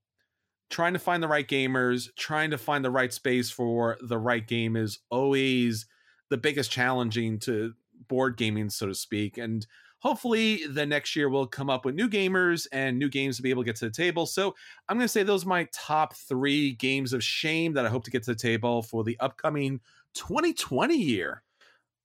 trying 0.68 0.92
to 0.92 0.98
find 0.98 1.22
the 1.22 1.28
right 1.28 1.48
gamers, 1.48 2.14
trying 2.14 2.50
to 2.50 2.58
find 2.58 2.84
the 2.84 2.90
right 2.90 3.14
space 3.14 3.48
for 3.48 3.96
the 4.02 4.18
right 4.18 4.46
game 4.46 4.76
is 4.76 4.98
always 5.08 5.86
the 6.28 6.36
biggest 6.36 6.70
challenging 6.70 7.38
to 7.38 7.72
board 8.08 8.36
gaming, 8.36 8.70
so 8.70 8.86
to 8.86 8.94
speak. 8.94 9.38
And 9.38 9.66
hopefully 10.00 10.66
the 10.66 10.86
next 10.86 11.16
year 11.16 11.28
we'll 11.28 11.46
come 11.46 11.70
up 11.70 11.84
with 11.84 11.94
new 11.94 12.08
gamers 12.08 12.66
and 12.72 12.98
new 12.98 13.08
games 13.08 13.36
to 13.36 13.42
be 13.42 13.50
able 13.50 13.62
to 13.62 13.66
get 13.66 13.76
to 13.76 13.86
the 13.86 13.90
table. 13.90 14.26
So 14.26 14.54
I'm 14.88 14.96
going 14.96 15.04
to 15.04 15.12
say 15.12 15.22
those 15.22 15.44
are 15.44 15.48
my 15.48 15.68
top 15.72 16.14
three 16.14 16.72
games 16.72 17.12
of 17.12 17.22
shame 17.22 17.72
that 17.74 17.86
I 17.86 17.88
hope 17.88 18.04
to 18.04 18.10
get 18.10 18.22
to 18.24 18.32
the 18.32 18.38
table 18.38 18.82
for 18.82 19.04
the 19.04 19.18
upcoming 19.20 19.80
2020 20.14 20.96
year. 20.96 21.42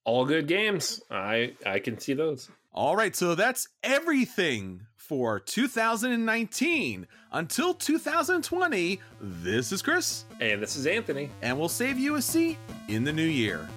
All 0.06 0.26
good 0.26 0.48
games. 0.48 1.02
I 1.10 1.54
I 1.66 1.80
can 1.80 1.98
see 1.98 2.14
those. 2.14 2.50
All 2.74 2.96
right, 2.96 3.16
so 3.16 3.36
that's 3.36 3.70
everything 3.84 4.82
for 4.96 5.40
2019. 5.40 7.08
Until 7.32 7.74
2020, 7.74 9.00
this 9.22 9.72
is 9.72 9.82
Chris. 9.82 10.26
And 10.42 10.62
this 10.62 10.76
is 10.76 10.88
Anthony. 10.88 11.30
And 11.42 11.58
we'll 11.58 11.70
save 11.70 12.00
you 12.00 12.16
a 12.16 12.22
seat 12.22 12.58
in 12.88 13.04
the 13.04 13.14
new 13.14 13.24
year. 13.24 13.70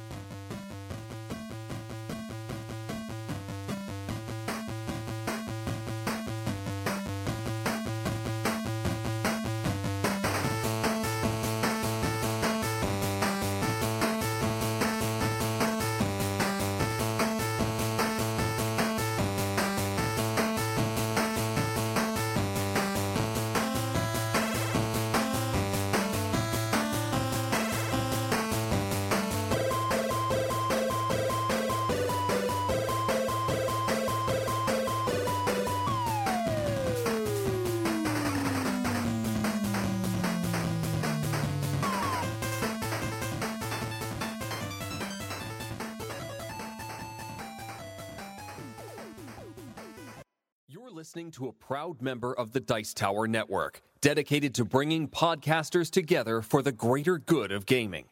Proud 51.66 52.00
member 52.00 52.32
of 52.32 52.52
the 52.52 52.60
Dice 52.60 52.94
Tower 52.94 53.26
Network, 53.26 53.82
dedicated 54.00 54.54
to 54.54 54.64
bringing 54.64 55.08
podcasters 55.08 55.90
together 55.90 56.40
for 56.40 56.62
the 56.62 56.70
greater 56.70 57.18
good 57.18 57.50
of 57.50 57.66
gaming. 57.66 58.04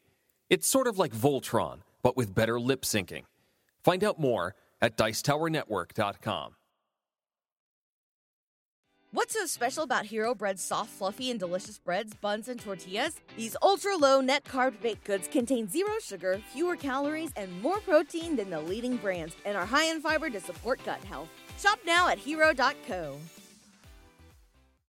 It's 0.50 0.66
sort 0.66 0.88
of 0.88 0.98
like 0.98 1.14
Voltron, 1.14 1.82
but 2.02 2.16
with 2.16 2.34
better 2.34 2.58
lip 2.58 2.82
syncing. 2.82 3.22
Find 3.84 4.02
out 4.02 4.18
more 4.18 4.56
at 4.82 4.96
Dicetowernetwork.com. 4.96 6.56
What's 9.12 9.34
so 9.34 9.46
special 9.46 9.84
about 9.84 10.06
Hero 10.06 10.34
Bread's 10.34 10.60
soft, 10.60 10.90
fluffy, 10.90 11.30
and 11.30 11.38
delicious 11.38 11.78
breads, 11.78 12.12
buns, 12.14 12.48
and 12.48 12.58
tortillas? 12.58 13.20
These 13.36 13.56
ultra 13.62 13.96
low 13.96 14.20
net 14.20 14.42
carb 14.42 14.80
baked 14.82 15.04
goods 15.04 15.28
contain 15.28 15.68
zero 15.68 15.92
sugar, 16.02 16.40
fewer 16.52 16.74
calories, 16.74 17.30
and 17.36 17.62
more 17.62 17.78
protein 17.78 18.34
than 18.34 18.50
the 18.50 18.60
leading 18.60 18.96
brands, 18.96 19.36
and 19.44 19.56
are 19.56 19.64
high 19.64 19.84
in 19.84 20.00
fiber 20.00 20.28
to 20.30 20.40
support 20.40 20.84
gut 20.84 21.04
health. 21.04 21.28
Shop 21.60 21.78
now 21.86 22.08
at 22.08 22.18
hero.co. 22.18 23.16